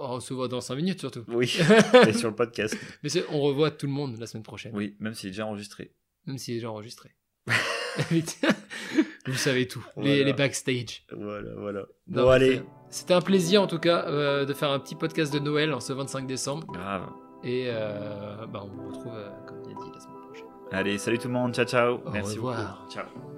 [0.00, 1.24] Oh, on se voit dans 5 minutes surtout.
[1.28, 1.58] Oui,
[2.06, 2.76] et sur le podcast.
[3.02, 4.72] Mais on revoit tout le monde la semaine prochaine.
[4.74, 5.92] Oui, même s'il est déjà enregistré.
[6.26, 7.14] Même s'il est déjà enregistré.
[9.26, 9.84] vous savez tout.
[9.96, 10.24] Les, Voilà.
[10.24, 11.04] les backstage.
[11.12, 11.80] Voilà, voilà.
[12.06, 12.62] Non, Bon, allez.
[12.90, 15.80] C'était un plaisir en tout cas euh, de faire un petit podcast de Noël en
[15.80, 16.66] ce 25 décembre.
[16.68, 17.08] Grave.
[17.44, 20.46] Et euh, bah, on vous retrouve, euh, comme il a dit, la semaine prochaine.
[20.72, 21.54] Allez, salut tout le monde.
[21.54, 22.00] Ciao, ciao.
[22.04, 22.78] Au Merci revoir.
[22.82, 22.92] beaucoup.
[22.92, 23.37] Ciao.